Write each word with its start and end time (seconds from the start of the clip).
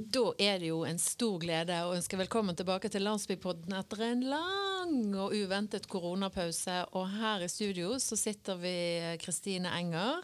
Da 0.00 0.30
er 0.40 0.60
det 0.62 0.70
jo 0.70 0.78
en 0.88 0.98
stor 1.02 1.34
glede 1.42 1.76
å 1.84 1.92
ønske 1.92 2.16
velkommen 2.16 2.56
tilbake 2.56 2.88
til 2.88 3.02
Landsbypodden 3.04 3.74
etter 3.76 4.00
en 4.06 4.22
lang 4.32 4.94
og 5.12 5.34
uventet 5.36 5.88
koronapause. 5.92 6.76
Og 6.96 7.04
her 7.18 7.44
i 7.44 7.48
studio 7.52 7.98
så 8.00 8.16
sitter 8.16 8.56
vi 8.62 8.72
Kristine 9.20 9.74
Enger 9.76 10.22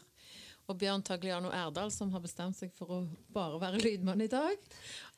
og 0.67 0.79
Bjørn 0.81 1.04
Tagliano 1.04 1.53
Erdal, 1.53 1.93
som 1.93 2.15
har 2.15 2.25
bestemt 2.25 2.57
seg 2.57 2.73
for 2.79 2.95
å 2.95 3.03
bare 3.35 3.61
være 3.67 3.83
lydmann 3.85 4.25
i 4.25 4.31
dag. 4.33 4.57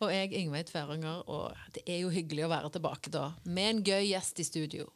Og 0.03 0.11
jeg, 0.11 0.35
Ingveig 0.41 0.67
Tveranger. 0.73 1.23
Og 1.31 1.77
det 1.77 1.87
er 1.87 2.03
jo 2.03 2.11
hyggelig 2.13 2.49
å 2.49 2.53
være 2.57 2.73
tilbake 2.75 3.15
da, 3.15 3.29
med 3.47 3.77
en 3.77 3.85
gøy 3.87 4.11
gjest 4.11 4.43
i 4.43 4.49
studio. 4.49 4.91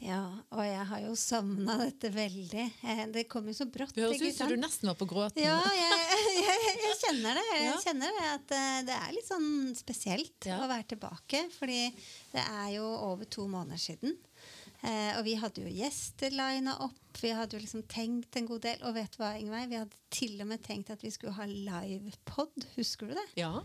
Ja, 0.00 0.22
og 0.56 0.62
jeg 0.64 0.84
har 0.88 1.00
jo 1.04 1.12
savna 1.18 1.74
dette 1.82 2.08
veldig. 2.14 2.62
Eh, 2.88 3.02
det 3.12 3.26
kom 3.28 3.50
jo 3.50 3.54
så 3.56 3.66
brått. 3.68 3.92
Det 3.92 4.06
høres 4.06 4.22
ut 4.22 4.38
som 4.38 4.48
du 4.48 4.56
nesten 4.56 4.88
var 4.88 4.96
på 4.96 5.08
gråten. 5.10 5.42
Ja, 5.44 5.58
jeg, 5.76 6.30
jeg, 6.40 6.70
jeg 6.86 6.96
kjenner 7.02 7.36
det. 7.36 7.44
Jeg 7.52 7.66
ja. 7.66 7.74
kjenner 7.84 8.16
det 8.16 8.30
at 8.30 8.54
eh, 8.56 8.78
det 8.88 8.96
er 8.96 9.12
litt 9.16 9.28
sånn 9.28 9.50
spesielt 9.76 10.48
ja. 10.48 10.62
å 10.64 10.70
være 10.70 10.88
tilbake. 10.94 11.42
Fordi 11.52 11.82
det 12.32 12.46
er 12.46 12.70
jo 12.78 12.86
over 13.10 13.28
to 13.28 13.44
måneder 13.52 13.82
siden. 13.82 14.16
Eh, 14.80 15.12
og 15.18 15.20
vi 15.28 15.36
hadde 15.36 15.66
jo 15.66 15.74
gjester 15.82 16.32
lina 16.32 16.78
opp. 16.86 17.20
Vi 17.20 17.34
hadde 17.36 17.58
jo 17.58 17.62
liksom 17.66 17.84
tenkt 17.90 18.40
en 18.40 18.48
god 18.48 18.64
del. 18.70 18.80
Og 18.88 18.96
vet 18.96 19.12
du 19.12 19.20
hva, 19.20 19.34
Ingveig? 19.36 19.68
Vi 19.68 19.82
hadde 19.82 20.02
til 20.16 20.40
og 20.40 20.48
med 20.48 20.64
tenkt 20.64 20.94
at 20.96 21.04
vi 21.04 21.12
skulle 21.12 21.36
ha 21.36 21.44
livepod. 21.44 22.56
Husker 22.78 23.12
du 23.12 23.18
det? 23.20 23.28
Ja 23.42 23.58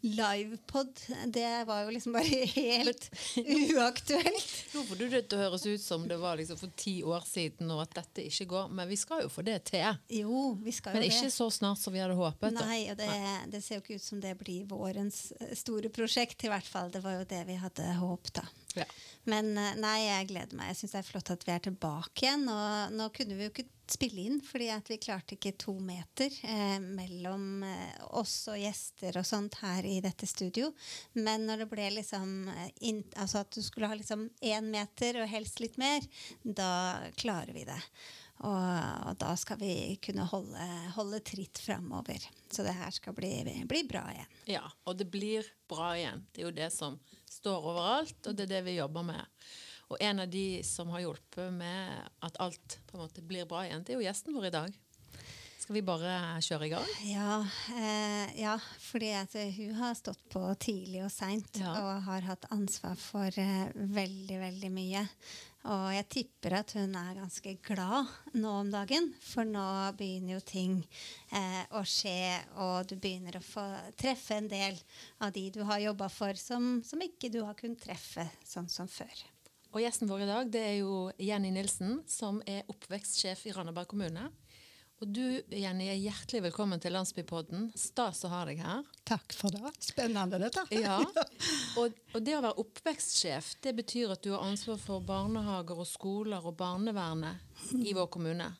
livepod, 0.00 1.00
det 1.26 1.64
var 1.68 1.82
jo 1.84 1.90
liksom 1.90 2.12
bare 2.12 2.46
helt 2.54 3.10
uaktuelt. 3.36 4.46
Får 4.72 4.96
du 4.96 5.06
det 5.08 5.36
høres 5.36 5.66
ut 5.66 5.82
som 5.82 6.06
det 6.08 6.16
var 6.20 6.38
liksom 6.40 6.58
for 6.60 6.72
ti 6.76 7.00
år 7.04 7.24
siden 7.28 7.70
og 7.74 7.82
at 7.84 7.94
dette 8.00 8.24
ikke 8.30 8.48
går. 8.54 8.70
Men 8.76 8.88
vi 8.88 8.96
skal 9.00 9.24
jo 9.24 9.32
få 9.32 9.44
det 9.46 9.58
til. 9.70 10.00
Jo, 10.20 10.54
vi 10.62 10.72
skal 10.72 10.96
jo 10.96 11.02
det. 11.02 11.10
Men 11.10 11.18
ikke 11.18 11.34
så 11.34 11.50
snart 11.52 11.82
som 11.82 11.94
vi 11.94 12.02
hadde 12.02 12.16
håpet. 12.18 12.56
Nei, 12.56 12.80
og 12.92 12.98
det, 13.00 13.10
det, 13.52 13.62
ser 13.64 13.78
jo 13.78 13.84
ikke 13.84 14.00
ut 14.00 14.06
som 14.06 14.22
det 14.22 14.34
blir 14.40 14.68
vårens 14.70 15.22
eh, 15.40 15.54
store 15.58 15.92
prosjekt. 15.92 16.44
i 16.44 16.52
hvert 16.52 16.66
fall. 16.66 16.90
Det 16.92 17.04
var 17.04 17.20
jo 17.20 17.28
det 17.28 17.44
vi 17.48 17.58
hadde 17.60 17.92
håpet. 18.00 18.40
da. 18.40 18.46
Ja. 18.80 18.88
Men 19.28 19.52
eh, 19.58 19.76
nei, 19.80 19.98
jeg 20.06 20.30
gleder 20.32 20.56
meg. 20.56 20.72
Jeg 20.72 20.80
syns 20.80 20.96
det 20.96 21.02
er 21.02 21.10
flott 21.10 21.34
at 21.34 21.44
vi 21.46 21.54
er 21.54 21.66
tilbake 21.68 22.24
igjen. 22.24 22.48
Og 22.48 22.96
nå 22.96 23.10
kunne 23.16 23.36
vi 23.36 23.48
jo 23.48 23.52
ikke 23.52 23.68
spille 23.92 24.24
inn, 24.26 24.38
fordi 24.44 24.68
vi 24.88 24.98
klarte 25.02 25.36
ikke 25.36 25.54
to 25.60 25.74
meter 25.82 26.32
eh, 26.46 26.78
mellom 26.80 27.64
eh, 27.66 27.98
oss 28.18 28.34
og 28.52 28.58
gjester 28.60 29.20
og 29.20 29.26
sånt 29.26 29.58
her 29.62 29.86
i 29.86 29.98
dette 30.04 30.28
studio. 30.28 30.70
Men 31.18 31.46
når 31.48 31.64
det 31.64 31.68
ble 31.72 31.90
liksom 31.98 32.48
eh, 32.52 32.70
in, 32.90 33.02
altså 33.16 33.44
at 33.44 33.52
du 33.54 33.62
skulle 33.64 33.90
ha 33.90 33.98
liksom 33.98 34.28
én 34.40 34.70
meter 34.72 35.22
og 35.22 35.30
helst 35.30 35.62
litt 35.62 35.78
mer, 35.80 36.04
da 36.42 36.72
klarer 37.20 37.54
vi 37.56 37.66
det. 37.68 37.80
Og, 38.40 38.68
og 39.10 39.16
da 39.20 39.34
skal 39.36 39.58
vi 39.60 39.72
kunne 40.00 40.24
holde, 40.30 40.68
holde 40.96 41.20
tritt 41.24 41.60
framover. 41.60 42.24
Så 42.50 42.64
det 42.64 42.72
her 42.78 42.92
skal 42.94 43.16
bli, 43.16 43.34
bli 43.68 43.82
bra 43.88 44.06
igjen. 44.14 44.36
Ja, 44.56 44.64
og 44.88 44.96
det 44.96 45.10
blir 45.12 45.46
bra 45.68 45.92
igjen. 45.98 46.24
Det 46.32 46.42
er 46.42 46.48
jo 46.48 46.54
det 46.56 46.70
som 46.72 46.96
står 47.28 47.68
overalt, 47.74 48.16
og 48.24 48.38
det 48.38 48.48
er 48.48 48.54
det 48.56 48.62
vi 48.70 48.78
jobber 48.78 49.04
med. 49.12 49.50
Og 49.90 49.98
en 49.98 50.22
av 50.22 50.30
de 50.30 50.62
som 50.66 50.90
har 50.94 51.02
hjulpet 51.02 51.50
med 51.52 51.98
at 52.22 52.38
alt 52.42 52.78
på 52.86 52.96
en 52.96 53.04
måte 53.04 53.24
blir 53.26 53.48
bra 53.50 53.64
igjen, 53.66 53.82
det 53.82 53.94
er 53.94 53.98
jo 53.98 54.06
gjesten 54.06 54.36
vår 54.36 54.50
i 54.50 54.54
dag. 54.54 54.78
Skal 55.70 55.76
vi 55.76 55.82
bare 55.86 56.14
kjøre 56.42 56.66
i 56.66 56.70
gang? 56.72 56.86
Ja, 57.06 57.34
eh, 57.78 58.30
ja 58.40 58.56
fordi 58.82 59.12
at 59.14 59.34
hun 59.54 59.76
har 59.78 59.92
stått 59.98 60.22
på 60.32 60.42
tidlig 60.58 61.04
og 61.04 61.12
seint 61.14 61.60
ja. 61.60 61.74
og 61.78 62.08
har 62.08 62.26
hatt 62.26 62.48
ansvar 62.54 62.96
for 62.98 63.38
eh, 63.38 63.68
veldig, 63.74 64.40
veldig 64.40 64.70
mye. 64.74 65.04
Og 65.70 65.86
jeg 65.92 66.06
tipper 66.10 66.56
at 66.62 66.72
hun 66.74 66.94
er 66.96 67.18
ganske 67.20 67.52
glad 67.66 68.10
nå 68.34 68.54
om 68.62 68.70
dagen, 68.72 69.10
for 69.20 69.46
nå 69.46 69.64
begynner 69.98 70.38
jo 70.38 70.44
ting 70.48 70.78
eh, 71.36 71.62
å 71.76 71.84
skje, 71.84 72.38
og 72.64 72.88
du 72.88 72.96
begynner 72.96 73.36
å 73.36 73.44
få 73.44 73.66
treffe 74.00 74.40
en 74.40 74.48
del 74.50 74.80
av 75.20 75.34
de 75.36 75.50
du 75.52 75.60
har 75.68 75.84
jobba 75.84 76.08
for, 76.10 76.34
som, 76.40 76.80
som 76.82 77.04
ikke 77.04 77.30
du 77.30 77.44
har 77.44 77.58
kunnet 77.58 77.84
treffe 77.84 78.24
sånn 78.42 78.72
som 78.72 78.88
før. 78.88 79.28
Og 79.70 79.82
Gjesten 79.84 80.08
vår 80.10 80.24
i 80.24 80.30
dag 80.30 80.48
det 80.50 80.60
er 80.66 80.76
jo 80.80 80.94
Jenny 81.22 81.52
Nilsen, 81.54 82.00
som 82.10 82.40
er 82.48 82.66
oppvekstsjef 82.72 83.44
i 83.46 83.52
Randaberg 83.54 83.86
kommune. 83.92 84.26
Og 85.00 85.08
du 85.08 85.22
Jenny, 85.56 85.86
er 85.88 85.96
hjertelig 85.96 86.42
velkommen 86.50 86.80
til 86.82 86.92
Landsbypodden. 86.92 87.70
Stas 87.78 88.24
å 88.26 88.30
ha 88.32 88.42
deg 88.44 88.58
her. 88.60 88.82
Takk 89.08 89.32
for 89.32 89.54
det. 89.54 89.70
Spennende, 89.80 90.40
dette. 90.42 90.66
Ja. 90.82 90.98
Og, 91.78 91.94
og, 92.10 92.18
det 92.20 92.34
å 92.36 92.42
være 92.42 92.60
oppvekstsjef, 92.60 93.54
det 93.64 93.72
betyr 93.78 94.12
at 94.16 94.26
du 94.26 94.34
har 94.34 94.44
ansvar 94.44 94.80
for 94.82 95.00
barnehager 95.06 95.80
og 95.80 95.88
skoler 95.88 96.44
og 96.44 96.58
barnevernet 96.58 97.70
i 97.78 97.94
vår 97.96 98.10
kommune. 98.12 98.50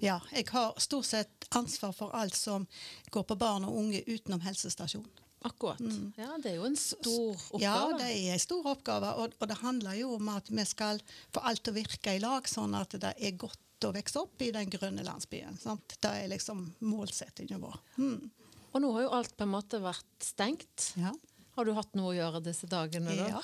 Ja, 0.00 0.20
jeg 0.32 0.46
har 0.54 0.78
stort 0.80 1.10
sett 1.10 1.50
ansvar 1.58 1.92
for 1.96 2.14
alt 2.16 2.38
som 2.38 2.64
går 3.10 3.26
på 3.26 3.36
barn 3.42 3.66
og 3.68 3.82
unge 3.82 4.04
utenom 4.06 4.40
helsestasjon. 4.46 5.08
Akkurat. 5.42 5.80
Mm. 5.80 6.12
Ja, 6.16 6.36
Det 6.42 6.50
er 6.50 6.56
jo 6.58 6.66
en 6.68 6.76
stor 6.76 7.32
oppgave. 7.32 7.62
Ja, 7.64 7.96
det 7.96 8.10
er 8.12 8.34
en 8.34 8.42
stor 8.42 8.66
oppgave. 8.74 9.12
Og, 9.22 9.36
og, 9.38 9.48
det 9.48 9.56
handler 9.62 9.96
jo 9.96 10.12
om 10.18 10.28
at 10.34 10.50
vi 10.52 10.66
skal 10.68 11.00
få 11.32 11.44
alt 11.48 11.64
til 11.64 11.72
å 11.72 11.78
virke 11.78 12.16
i 12.16 12.20
lag, 12.20 12.48
sånn 12.48 12.76
at 12.76 12.98
det 13.00 13.14
er 13.16 13.38
godt 13.40 13.88
å 13.88 13.94
vokse 13.96 14.20
opp 14.20 14.44
i 14.44 14.50
den 14.52 14.68
grønne 14.72 15.04
landsbyen. 15.06 15.56
Sant? 15.62 15.96
Det 15.96 16.12
er 16.12 16.28
liksom 16.28 16.66
målsettingen 16.84 17.62
vår. 17.64 17.80
Mm. 17.96 18.28
Og 18.70 18.84
nå 18.84 18.92
har 18.94 19.06
jo 19.06 19.14
alt 19.16 19.32
på 19.36 19.46
en 19.46 19.54
måte 19.54 19.80
vært 19.82 20.24
stengt. 20.28 20.92
Ja. 21.00 21.14
Har 21.56 21.66
du 21.66 21.72
hatt 21.74 21.96
noe 21.98 22.12
å 22.12 22.16
gjøre 22.16 22.42
disse 22.44 22.68
dagene, 22.70 23.16
da? 23.16 23.30
Ja. 23.32 23.40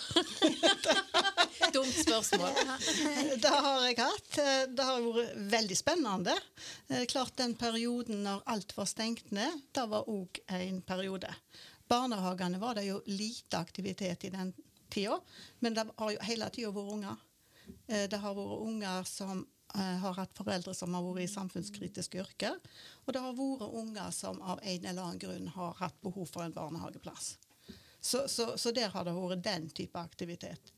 Dumt 1.75 1.93
spørsmål. 1.97 2.53
det 3.43 3.51
har 3.51 3.81
jeg 3.89 3.97
hatt. 3.99 4.37
Det 4.73 4.87
har 4.87 5.03
vært 5.03 5.41
veldig 5.57 5.77
spennende. 5.77 6.37
Eh, 6.89 7.03
klart 7.11 7.35
Den 7.41 7.57
perioden 7.59 8.23
når 8.25 8.45
alt 8.53 8.77
var 8.77 8.89
stengt 8.89 9.33
ned, 9.35 9.65
det 9.75 9.85
var 9.91 10.09
òg 10.13 10.41
en 10.47 10.79
periode 10.87 11.33
barnehagene 11.89 12.61
var 12.63 12.79
det 12.79 12.87
jo 12.89 13.01
lite 13.07 13.59
aktivitet 13.59 14.25
i 14.25 14.31
den 14.31 14.53
tida, 14.89 15.21
men 15.59 15.75
det 15.75 15.87
har 15.97 16.13
jo 16.15 16.25
hele 16.29 16.49
tida 16.55 16.71
vært 16.75 16.93
unger. 16.97 17.27
Eh, 17.87 18.07
det 18.11 18.21
har 18.23 18.37
vært 18.37 18.63
unger 18.67 19.09
som 19.09 19.43
eh, 19.75 19.97
har 20.03 20.19
hatt 20.21 20.37
foreldre 20.37 20.75
som 20.75 20.95
har 20.95 21.05
vært 21.07 21.27
i 21.27 21.33
samfunnskritiske 21.33 22.23
yrker. 22.23 22.57
Og 23.05 23.13
det 23.15 23.23
har 23.23 23.37
vært 23.37 23.77
unger 23.83 24.15
som 24.15 24.41
av 24.43 24.63
en 24.63 24.87
eller 24.87 25.03
annen 25.03 25.21
grunn 25.23 25.51
har 25.57 25.77
hatt 25.83 26.01
behov 26.03 26.31
for 26.31 26.47
en 26.47 26.55
barnehageplass. 26.55 27.37
Så, 28.01 28.29
så, 28.29 28.53
så 28.59 28.71
der 28.71 28.93
har 28.95 29.07
det 29.07 29.15
vært 29.17 29.45
den 29.45 29.71
type 29.75 29.99
aktivitet. 29.99 30.73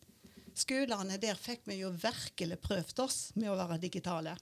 Skolene, 0.59 1.21
der 1.23 1.39
fikk 1.39 1.69
vi 1.69 1.83
jo 1.83 1.93
virkelig 1.95 2.57
prøvd 2.65 3.03
oss 3.05 3.19
med 3.37 3.53
å 3.53 3.59
være 3.59 3.79
digitale. 3.83 4.33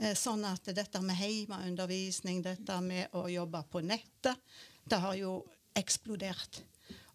Eh, 0.00 0.16
sånn 0.18 0.42
at 0.48 0.72
dette 0.74 1.02
med 1.04 1.20
hjemmeundervisning, 1.20 2.40
dette 2.42 2.78
med 2.82 3.12
å 3.14 3.28
jobbe 3.30 3.60
på 3.70 3.84
nettet, 3.86 4.40
det 4.84 4.98
har 4.98 5.14
jo 5.14 5.36
eksplodert. 5.78 6.62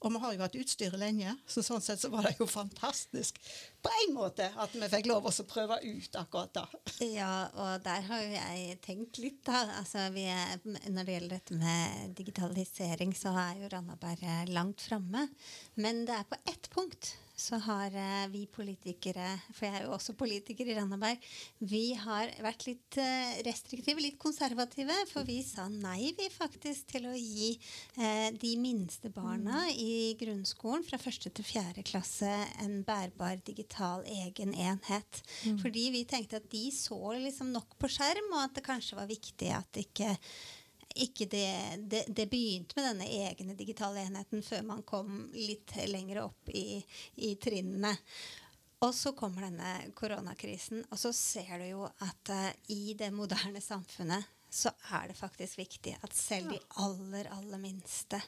Og 0.06 0.14
vi 0.14 0.20
har 0.22 0.34
jo 0.36 0.42
hatt 0.44 0.56
utstyret 0.60 1.00
lenge, 1.02 1.32
så 1.50 1.64
sånn 1.66 1.82
sett 1.82 2.02
så 2.02 2.12
var 2.14 2.28
det 2.28 2.36
jo 2.38 2.46
fantastisk 2.50 3.40
på 3.82 3.94
en 4.04 4.14
måte 4.14 4.46
at 4.62 4.76
vi 4.78 4.90
fikk 4.92 5.10
lov 5.10 5.26
å 5.26 5.34
prøve 5.50 5.80
ut 5.82 6.18
akkurat 6.22 6.54
da. 6.54 6.66
Ja, 7.02 7.48
og 7.58 7.82
der 7.86 8.06
har 8.06 8.22
jo 8.22 8.36
jeg 8.36 8.78
tenkt 8.86 9.18
litt, 9.22 9.42
da. 9.48 9.64
Altså, 9.80 10.06
er, 10.22 10.62
når 10.86 11.02
det 11.02 11.16
gjelder 11.16 11.34
dette 11.34 11.58
med 11.58 12.14
digitalisering, 12.18 13.16
så 13.18 13.34
er 13.42 13.64
jo 13.64 13.72
Randaberg 13.74 14.54
langt 14.54 14.86
framme. 14.86 15.28
Men 15.82 16.06
det 16.06 16.20
er 16.20 16.30
på 16.30 16.40
ett 16.46 16.70
punkt 16.74 17.16
så 17.38 17.60
har 17.62 17.94
eh, 17.94 18.26
vi 18.34 18.46
politikere, 18.50 19.30
for 19.54 19.68
jeg 19.68 19.78
er 19.78 19.86
jo 19.86 19.94
også 19.94 20.16
politiker 20.18 20.66
i 20.66 20.74
Randaberg, 20.78 21.22
vi 21.70 21.92
har 21.94 22.32
vært 22.42 22.66
litt 22.66 22.98
eh, 23.02 23.38
restriktive, 23.46 24.02
litt 24.02 24.18
konservative. 24.22 24.96
For 25.12 25.28
vi 25.28 25.38
sa 25.46 25.68
nei, 25.70 26.12
vi 26.18 26.32
faktisk, 26.34 26.88
til 26.96 27.06
å 27.12 27.14
gi 27.14 27.52
eh, 28.02 28.34
de 28.34 28.54
minste 28.58 29.12
barna 29.14 29.68
mm. 29.68 29.74
i 29.78 29.94
grunnskolen 30.18 30.86
fra 30.88 31.00
første 31.02 31.30
til 31.30 31.46
fjerde 31.46 31.86
klasse 31.86 32.32
en 32.66 32.82
bærbar 32.88 33.38
digital 33.46 34.06
egen 34.26 34.56
enhet. 34.58 35.22
Mm. 35.46 35.62
Fordi 35.62 35.88
vi 35.94 36.06
tenkte 36.10 36.42
at 36.42 36.50
de 36.50 36.68
så 36.74 37.00
liksom 37.22 37.54
nok 37.54 37.78
på 37.78 37.92
skjerm, 37.94 38.34
og 38.34 38.48
at 38.48 38.58
det 38.58 38.66
kanskje 38.66 38.98
var 38.98 39.12
viktig 39.14 39.54
at 39.54 39.84
ikke 39.86 40.16
ikke 41.06 41.28
det, 41.32 41.52
det, 41.92 42.04
det, 42.08 42.26
begynte 42.32 42.78
med 42.78 42.90
denne 42.90 43.08
egne 43.28 43.56
digitale 43.58 44.04
enheten 44.06 44.44
før 44.46 44.66
man 44.68 44.84
kom 44.88 45.28
litt 45.36 45.76
lenger 45.88 46.24
opp 46.26 46.52
i, 46.54 46.82
i 47.28 47.36
trinnene. 47.42 47.94
Og 48.86 48.94
så 48.94 49.12
kommer 49.18 49.48
denne 49.48 49.74
koronakrisen, 49.98 50.84
og 50.92 51.00
så 51.02 51.10
ser 51.16 51.56
du 51.58 51.66
jo 51.66 51.86
at 51.88 52.30
uh, 52.30 52.50
i 52.74 52.94
det 52.98 53.10
moderne 53.16 53.62
samfunnet 53.64 54.34
så 54.54 54.70
er 54.94 55.10
det 55.10 55.18
faktisk 55.18 55.58
viktig 55.60 55.96
at 56.02 56.14
selv 56.16 56.54
de 56.54 56.60
aller, 56.84 57.28
aller 57.34 57.62
minste 57.62 58.22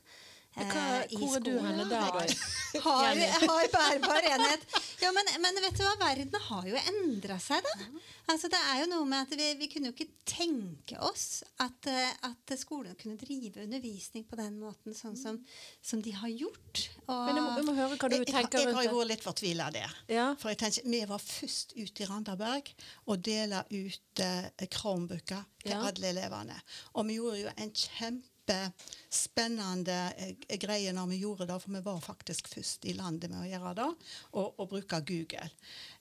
hva, 0.67 0.85
eh, 1.03 1.17
hvor 1.17 1.35
er 1.37 1.43
du 1.45 1.51
henne 1.63 1.85
der, 1.89 2.09
da? 2.15 2.25
Har, 2.85 3.17
har 3.17 3.67
bærbar 3.73 4.25
enhet. 4.33 4.65
Ja, 5.01 5.09
men, 5.15 5.29
men, 5.41 5.57
vet 5.63 5.77
du 5.79 5.81
hva, 5.81 5.95
verden 5.97 6.35
har 6.49 6.67
jo 6.69 6.81
endra 6.91 7.39
seg, 7.41 7.65
da. 7.65 7.87
Altså, 8.29 8.49
det 8.51 8.59
er 8.61 8.83
jo 8.83 8.89
noe 8.91 9.07
med 9.09 9.25
at 9.25 9.33
vi, 9.39 9.47
vi 9.57 9.69
kunne 9.71 9.89
jo 9.89 9.95
ikke 9.95 10.19
tenke 10.29 10.99
oss 11.01 11.41
at, 11.63 11.89
eh, 11.89 12.11
at 12.27 12.53
skolene 12.59 12.93
kunne 12.99 13.17
drive 13.17 13.63
undervisning 13.63 14.27
på 14.29 14.37
den 14.37 14.59
måten, 14.61 14.93
sånn 14.93 15.17
som, 15.17 15.39
som 15.81 16.03
de 16.05 16.13
har 16.13 16.29
gjort. 16.29 16.83
Og, 17.07 17.15
men 17.25 17.39
jeg 17.39 17.45
må, 17.45 17.55
jeg 17.57 17.67
må, 17.71 17.75
høre 17.79 17.97
hva 17.97 18.11
du 18.11 18.17
tenker 18.19 18.37
rundt 18.37 18.53
det. 18.53 18.63
Jeg 18.67 18.77
har 18.77 18.89
jo 18.89 18.97
vært 18.99 19.11
litt 19.15 19.25
fortvila 19.25 19.69
der. 19.73 19.95
Ja. 20.13 20.27
For 20.37 20.53
jeg 20.53 20.61
tenker, 20.61 20.89
Vi 20.93 21.01
var 21.09 21.23
først 21.25 21.73
ute 21.73 22.05
i 22.05 22.09
Randaberg 22.09 22.73
og 23.09 23.23
dela 23.25 23.63
ut 23.65 24.25
eh, 24.25 24.67
Chromebooker 24.67 25.47
til 25.63 25.73
ja. 25.73 25.81
alle 25.89 26.13
elevene. 26.13 26.59
Og 26.93 27.09
vi 27.09 27.17
gjorde 27.17 27.41
jo 27.47 27.55
en 27.55 27.73
kjempe 27.73 28.38
kjempespennende 28.49 30.13
eh, 30.17 30.57
greie 30.59 30.93
når 30.93 31.07
vi 31.11 31.21
gjorde 31.23 31.47
det, 31.49 31.57
for 31.61 31.73
vi 31.73 31.81
var 31.85 32.01
faktisk 32.01 32.49
først 32.51 32.85
i 32.89 32.95
landet 32.97 33.31
med 33.31 33.43
å 33.43 33.47
gjøre 33.49 33.73
det, 33.77 33.87
og, 34.33 34.59
og 34.59 34.69
bruke 34.71 34.99
Google. 35.05 35.49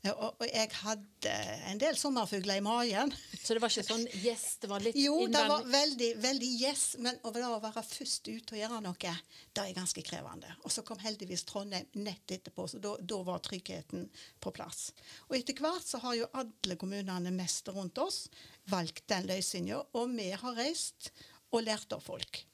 Eh, 0.02 0.12
Og, 0.12 0.40
og 0.40 0.46
jeg 0.46 0.70
hadde 0.82 1.34
en 1.68 1.80
del 1.80 1.96
sommerfugler 1.98 2.60
i 2.60 2.64
magen. 2.64 3.12
Så 3.42 3.54
det 3.54 3.62
var 3.62 3.72
ikke 3.72 3.86
sånn 3.86 4.06
yes, 4.22 4.58
det 4.62 4.70
var 4.70 4.82
litt 4.84 4.96
Jo, 4.98 5.26
det 5.28 5.44
var 5.48 5.64
veldig, 5.68 6.10
veldig 6.22 6.50
yes, 6.62 6.84
men 6.98 7.18
å 7.22 7.32
være 7.32 7.82
først 7.84 8.28
ute 8.28 8.54
og 8.56 8.60
gjøre 8.60 8.80
noe, 8.84 9.14
det 9.52 9.64
er 9.64 9.76
ganske 9.76 10.04
krevende. 10.06 10.52
Og 10.64 10.72
så 10.72 10.84
kom 10.86 11.00
heldigvis 11.02 11.44
Trondheim 11.48 11.88
nett 11.98 12.30
etterpå, 12.30 12.68
så 12.68 12.80
da, 12.82 12.96
da 13.00 13.22
var 13.26 13.42
tryggheten 13.44 14.08
på 14.40 14.52
plass. 14.54 14.92
Og 15.28 15.36
etter 15.38 15.58
hvert 15.58 15.86
så 15.86 16.00
har 16.04 16.16
jo 16.18 16.30
alle 16.32 16.78
kommunene 16.78 17.34
mest 17.34 17.68
rundt 17.74 17.98
oss 18.02 18.26
valgt 18.68 19.06
den 19.08 19.26
løsninga, 19.28 19.80
og 19.96 20.14
vi 20.16 20.30
har 20.36 20.56
reist 20.58 21.12
og 21.52 21.64
lærte 21.64 21.98
av 21.98 22.04
folk. 22.04 22.44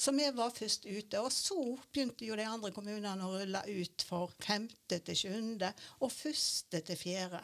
Så 0.00 0.12
vi 0.12 0.30
var 0.32 0.50
først 0.50 0.86
ute, 0.86 1.20
og 1.20 1.28
så 1.32 1.54
begynte 1.92 2.24
jo 2.24 2.36
de 2.38 2.46
andre 2.48 2.70
kommunene 2.72 3.26
å 3.26 3.34
rulle 3.34 3.60
ut 3.68 4.04
for 4.08 4.32
femte 4.40 4.96
til 5.04 5.18
sjuende 5.18 5.68
og 6.00 6.08
første 6.08 6.80
til 6.86 6.96
fjerde. 6.96 7.40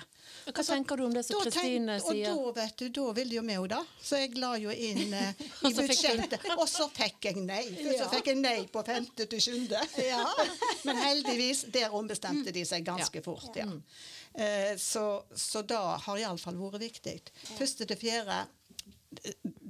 Hva 0.47 0.65
tenker 0.65 0.97
du 0.97 1.05
om 1.05 1.13
det 1.13 1.27
som 1.27 1.43
Kristine 1.43 1.99
sier? 2.01 2.33
Og 2.33 2.57
da, 2.57 2.63
vet 2.63 2.81
du, 2.81 2.87
da 2.97 3.13
ville 3.19 3.37
jo 3.37 3.45
vi 3.45 3.59
jo 3.59 3.69
da. 3.75 3.83
Så 4.01 4.23
jeg 4.23 4.41
la 4.41 4.55
jo 4.57 4.73
inn 4.73 5.13
eh, 5.13 5.45
i 5.69 5.75
budsjettet. 5.77 6.49
Og 6.57 6.65
så 6.73 6.89
fikk 6.97 7.29
jeg 7.29 7.45
nei. 7.45 7.61
Først 7.83 8.07
så 8.07 8.11
fikk 8.15 8.33
jeg 8.33 8.41
nei 8.41 8.57
på 8.73 8.87
femte 8.89 9.29
til 9.35 9.45
sjuende. 9.51 9.85
Men 10.89 11.05
heldigvis, 11.05 11.67
der 11.77 11.93
ombestemte 11.93 12.57
de 12.57 12.65
seg 12.65 12.89
ganske 12.89 13.21
fort, 13.27 13.53
ja. 13.61 13.69
Eh, 14.33 14.73
så, 14.81 15.05
så 15.37 15.61
da 15.61 15.99
har 16.09 16.25
iallfall 16.25 16.57
vært 16.57 16.89
viktig. 16.89 17.19
Første 17.59 17.85
til 17.85 18.01
fjerde 18.01 18.47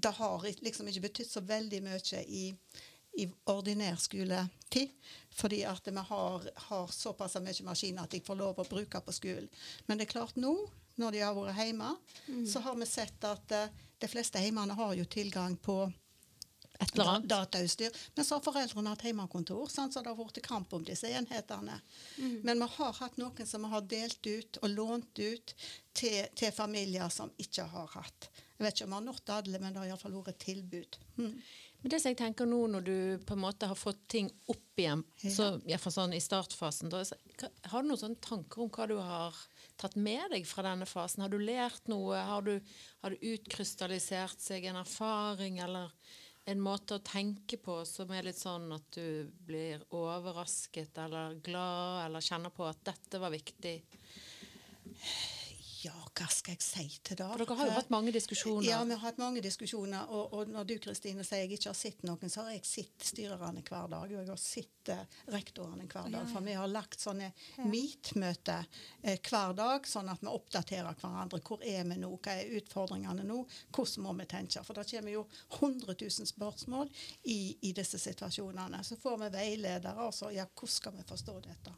det 0.07 0.15
har 0.15 0.45
liksom 0.63 0.89
ikke 0.89 1.09
betydd 1.09 1.31
så 1.31 1.43
veldig 1.43 1.81
mye 1.83 2.21
i, 2.31 2.45
i 3.19 3.27
ordinær 3.51 3.99
skoletid. 3.99 4.93
Fordi 5.35 5.65
at 5.67 5.89
vi 5.91 6.05
har, 6.11 6.49
har 6.69 6.93
såpass 6.95 7.35
mye 7.43 7.67
maskiner 7.67 8.07
at 8.07 8.15
de 8.15 8.23
får 8.25 8.39
lov 8.39 8.63
å 8.63 8.69
bruke 8.71 9.03
på 9.03 9.15
skolen. 9.17 9.49
Men 9.87 9.99
det 9.99 10.07
er 10.07 10.15
klart 10.15 10.39
nå, 10.39 10.55
når 10.97 11.17
de 11.17 11.25
har 11.27 11.35
vært 11.37 11.59
hjemme, 11.59 11.91
så 12.49 12.63
har 12.65 12.79
vi 12.79 12.89
sett 12.89 13.27
at 13.27 13.57
uh, 13.59 13.83
de 13.99 14.09
fleste 14.09 14.41
hjemmene 14.41 14.79
har 14.79 14.95
jo 14.97 15.05
tilgang 15.11 15.59
på 15.59 15.81
Et 16.79 16.91
eller 16.93 17.11
annet? 17.17 17.29
datautstyr. 17.29 17.93
Men 18.15 18.25
så 18.25 18.39
har 18.39 18.47
foreldrene 18.47 18.95
hatt 18.95 19.05
hjemmekontor, 19.09 19.67
så 19.73 19.89
det 19.91 20.07
har 20.07 20.17
vært 20.17 20.43
kamp 20.45 20.73
om 20.77 20.87
disse 20.87 21.11
enhetene. 21.11 21.81
Men 22.47 22.63
vi 22.63 22.73
har 22.79 22.99
hatt 23.03 23.17
noen 23.19 23.49
som 23.49 23.65
vi 23.65 23.75
har 23.75 23.87
delt 23.91 24.27
ut 24.27 24.63
og 24.63 24.71
lånt 24.71 25.19
ut 25.19 25.55
til, 25.97 26.27
til 26.37 26.53
familier 26.53 27.09
som 27.13 27.33
ikke 27.43 27.65
har 27.75 27.97
hatt. 27.97 28.31
Jeg 28.57 28.65
vet 28.65 28.77
ikke 28.79 28.87
om 28.89 28.95
han 28.97 29.05
har 29.05 29.13
nådd 29.13 29.33
alle, 29.35 29.59
men 29.61 29.75
det 29.75 29.81
har 29.83 29.89
iallfall 29.91 30.15
vært 30.17 30.33
et 30.33 30.45
tilbud. 30.47 30.99
Mm. 31.19 31.33
Men 31.83 31.93
det 31.93 31.99
som 32.01 32.11
jeg 32.11 32.19
tenker 32.19 32.49
nå 32.49 32.61
når 32.73 32.87
du 32.87 32.97
på 33.29 33.37
en 33.37 33.43
måte 33.43 33.69
har 33.69 33.79
fått 33.79 34.01
ting 34.09 34.31
opp 34.49 34.81
igjen, 34.81 35.05
Ja. 35.23 35.31
så, 35.31 35.79
fall 35.83 35.93
sånn 35.93 36.15
i 36.17 36.23
startfasen, 36.25 36.91
da, 36.91 37.03
har 37.71 37.83
du 37.83 37.89
noen 37.89 38.01
sånne 38.01 38.21
tanker 38.25 38.65
om 38.65 38.71
hva 38.73 38.89
du 38.89 38.97
har 38.97 39.37
tatt 39.77 39.97
med 39.97 40.33
deg 40.33 40.47
fra 40.49 40.65
denne 40.65 40.89
fasen? 40.89 41.23
Har 41.23 41.29
du 41.29 41.39
lært 41.39 41.87
noe? 41.93 42.17
Har 42.17 42.43
du, 42.43 42.61
har 43.03 43.11
du 43.11 43.17
utkrystallisert 43.21 44.41
seg 44.41 44.65
en 44.65 44.81
erfaring 44.81 45.61
eller 45.61 45.93
en 46.47 46.61
måte 46.63 46.97
å 46.97 47.05
tenke 47.05 47.59
på 47.59 47.81
som 47.89 48.11
er 48.15 48.29
litt 48.29 48.39
sånn 48.39 48.71
at 48.73 48.87
du 48.95 49.31
blir 49.47 49.83
overrasket 49.91 50.97
eller 51.03 51.35
glad 51.43 52.07
eller 52.07 52.25
kjenner 52.25 52.55
på 52.55 52.65
at 52.69 52.85
dette 52.87 53.21
var 53.21 53.35
viktig? 53.35 53.81
Ja, 56.17 56.25
hva 56.25 56.33
skal 56.33 56.55
jeg 56.55 56.65
si 56.65 56.85
til 57.05 57.19
det? 57.19 57.27
For 57.29 57.43
dere 57.43 57.57
har 57.59 57.69
jo 57.69 57.75
hatt 57.77 57.91
mange 57.93 58.13
diskusjoner. 58.15 58.65
Ja, 58.65 58.79
vi 58.89 58.95
har 58.97 59.03
hatt 59.03 59.19
mange 59.21 59.43
diskusjoner. 59.45 60.09
Og, 60.17 60.33
og 60.33 60.53
når 60.53 60.69
du 60.69 60.75
Kristine 60.81 61.25
sier 61.27 61.45
jeg 61.45 61.59
ikke 61.59 61.69
har 61.69 61.77
sett 61.77 62.05
noen, 62.09 62.33
så 62.33 62.47
har 62.47 62.55
jeg 62.55 62.65
sett 62.65 63.05
styrerne 63.11 63.61
hver 63.67 63.91
dag. 63.93 64.07
Og 64.07 64.15
jeg 64.15 64.31
har 64.31 64.41
sett 64.41 64.93
eh, 64.95 65.19
rektorene 65.35 65.85
hver 65.85 66.09
dag. 66.15 66.29
For 66.33 66.47
vi 66.47 66.57
har 66.57 66.73
lagt 66.73 67.05
sånne 67.05 67.29
meet-møter 67.69 68.65
eh, 69.03 69.21
hver 69.21 69.57
dag, 69.59 69.89
sånn 69.89 70.09
at 70.13 70.25
vi 70.25 70.33
oppdaterer 70.33 70.97
hverandre. 71.03 71.43
Hvor 71.45 71.65
er 71.65 71.85
vi 71.91 72.01
nå? 72.01 72.13
Hva 72.17 72.39
er 72.41 72.57
utfordringene 72.63 73.27
nå? 73.29 73.43
Hvordan 73.77 74.09
må 74.09 74.17
vi 74.23 74.29
tenke? 74.33 74.65
For 74.65 74.79
det 74.79 74.89
kommer 74.95 75.13
jo 75.19 75.27
100 75.61 75.99
000 76.01 76.33
spørsmål 76.33 76.93
i, 77.29 77.41
i 77.69 77.75
disse 77.77 78.01
situasjonene. 78.01 78.81
Så 78.87 78.97
får 79.01 79.21
vi 79.27 79.33
veiledere, 79.37 79.99
og 80.09 80.17
så 80.17 80.33
ja, 80.33 80.49
hvordan 80.49 80.77
skal 80.81 80.97
vi 80.97 81.09
forstå 81.13 81.41
dette? 81.45 81.77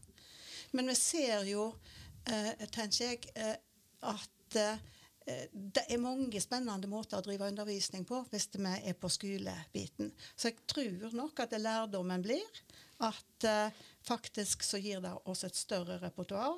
Men 0.79 0.91
vi 0.93 0.95
ser 0.95 1.49
jo, 1.49 1.73
eh, 2.29 2.69
tenker 2.71 3.05
jeg, 3.05 3.33
eh, 3.35 3.57
at 4.07 4.59
eh, 4.59 4.87
det 5.53 5.85
er 5.93 6.01
mange 6.01 6.41
spennende 6.41 6.89
måter 6.89 7.19
å 7.19 7.25
drive 7.25 7.51
undervisning 7.51 8.07
på 8.09 8.23
hvis 8.33 8.49
vi 8.55 8.75
er 8.79 8.97
på 8.97 9.11
skolebiten. 9.13 10.13
Så 10.35 10.51
jeg 10.51 10.63
tror 10.71 11.17
nok 11.17 11.43
at 11.45 11.53
det 11.53 11.61
lærdommen 11.63 12.25
blir 12.25 12.63
at 13.05 13.45
eh, 13.45 13.75
faktisk 14.07 14.65
så 14.65 14.81
gir 14.83 15.03
det 15.05 15.13
oss 15.29 15.45
et 15.45 15.59
større 15.59 15.99
repertoar 16.03 16.57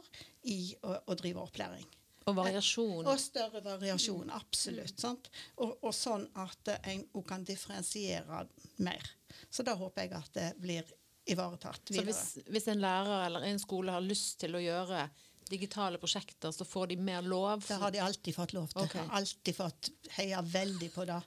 i 0.48 0.76
å, 0.82 0.94
å 1.06 1.16
drive 1.18 1.42
opplæring. 1.42 1.88
Og 2.28 2.36
variasjon. 2.36 3.08
Og 3.08 3.18
større 3.20 3.62
variasjon, 3.64 4.30
absolutt. 4.36 4.98
Sant? 5.00 5.30
Og, 5.56 5.78
og 5.82 5.94
sånn 5.96 6.26
at 6.40 6.72
eh, 6.72 6.92
en 6.94 7.04
òg 7.16 7.26
kan 7.28 7.44
differensiere 7.44 8.44
mer. 8.84 9.12
Så 9.50 9.66
da 9.66 9.74
håper 9.78 10.06
jeg 10.06 10.16
at 10.18 10.34
det 10.36 10.48
blir 10.60 10.96
ivaretatt 11.30 11.92
Så 11.92 12.02
hvis, 12.02 12.22
hvis 12.48 12.68
en 12.72 12.80
lærer 12.82 13.26
eller 13.26 13.44
en 13.50 13.60
skole 13.60 13.92
har 13.92 14.04
lyst 14.04 14.40
til 14.42 14.56
å 14.56 14.62
gjøre 14.62 15.04
digitale 15.50 15.98
prosjekter, 16.00 16.52
så 16.54 16.64
får 16.64 16.92
de 16.92 16.96
mer 17.04 17.26
lov? 17.26 17.64
Det 17.66 17.78
har 17.82 17.90
de 17.94 18.02
alltid 18.04 18.36
fått 18.36 18.54
lov 18.56 18.70
til. 18.72 18.84
Ok. 18.86 18.94
Har 19.00 19.16
alltid 19.20 19.56
fått 19.56 19.90
heia 20.16 20.42
veldig 20.46 20.90
på 20.94 21.06
det. 21.08 21.18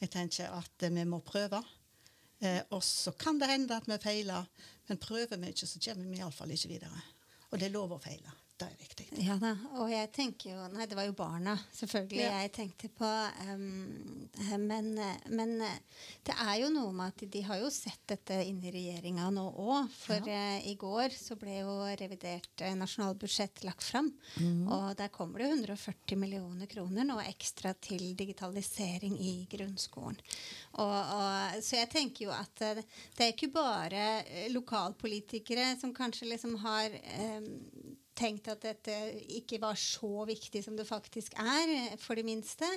Jeg 0.00 0.12
tenker 0.12 0.56
at 0.58 0.86
eh, 0.86 0.94
vi 0.96 1.06
må 1.08 1.22
prøve. 1.24 1.62
Eh, 2.40 2.60
og 2.74 2.82
så 2.84 3.12
kan 3.20 3.38
det 3.40 3.50
hende 3.50 3.76
at 3.76 3.88
vi 3.88 3.98
feiler, 4.02 4.46
men 4.88 5.00
prøver 5.00 5.40
vi 5.40 5.54
ikke, 5.54 5.68
så 5.68 5.82
kommer 5.86 6.10
vi 6.10 6.20
iallfall 6.22 6.54
ikke 6.54 6.72
videre. 6.72 7.02
Og 7.50 7.58
det 7.58 7.68
er 7.68 7.74
lov 7.74 7.96
å 7.96 8.00
feile. 8.02 8.32
Det 8.60 8.66
er 8.68 8.80
viktig. 8.80 9.06
Ja 9.24 9.36
da, 9.40 9.54
og 9.80 9.88
jeg 9.88 10.08
tenker 10.12 10.52
jo 10.52 10.64
Nei, 10.74 10.84
det 10.88 10.96
var 10.98 11.06
jo 11.08 11.14
barna, 11.16 11.54
selvfølgelig, 11.76 12.20
Ja. 12.20 12.42
jeg 12.44 12.52
tenkte 12.52 12.90
på. 12.92 13.08
Um, 13.48 14.28
men, 14.60 14.90
men 15.32 15.54
det 16.26 16.34
er 16.36 16.58
jo 16.60 16.68
noe 16.74 16.92
med 16.92 17.14
at 17.14 17.24
de 17.32 17.42
har 17.46 17.60
jo 17.62 17.70
sett 17.72 18.02
dette 18.10 18.36
inn 18.44 18.60
i 18.64 18.72
regjeringa 18.74 19.30
nå 19.32 19.46
òg. 19.48 19.88
For 19.96 20.28
eh, 20.28 20.60
i 20.68 20.74
går 20.80 21.16
så 21.16 21.38
ble 21.40 21.60
jo 21.62 21.76
revidert 22.00 22.64
uh, 22.66 22.74
nasjonalbudsjett 22.78 23.64
lagt 23.64 23.86
fram. 23.86 24.12
Og 24.70 24.92
der 24.98 25.10
kommer 25.14 25.40
det 25.42 25.50
140 25.54 26.20
millioner 26.20 26.68
kroner 26.70 27.06
nå 27.08 27.18
ekstra 27.24 27.72
til 27.80 28.12
digitalisering 28.18 29.16
i 29.18 29.34
grunnskolen. 29.50 30.20
Og, 30.80 30.94
og, 30.94 31.58
så 31.64 31.80
jeg 31.80 31.90
tenker 31.92 32.28
jo 32.28 32.34
at 32.36 32.66
uh, 32.66 32.84
det 33.16 33.24
er 33.24 33.34
ikke 33.34 33.52
bare 33.54 34.04
lokalpolitikere 34.52 35.72
som 35.80 35.94
kanskje 35.96 36.28
liksom 36.30 36.56
har 36.62 36.90
eh, 36.90 37.40
tenkt 38.20 38.48
at 38.52 38.62
dette 38.62 38.94
ikke 39.40 39.60
var 39.62 39.78
så 39.80 40.26
viktig 40.28 40.62
som 40.64 40.76
det 40.76 40.86
faktisk 40.88 41.34
er 41.40 41.96
for 42.02 42.18
de 42.18 42.24
minste. 42.26 42.68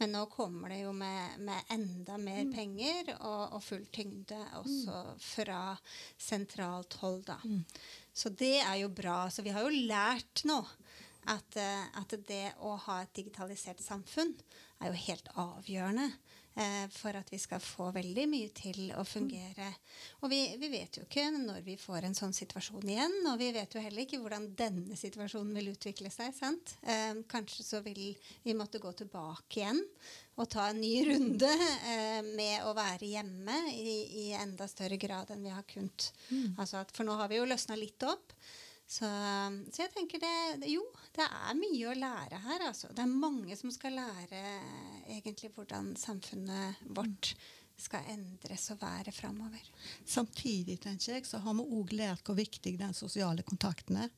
Men 0.00 0.14
nå 0.14 0.26
kommer 0.32 0.74
det 0.74 0.82
jo 0.82 0.92
med, 0.96 1.40
med 1.46 1.72
enda 1.72 2.18
mer 2.20 2.44
penger 2.52 3.14
og, 3.16 3.56
og 3.56 3.64
full 3.64 3.86
tyngde 3.94 4.38
også 4.60 5.02
fra 5.24 5.62
sentralt 6.20 6.98
hold, 7.00 7.22
da. 7.30 7.40
Så 8.12 8.32
det 8.34 8.58
er 8.60 8.82
jo 8.82 8.90
bra. 8.92 9.22
Så 9.30 9.44
vi 9.46 9.54
har 9.54 9.64
jo 9.64 9.86
lært 9.88 10.44
nå 10.48 10.60
at, 11.30 11.56
eh, 11.56 11.86
at 12.00 12.14
det 12.28 12.46
å 12.64 12.74
ha 12.86 13.02
et 13.02 13.14
digitalisert 13.16 13.82
samfunn 13.84 14.34
er 14.80 14.92
jo 14.92 15.04
helt 15.06 15.28
avgjørende 15.38 16.08
for 16.94 17.16
at 17.16 17.30
vi 17.32 17.38
skal 17.40 17.62
få 17.62 17.90
veldig 17.94 18.26
mye 18.30 18.50
til 18.56 18.90
å 18.98 19.04
fungere. 19.06 19.68
Og 20.20 20.30
vi, 20.32 20.40
vi 20.60 20.70
vet 20.72 20.98
jo 20.98 21.04
ikke 21.06 21.26
når 21.34 21.62
vi 21.66 21.76
får 21.80 22.06
en 22.08 22.16
sånn 22.16 22.34
situasjon 22.36 22.88
igjen, 22.88 23.16
og 23.30 23.38
vi 23.40 23.50
vet 23.56 23.74
jo 23.74 23.82
heller 23.82 24.04
ikke 24.04 24.20
hvordan 24.22 24.50
denne 24.58 24.98
situasjonen 24.98 25.54
vil 25.56 25.72
utvikle 25.72 26.12
seg. 26.12 26.34
sant? 26.36 26.74
Eh, 26.82 27.22
kanskje 27.30 27.66
så 27.66 27.82
vil 27.84 28.12
vi 28.44 28.56
måtte 28.56 28.82
gå 28.82 28.92
tilbake 28.98 29.62
igjen 29.62 29.80
og 30.40 30.48
ta 30.48 30.70
en 30.70 30.80
ny 30.80 30.94
runde 31.08 31.50
eh, 31.50 32.20
med 32.24 32.64
å 32.64 32.72
være 32.76 33.08
hjemme 33.10 33.58
i, 33.74 33.96
i 34.24 34.26
enda 34.38 34.68
større 34.70 34.96
grad 35.00 35.32
enn 35.34 35.44
vi 35.44 35.52
har 35.52 35.66
kunnet. 35.68 36.10
Altså 36.56 36.80
at, 36.80 36.92
for 36.96 37.08
nå 37.08 37.16
har 37.20 37.28
vi 37.30 37.40
jo 37.40 37.48
løsna 37.48 37.76
litt 37.78 38.08
opp. 38.08 38.36
Så, 38.90 39.06
så 39.70 39.84
jeg 39.84 39.92
tenker 39.94 40.18
det 40.18 40.66
Jo, 40.72 40.82
det 41.14 41.22
er 41.22 41.54
mye 41.54 41.92
å 41.92 41.94
lære 41.94 42.40
her, 42.42 42.66
altså. 42.66 42.90
Det 42.90 43.04
er 43.04 43.20
mange 43.22 43.54
som 43.58 43.70
skal 43.70 43.94
lære 44.00 44.40
egentlig 45.14 45.52
hvordan 45.54 45.92
samfunnet 45.98 46.80
vårt 46.98 47.34
skal 47.80 48.08
endres 48.12 48.66
og 48.74 48.80
være 48.82 49.14
framover. 49.14 49.62
Samtidig 50.04 50.80
tenker 50.82 51.14
jeg, 51.14 51.28
så 51.28 51.38
har 51.44 51.54
vi 51.56 51.68
òg 51.78 51.94
lært 51.96 52.26
hvor 52.26 52.36
viktig 52.36 52.74
den 52.80 52.96
sosiale 52.96 53.46
kontakten 53.46 54.02
er. 54.02 54.10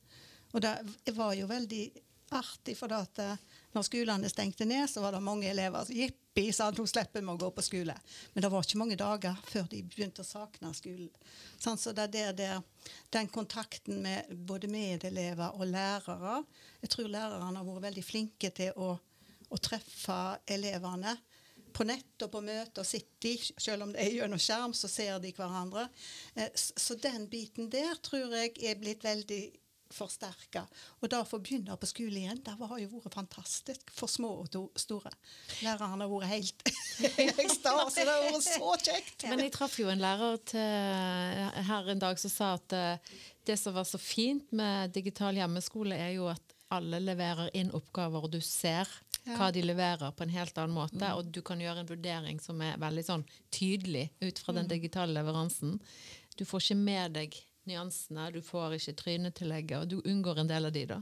Og 0.53 0.65
det 0.65 1.15
var 1.17 1.37
jo 1.37 1.47
veldig 1.51 1.85
artig, 2.33 2.75
for 2.79 2.93
at 2.97 3.21
eh, 3.21 3.45
når 3.77 3.87
skolene 3.87 4.31
stengte 4.33 4.67
ned, 4.69 4.89
så 4.89 5.05
var 5.05 5.13
det 5.15 5.25
mange 5.25 5.49
elever 5.53 5.85
som 5.85 5.97
jippi, 6.35 6.53
sant, 6.53 6.79
Hun 6.79 6.87
slipper 6.87 7.23
med 7.23 7.35
å 7.35 7.39
gå 7.39 7.51
på 7.51 7.63
skole. 7.63 7.95
Men 8.33 8.43
det 8.43 8.51
var 8.51 8.65
ikke 8.65 8.79
mange 8.79 8.97
dager 8.97 9.37
før 9.45 9.67
de 9.71 9.83
begynte 9.83 10.23
å 10.23 10.25
sakne 10.25 10.73
skolen. 10.75 11.11
Sånn, 11.59 11.79
så 11.79 11.93
det 11.93 12.09
er 12.15 12.33
der, 12.33 12.63
den 13.11 13.29
kontakten 13.29 14.03
med 14.03 14.33
både 14.33 14.69
medelever 14.69 15.53
og 15.55 15.67
lærere 15.67 16.43
Jeg 16.83 16.91
tror 16.91 17.09
lærerne 17.09 17.59
har 17.59 17.65
vært 17.65 17.87
veldig 17.89 18.05
flinke 18.05 18.51
til 18.51 18.73
å, 18.77 18.97
å 19.49 19.59
treffe 19.59 20.39
elevene 20.47 21.17
på 21.73 21.85
nett 21.85 22.21
og 22.25 22.31
på 22.33 22.41
møte 22.45 22.83
og 22.83 22.87
sitter 22.87 23.23
de, 23.23 23.37
selv 23.57 23.87
om 23.87 23.93
det 23.93 24.03
er 24.03 24.17
gjennom 24.19 24.41
skjerm, 24.41 24.75
så 24.77 24.91
ser 24.93 25.19
de 25.23 25.31
hverandre. 25.33 25.87
Eh, 26.35 26.51
så 26.53 26.99
den 27.01 27.29
biten 27.33 27.71
der 27.73 27.97
tror 28.05 28.35
jeg 28.35 28.59
er 28.61 28.81
blitt 28.81 29.05
veldig 29.05 29.41
forsterka. 29.95 30.65
Og 31.01 31.11
da 31.13 31.23
å 31.23 31.29
få 31.29 31.41
begynne 31.43 31.77
på 31.79 31.89
skole 31.91 32.23
igjen, 32.23 32.41
det 32.45 32.55
har 32.59 32.79
jo 32.81 32.89
vært 32.95 33.17
fantastisk 33.17 33.93
for 33.95 34.11
små 34.11 34.33
og 34.43 34.79
store. 34.81 35.13
Lærerne 35.65 36.05
har 36.05 36.13
vært 36.13 36.31
helt 36.33 36.73
i 37.25 37.29
ekstase. 37.31 38.03
Det 38.03 38.09
har 38.09 38.25
vært 38.29 38.49
så 38.49 38.73
kjekt. 38.87 39.29
Men 39.29 39.45
jeg 39.45 39.55
traff 39.57 39.79
jo 39.81 39.93
en 39.93 40.03
lærer 40.03 40.41
til, 40.53 41.63
her 41.69 41.93
en 41.93 42.03
dag 42.03 42.21
som 42.23 42.33
sa 42.33 42.55
at 42.59 42.77
eh, 42.77 43.15
det 43.47 43.59
som 43.59 43.75
var 43.75 43.87
så 43.89 44.01
fint 44.01 44.53
med 44.55 44.95
digital 44.95 45.37
hjemmeskole, 45.37 45.99
er 45.99 46.17
jo 46.17 46.29
at 46.33 46.59
alle 46.73 47.03
leverer 47.03 47.51
inn 47.59 47.73
oppgaver, 47.77 48.25
og 48.25 48.33
du 48.33 48.41
ser 48.41 48.89
hva 49.37 49.53
de 49.55 49.63
leverer 49.63 50.11
på 50.17 50.25
en 50.25 50.33
helt 50.35 50.57
annen 50.59 50.75
måte, 50.75 51.11
og 51.15 51.29
du 51.31 51.43
kan 51.47 51.61
gjøre 51.61 51.85
en 51.85 51.91
vurdering 51.91 52.41
som 52.43 52.59
er 52.65 52.81
veldig 52.81 53.05
sånn 53.07 53.25
tydelig 53.55 54.09
ut 54.23 54.41
fra 54.43 54.55
den 54.57 54.71
digitale 54.71 55.15
leveransen. 55.15 55.77
Du 56.39 56.45
får 56.49 56.65
ikke 56.65 56.79
med 56.81 57.19
deg 57.19 57.37
nyansene, 57.67 58.25
du 58.35 58.41
får 58.43 58.75
ikke 58.79 58.95
trynetillegget, 58.99 59.77
og 59.83 59.89
du 59.89 60.01
unngår 60.11 60.39
en 60.43 60.49
del 60.51 60.67
av 60.69 60.73
de 60.75 60.83
da. 60.91 60.97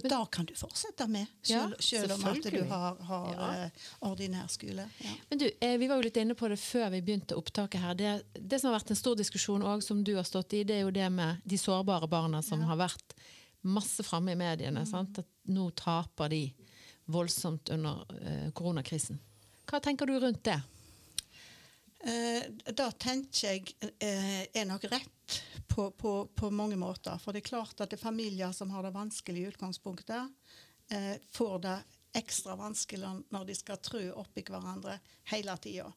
Og 0.00 0.06
da 0.08 0.20
kan 0.32 0.46
du 0.48 0.54
fortsette 0.56 1.06
med, 1.08 1.26
Ja, 1.48 1.66
selv, 1.68 1.80
selv 1.80 2.12
om 2.16 2.24
at 2.30 2.42
du 2.42 2.62
har, 2.70 2.96
har 3.10 3.32
Ja. 3.34 3.50
eh, 3.66 3.70
ordinær 4.08 4.48
skole. 4.48 4.88
Ja. 5.04 5.10
Men 5.30 5.38
du, 5.38 5.50
eh, 5.60 5.76
Vi 5.78 5.88
var 5.88 5.96
jo 5.96 6.02
litt 6.08 6.16
inne 6.16 6.34
på 6.34 6.48
det 6.48 6.58
før 6.58 6.90
vi 6.90 7.00
begynte 7.02 7.36
opptaket 7.36 7.80
her. 7.80 7.94
Det, 7.94 8.22
det 8.48 8.60
som 8.60 8.70
har 8.72 8.78
vært 8.80 8.90
en 8.90 8.96
stor 8.96 9.16
diskusjon 9.16 9.62
òg, 9.62 9.82
som 9.82 10.02
du 10.04 10.14
har 10.16 10.24
stått 10.24 10.52
i, 10.54 10.64
det 10.64 10.76
er 10.76 10.80
jo 10.82 10.90
det 10.90 11.10
med 11.12 11.42
de 11.44 11.56
sårbare 11.56 12.08
barna 12.08 12.42
som 12.42 12.60
har 12.62 12.76
vært 12.76 13.14
masse 13.62 14.02
framme 14.02 14.32
i 14.32 14.34
mediene. 14.40 14.86
Sant? 14.86 15.18
At 15.18 15.26
nå 15.48 15.70
taper 15.76 16.28
de 16.28 16.52
voldsomt 17.06 17.68
under 17.70 18.04
eh, 18.22 18.50
koronakrisen. 18.52 19.18
Hva 19.66 19.80
tenker 19.82 20.06
du 20.06 20.18
rundt 20.20 20.42
det? 20.44 20.60
Eh, 22.04 22.46
da 22.72 22.88
tenker 22.96 23.52
jeg 23.52 23.74
eh, 24.00 24.46
er 24.56 24.64
nok 24.68 24.86
rett 24.88 25.40
på, 25.68 25.90
på, 25.90 26.14
på 26.34 26.50
mange 26.50 26.78
måter. 26.80 27.20
For 27.20 27.36
det 27.36 27.44
er 27.44 27.50
klart 27.50 27.80
at 27.80 27.92
det 27.92 27.98
er 27.98 28.06
familier 28.06 28.54
som 28.56 28.72
har 28.72 28.86
det 28.86 28.94
vanskelig 28.96 29.42
i 29.42 29.50
utgangspunktet, 29.52 30.32
eh, 30.90 31.16
får 31.32 31.58
det 31.66 31.78
ekstra 32.20 32.56
vanskelig 32.58 33.10
når 33.30 33.44
de 33.46 33.54
skal 33.54 33.78
trø 33.84 34.06
oppi 34.18 34.42
hverandre 34.48 34.96
hele 35.30 35.54
tida. 35.62 35.92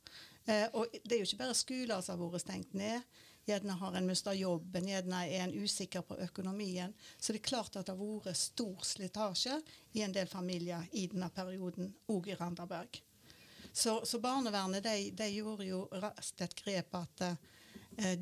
Og 0.76 0.92
det 0.92 1.16
er 1.16 1.22
jo 1.22 1.26
ikke 1.26 1.40
bare 1.40 1.56
skoler 1.56 2.02
som 2.04 2.20
har 2.20 2.34
vært 2.34 2.44
stengt 2.44 2.74
ned. 2.76 3.06
Gjerne 3.48 3.78
har 3.80 3.96
en 3.98 4.06
mista 4.08 4.34
jobben, 4.36 4.90
gjerne 4.92 5.22
er 5.26 5.46
en 5.48 5.56
usikker 5.56 6.04
på 6.06 6.20
økonomien. 6.22 6.94
Så 7.18 7.34
det 7.34 7.42
er 7.42 7.48
klart 7.48 7.80
at 7.80 7.88
det 7.88 7.96
har 7.96 8.22
vært 8.28 8.38
stor 8.38 8.86
slitasje 8.86 9.58
i 9.98 10.04
en 10.06 10.14
del 10.14 10.30
familier 10.30 10.86
i 10.92 11.08
denne 11.12 11.32
perioden, 11.34 11.96
òg 12.12 12.30
i 12.30 12.38
Randaberg. 12.38 13.02
Så, 13.74 14.06
så 14.06 14.20
barnevernet 14.22 14.84
de, 14.86 15.12
de 15.18 15.30
gjorde 15.34 15.66
jo 15.66 15.88
raskt 15.98 16.44
et 16.46 16.56
grep 16.60 16.94
at 17.00 17.24
eh, 17.26 18.20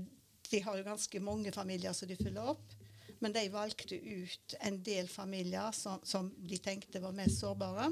de 0.51 0.61
har 0.63 0.77
jo 0.77 0.85
ganske 0.85 1.19
mange 1.23 1.51
familier 1.51 1.93
som 1.93 2.07
de 2.07 2.15
fyller 2.15 2.53
opp. 2.53 2.77
Men 3.19 3.35
de 3.35 3.43
valgte 3.53 3.95
ut 3.95 4.55
en 4.59 4.79
del 4.83 5.09
familier 5.11 5.75
som, 5.75 5.99
som 6.03 6.31
de 6.37 6.57
tenkte 6.57 7.03
var 7.03 7.13
mest 7.13 7.43
sårbare, 7.43 7.91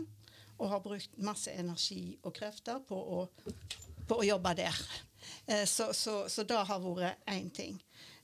og 0.57 0.71
har 0.71 0.81
brukt 0.83 1.19
masse 1.21 1.51
energi 1.51 2.17
og 2.23 2.33
krefter 2.35 2.79
på 2.87 2.97
å, 2.97 3.19
på 4.07 4.17
å 4.19 4.25
jobbe 4.25 4.55
der. 4.57 4.79
Eh, 5.45 5.65
så, 5.67 5.91
så, 5.93 6.23
så 6.31 6.47
det 6.47 6.63
har 6.71 6.79
vært 6.79 7.27
én 7.27 7.51
ting. 7.51 7.77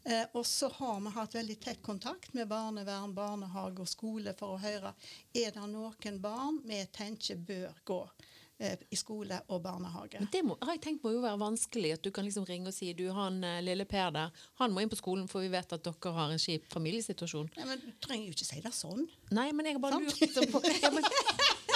Eh, 0.06 0.24
og 0.32 0.46
så 0.48 0.70
har 0.80 1.00
vi 1.04 1.13
hatt 1.15 1.36
veldig 1.36 1.60
tett 1.60 1.84
kontakt 1.84 2.34
med 2.34 2.48
barnevern, 2.48 3.13
barnehage 3.15 3.84
og 3.84 3.89
skole 3.89 4.34
for 4.38 4.56
å 4.56 4.63
høre 4.63 4.96
er 5.34 5.51
det 5.51 5.68
noen 5.72 6.20
barn 6.22 6.60
vi 6.63 6.80
tenker 6.94 7.39
bør 7.42 7.74
gå 7.84 8.01
eh, 8.06 8.35
i 8.63 8.95
skole 8.95 9.35
og 9.51 9.62
barnehage. 9.65 10.19
Men 10.21 10.29
det 10.31 10.41
må, 10.47 10.55
har 10.62 10.77
jeg 10.77 10.83
tenkt 10.85 11.03
må 11.03 11.12
jo 11.12 11.24
være 11.24 11.39
vanskelig 11.41 11.89
at 11.97 12.05
du 12.05 12.12
kan 12.15 12.24
liksom 12.24 12.45
ringe 12.47 12.71
og 12.71 12.75
si 12.75 12.93
du, 12.95 13.09
han 13.12 13.41
eh, 13.43 13.59
lille 13.65 13.83
Per 13.89 14.13
der, 14.15 14.45
han 14.62 14.71
må 14.71 14.83
inn 14.83 14.91
på 14.91 15.00
skolen, 15.00 15.27
for 15.27 15.43
vi 15.43 15.51
vet 15.51 15.75
at 15.75 15.83
dere 15.83 16.13
har 16.15 16.31
en 16.31 16.39
kjip 16.39 16.69
familiesituasjon. 16.71 17.51
Nei, 17.57 17.67
men 17.67 17.83
Du 17.83 17.91
trenger 18.05 18.29
jo 18.29 18.38
ikke 18.38 18.47
si 18.47 18.62
det 18.63 18.71
sånn. 18.75 19.03
Nei, 19.35 19.50
men 19.51 19.67
jeg 19.67 19.75
har 19.75 19.83
bare 19.83 20.00
lurt 20.00 20.39
på 20.53 20.63
ja, 20.71 20.93
men, 20.95 21.09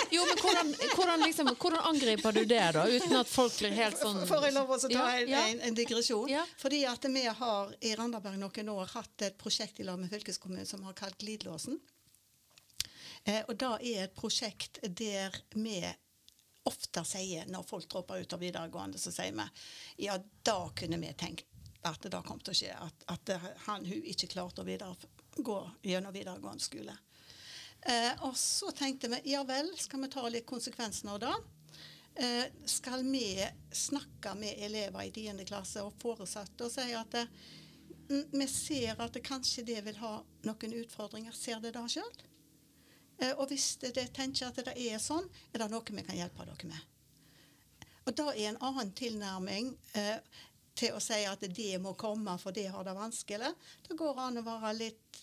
Jo, 0.09 0.24
men 0.25 0.39
hvordan, 0.41 0.71
hvordan, 0.95 1.27
liksom, 1.27 1.51
hvordan 1.53 1.86
angriper 1.91 2.39
du 2.39 2.41
det, 2.48 2.63
da? 2.74 2.88
Uten 2.89 3.19
at 3.19 3.29
folk 3.29 3.53
blir 3.59 3.75
helt 3.77 4.00
sånn 4.00 4.24
Får 4.25 4.48
jeg 4.48 4.55
lov 4.55 4.71
å 4.74 4.79
ta 4.81 4.89
Ja, 4.95 5.05
en, 5.19 5.29
ja. 5.29 5.43
en, 5.51 5.62
en 5.67 5.77
digresjon? 5.77 6.31
Ja. 6.31 6.48
Fordi 6.63 6.81
at 6.89 7.05
vi 7.12 7.27
har 7.27 7.75
i 7.86 7.93
Randaberg 8.00 8.39
noen 8.41 8.71
år 8.74 8.89
hatt 8.95 9.27
et 9.27 9.38
prosjekt 9.38 9.83
i 9.83 9.86
lag 9.86 10.00
med 10.01 10.09
fylkeskommunen 10.09 10.65
som 10.65 10.81
har 10.88 10.98
kalt 10.98 11.19
Glidelåsen. 11.21 11.77
Eh, 13.27 13.43
og 13.45 13.57
det 13.59 13.69
er 13.91 14.05
et 14.07 14.15
prosjekt 14.15 14.79
der 14.81 15.36
vi 15.53 15.81
ofte 16.69 17.03
sier, 17.07 17.49
når 17.49 17.67
folk 17.67 17.89
dropper 17.91 18.23
ut 18.23 18.35
av 18.35 18.43
videregående, 18.43 19.01
så 19.01 19.13
sier 19.13 19.35
vi 19.35 20.05
ja, 20.07 20.17
da 20.45 20.59
kunne 20.77 21.01
vi 21.01 21.13
tenkt 21.17 21.45
at 21.88 22.01
det 22.03 22.11
da 22.11 22.21
kom 22.25 22.39
til 22.43 22.53
å 22.53 22.59
skje. 22.59 22.73
At, 22.75 23.05
at 23.13 23.35
han 23.67 23.85
hun 23.88 24.07
ikke 24.11 24.31
klarte 24.33 24.63
å 24.63 24.67
videre, 24.67 24.95
gå 25.38 25.59
gjennom 25.88 26.15
videregående 26.15 26.63
skole. 26.63 26.95
Eh, 27.81 28.11
og 28.27 28.35
så 28.38 28.73
tenkte 28.75 29.07
vi 29.13 29.21
ja 29.31 29.45
vel, 29.47 29.71
skal 29.79 30.03
vi 30.03 30.11
ta 30.11 30.25
litt 30.27 30.47
konsekvenser 30.49 31.13
av 31.13 31.21
det? 31.23 31.35
Eh, 32.19 32.45
skal 32.67 33.05
vi 33.07 33.39
snakke 33.71 34.35
med 34.35 34.59
elever 34.65 35.05
i 35.07 35.11
10. 35.11 35.45
klasse 35.47 35.83
og 35.85 35.95
foresatte 36.01 36.67
og 36.67 36.73
si 36.73 36.89
at 36.97 37.15
mm, 38.09 38.25
vi 38.33 38.47
ser 38.51 38.99
at 38.99 39.15
det 39.15 39.23
kanskje 39.23 39.63
det 39.69 39.79
vil 39.85 40.01
ha 40.01 40.17
noen 40.43 40.75
utfordringer. 40.81 41.35
Ser 41.35 41.63
det 41.63 41.71
da 41.77 41.85
sjøl? 41.88 42.11
Eh, 43.19 43.33
og 43.35 43.49
hvis 43.51 43.75
det, 43.81 43.93
det 43.97 44.09
tenker 44.15 44.49
at 44.49 44.61
det 44.63 44.75
er 44.75 45.01
sånn, 45.01 45.27
er 45.51 45.63
det 45.63 45.69
noe 45.71 45.95
vi 45.95 46.05
kan 46.05 46.17
hjelpe 46.17 46.47
dere 46.47 46.69
med. 46.71 47.88
Og 48.07 48.15
da 48.17 48.29
er 48.33 48.51
en 48.51 48.61
annen 48.65 48.93
tilnærming 48.97 49.73
eh, 49.99 50.17
til 50.79 50.95
å 50.95 51.01
si 51.03 51.19
at 51.27 51.43
det 51.43 51.73
må 51.83 51.93
komme, 51.99 52.38
for 52.39 52.55
det 52.55 52.69
har 52.71 52.88
det 52.88 52.95
vanskelig. 52.95 53.51
Det 53.85 53.97
går 53.99 54.23
an 54.23 54.39
å 54.39 54.45
være 54.47 54.77
litt 54.77 55.19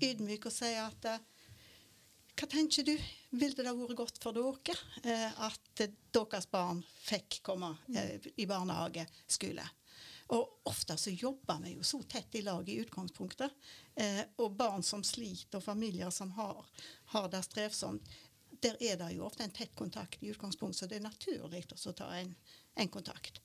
ydmyk 0.00 0.46
og 0.46 0.54
si 0.54 0.70
at 0.78 1.10
eh, 1.10 1.26
hva 2.40 2.46
tenker 2.48 2.86
du? 2.86 2.94
Ville 3.36 3.52
det 3.58 3.66
da 3.66 3.74
vært 3.76 3.98
godt 3.98 4.22
for 4.22 4.32
dere 4.32 5.18
at 5.44 5.82
deres 5.82 6.46
barn 6.48 6.80
fikk 7.04 7.42
komme 7.44 7.74
i 8.40 8.46
barnehage, 8.48 9.04
skole? 9.28 9.66
Og 10.30 10.60
ofte 10.70 10.94
så 11.00 11.10
jobber 11.10 11.58
vi 11.64 11.74
jo 11.74 11.84
så 11.86 12.02
tett 12.06 12.34
i 12.38 12.42
lag 12.46 12.68
i 12.68 12.78
utgangspunktet. 12.84 13.50
Eh, 13.94 14.22
og 14.38 14.56
barn 14.56 14.84
som 14.86 15.02
sliter, 15.04 15.58
og 15.58 15.66
familier 15.66 16.10
som 16.14 16.30
har, 16.36 16.66
har 17.14 17.30
det 17.32 17.42
strevsomt, 17.48 18.10
der 18.60 18.76
er 18.84 18.98
det 19.00 19.14
jo 19.16 19.24
ofte 19.26 19.42
en 19.46 19.54
tett 19.56 19.74
kontakt 19.74 20.22
i 20.22 20.30
utgangspunktet, 20.30 20.78
så 20.78 20.88
det 20.90 20.98
er 21.00 21.06
naturlig 21.06 21.64
å 21.72 21.94
ta 21.96 22.10
en, 22.18 22.34
en 22.76 22.92
kontakt. 22.92 23.40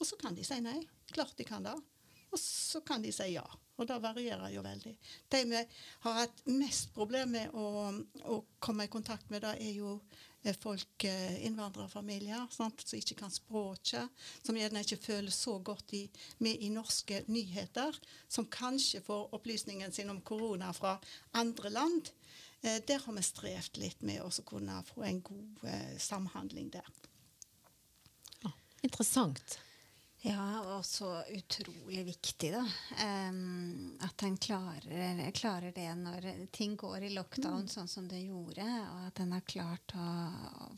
Og 0.00 0.06
så 0.06 0.16
kan 0.20 0.36
de 0.36 0.44
si 0.46 0.60
nei. 0.64 0.78
Klart 1.12 1.36
de 1.36 1.44
kan 1.44 1.66
det. 1.66 1.74
Og 2.30 2.38
så 2.38 2.80
kan 2.86 3.02
de 3.02 3.12
si 3.12 3.32
ja. 3.34 3.44
Og 3.80 3.88
det 3.88 3.96
varierer 4.00 4.52
jo 4.52 4.62
veldig. 4.64 4.92
De 5.32 5.40
vi 5.50 5.60
har 6.04 6.18
hatt 6.20 6.42
mest 6.52 6.92
problem 6.94 7.32
med 7.36 7.54
å, 7.56 7.90
å 8.28 8.40
komme 8.62 8.86
i 8.86 8.92
kontakt 8.92 9.30
med, 9.32 9.42
det 9.44 9.56
er 9.56 9.72
jo 9.76 9.96
folk, 10.60 11.04
eh, 11.04 11.44
innvandrerfamilier, 11.46 12.46
sant, 12.50 12.82
som 12.86 12.98
ikke 12.98 13.18
kan 13.18 13.32
språket, 13.32 14.08
som 14.42 14.56
gjerne 14.56 14.80
ikke 14.84 14.96
føler 14.96 15.30
så 15.30 15.58
godt 15.58 15.92
i, 15.92 16.04
med 16.38 16.62
i 16.64 16.70
norske 16.72 17.22
nyheter, 17.28 17.96
som 18.28 18.48
kanskje 18.48 19.02
får 19.04 19.34
opplysningen 19.36 19.92
sin 19.92 20.10
om 20.10 20.20
korona 20.20 20.72
fra 20.72 20.98
andre 21.32 21.70
land. 21.70 22.12
Eh, 22.62 22.80
der 22.88 22.98
har 23.04 23.12
vi 23.16 23.22
strevd 23.24 23.80
litt 23.80 24.02
med 24.02 24.22
å 24.24 24.30
kunne 24.44 24.82
få 24.88 25.04
en 25.08 25.20
god 25.22 25.64
eh, 25.64 25.96
samhandling 25.98 26.70
der. 26.72 26.88
Ja, 28.44 28.52
interessant. 28.82 29.58
Ja, 30.20 30.76
og 30.76 30.84
så 30.84 31.08
utrolig 31.32 32.02
viktig, 32.04 32.50
da. 32.52 32.60
Um, 33.00 33.94
at 34.04 34.20
en 34.26 34.36
klarer, 34.36 35.22
klarer 35.32 35.72
det 35.72 35.86
når 35.96 36.26
ting 36.52 36.74
går 36.80 37.06
i 37.08 37.12
lockdown 37.14 37.64
sånn 37.72 37.88
som 37.88 38.08
det 38.08 38.20
gjorde. 38.26 38.66
Og 38.66 39.06
at 39.06 39.22
en 39.24 39.32
har 39.32 39.46
klart 39.48 39.94
å 39.96 40.08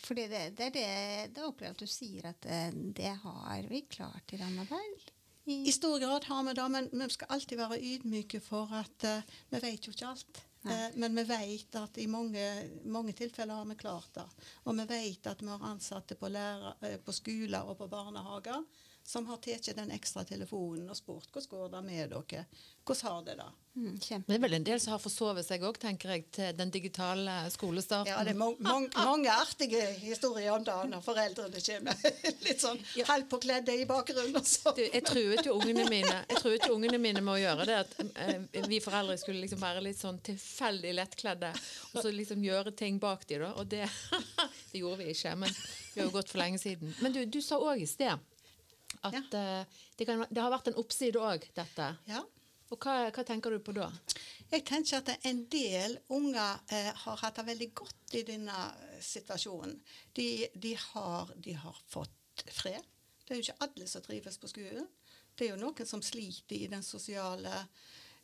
fordi 0.02 0.28
det, 0.30 0.44
det 0.58 0.68
er 0.68 0.76
det 0.76 1.34
det 1.34 1.48
opplever 1.48 1.74
at 1.74 1.82
du 1.82 1.90
sier 1.90 2.30
at 2.30 2.38
det, 2.46 2.60
det 2.94 3.16
har 3.24 3.66
vi 3.66 3.82
klart 3.90 4.30
i 4.30 4.38
Randaberg. 4.38 5.10
I, 5.50 5.64
I 5.66 5.74
stor 5.74 5.98
grad 5.98 6.30
har 6.30 6.46
vi 6.46 6.54
det, 6.54 6.68
men 6.70 6.88
vi 6.92 7.10
skal 7.10 7.34
alltid 7.34 7.58
være 7.58 7.82
ydmyke 7.82 8.38
for 8.44 8.70
at 8.78 9.10
uh, 9.10 9.36
vi 9.50 9.64
vet 9.66 9.90
jo 9.90 9.96
ikke 9.96 10.14
alt. 10.14 10.44
Eh, 10.64 10.94
men 10.94 11.16
vi 11.16 11.24
vet 11.26 11.74
at 11.74 11.98
i 11.98 12.06
mange, 12.06 12.42
mange 12.84 13.12
tilfeller 13.18 13.58
har 13.58 13.66
vi 13.66 13.74
klart 13.80 14.12
det. 14.14 14.26
Og 14.70 14.76
vi 14.78 14.86
vet 14.92 15.26
at 15.26 15.42
vi 15.42 15.50
har 15.50 15.64
ansatte 15.66 16.14
på, 16.18 16.30
lærer, 16.30 16.76
eh, 16.86 16.98
på 17.02 17.14
skoler 17.14 17.66
og 17.66 17.80
på 17.80 17.88
barnehager 17.90 18.62
som 19.04 19.26
har 19.26 19.40
tatt 19.42 19.72
den 19.76 19.90
ekstra 19.90 20.24
telefonen 20.24 20.88
og 20.90 20.96
spurt 20.96 21.28
hvordan 21.32 21.50
går 21.50 21.72
det 21.74 21.82
med 21.88 22.12
dere. 22.14 22.44
Hvordan 22.86 23.10
har 23.12 23.22
det 23.26 23.34
da? 23.38 23.48
Mm, 23.72 23.94
det 24.28 24.34
er 24.36 24.40
vel 24.42 24.54
en 24.58 24.64
del 24.66 24.80
som 24.82 24.92
har 24.92 25.00
forsovet 25.00 25.46
seg 25.46 25.62
òg, 25.64 25.78
tenker 25.80 26.10
jeg, 26.12 26.24
til 26.34 26.50
den 26.58 26.68
digitale 26.74 27.34
skolestarten. 27.54 28.10
Ja, 28.10 28.18
det 28.26 28.34
er 28.34 28.38
mange 28.40 28.60
mon- 28.66 28.90
mange 28.98 29.30
artige 29.32 29.80
historier 30.02 30.52
om 30.52 30.64
det 30.66 30.74
når 30.90 31.04
foreldrene 31.06 31.62
kommer 31.64 32.02
litt 32.46 32.60
sånn 32.60 32.80
halvpåkledde 33.08 33.76
i 33.80 33.86
bakgrunnen. 33.88 34.36
Og 34.36 34.48
så. 34.50 34.74
Du, 34.76 34.82
jeg 34.84 35.04
truet 35.08 35.46
jo 35.48 35.54
ungene 35.56 35.86
mine 35.88 36.18
Jeg 36.28 36.42
truet 36.42 36.66
jo 36.68 36.74
ungene 36.76 37.00
mine 37.00 37.22
med 37.24 37.34
å 37.36 37.40
gjøre 37.40 37.68
det. 37.70 37.78
At 37.86 38.18
eh, 38.26 38.66
vi 38.68 38.82
foreldre 38.84 39.16
skulle 39.22 39.40
liksom 39.46 39.62
være 39.62 39.84
litt 39.86 40.00
sånn 40.02 40.20
tilfeldig 40.26 40.92
lettkledde. 40.98 41.54
Og 41.94 42.02
så 42.02 42.12
liksom 42.12 42.44
gjøre 42.44 42.74
ting 42.76 42.98
bak 43.02 43.24
de 43.30 43.40
da. 43.46 43.54
Og 43.62 43.70
det, 43.72 43.86
det 44.72 44.82
gjorde 44.82 45.00
vi 45.04 45.14
ikke. 45.14 45.36
Men 45.46 45.48
det 45.54 46.02
har 46.02 46.10
jo 46.10 46.16
gått 46.18 46.34
for 46.34 46.42
lenge 46.44 46.60
siden. 46.60 46.92
Men 47.00 47.14
du, 47.16 47.24
du 47.24 47.40
sa 47.40 47.56
òg 47.62 47.80
i 47.80 47.88
sted 47.88 48.18
at 49.00 49.34
eh, 49.38 49.80
det, 49.96 50.06
kan, 50.06 50.24
det 50.28 50.42
har 50.42 50.52
vært 50.52 50.70
en 50.72 50.78
oppside 50.82 51.20
òg, 51.20 51.48
dette. 51.56 51.88
Ja. 52.10 52.22
Og 52.72 52.80
hva, 52.80 53.10
hva 53.12 53.24
tenker 53.28 53.52
du 53.52 53.60
på 53.60 53.74
da? 53.76 53.90
Jeg 54.52 54.64
tenker 54.68 55.02
at 55.02 55.26
en 55.28 55.42
del 55.52 55.98
unger 56.12 56.60
eh, 56.72 56.88
har 57.04 57.20
hatt 57.20 57.40
det 57.40 57.46
veldig 57.50 57.68
godt 57.76 58.16
i 58.16 58.24
denne 58.28 58.64
situasjonen. 59.04 59.74
De, 60.16 60.28
de, 60.54 60.72
har, 60.80 61.32
de 61.36 61.56
har 61.60 61.80
fått 61.92 62.44
fred. 62.52 62.80
Det 63.24 63.34
er 63.34 63.40
jo 63.40 63.46
ikke 63.46 63.66
alle 63.66 63.88
som 63.88 64.04
trives 64.04 64.40
på 64.40 64.50
skolen. 64.50 64.88
Det 65.36 65.46
er 65.46 65.54
jo 65.54 65.60
noen 65.60 65.88
som 65.88 66.02
sliter 66.04 66.56
i 66.56 66.68
den 66.72 66.84
sosiale 66.84 67.52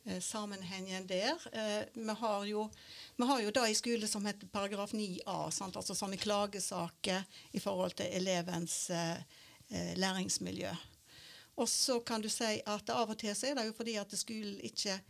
eh, 0.05 0.21
sammenhengen 0.25 1.07
der. 1.09 1.37
Eh, 1.53 1.85
vi, 1.93 2.17
har 2.21 2.45
jo, 2.49 2.65
vi 3.17 3.29
har 3.29 3.43
jo 3.45 3.53
da 3.57 3.67
i 3.69 3.77
skole 3.77 4.09
som 4.09 4.25
heter 4.29 4.49
paragraf 4.53 4.93
9a, 4.97 5.39
sant? 5.53 5.77
altså 5.77 5.97
sånne 5.97 6.21
klagesaker 6.21 7.25
i 7.53 7.61
forhold 7.61 7.97
til 8.01 8.17
elevens 8.21 8.87
eh, 8.97 9.21
eh, 9.71 9.95
læringsmiljø. 9.97 10.73
Og 11.59 11.69
så 11.69 12.01
kan 12.07 12.23
du 12.23 12.29
si 12.31 12.61
at 12.67 12.91
av 12.95 13.11
og 13.11 13.19
til 13.19 13.35
så 13.35 13.51
er 13.51 13.59
det 13.59 13.67
jo 13.67 13.77
fordi 13.77 13.97
at 13.99 14.15
skolen 14.19 14.61
ikke 14.63 15.01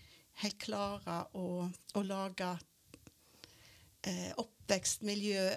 helt 0.43 0.59
klarer 0.63 1.37
å, 1.37 1.69
å 1.69 2.03
lage 2.07 2.51
eh, 4.07 4.31
oppvekstmiljø 4.39 5.49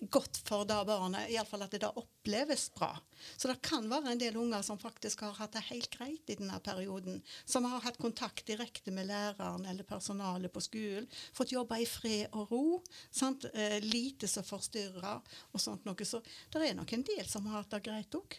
godt 0.00 0.38
for 0.46 0.66
det 0.68 0.78
barnet, 0.86 1.30
iallfall 1.32 1.64
at 1.64 1.72
det 1.74 1.80
da 1.82 1.90
oppleves 1.98 2.68
bra. 2.74 2.90
Så 3.36 3.50
det 3.50 3.58
kan 3.66 3.88
være 3.90 4.12
en 4.12 4.20
del 4.20 4.36
unger 4.38 4.62
som 4.62 4.78
faktisk 4.78 5.24
har 5.26 5.34
hatt 5.40 5.56
det 5.56 5.64
helt 5.70 5.90
greit 5.90 6.30
i 6.30 6.36
denne 6.38 6.58
perioden. 6.64 7.20
Som 7.44 7.66
har 7.66 7.82
hatt 7.82 7.98
kontakt 7.98 8.46
direkte 8.46 8.94
med 8.94 9.08
læreren 9.10 9.66
eller 9.66 9.86
personalet 9.88 10.52
på 10.54 10.62
skolen. 10.62 11.08
Fått 11.34 11.54
jobbe 11.54 11.80
i 11.82 11.88
fred 11.88 12.30
og 12.32 12.54
ro. 12.54 12.64
Sant? 13.10 13.48
Eh, 13.52 13.78
lite 13.82 14.30
som 14.30 14.46
forstyrrer 14.46 15.20
og 15.52 15.62
sånt 15.62 15.88
noe. 15.88 16.06
Så 16.06 16.22
det 16.54 16.70
er 16.70 16.78
nok 16.78 16.94
en 16.94 17.06
del 17.06 17.26
som 17.28 17.46
har 17.50 17.62
hatt 17.62 17.74
det 17.74 17.84
greit 17.90 18.18
òg. 18.18 18.38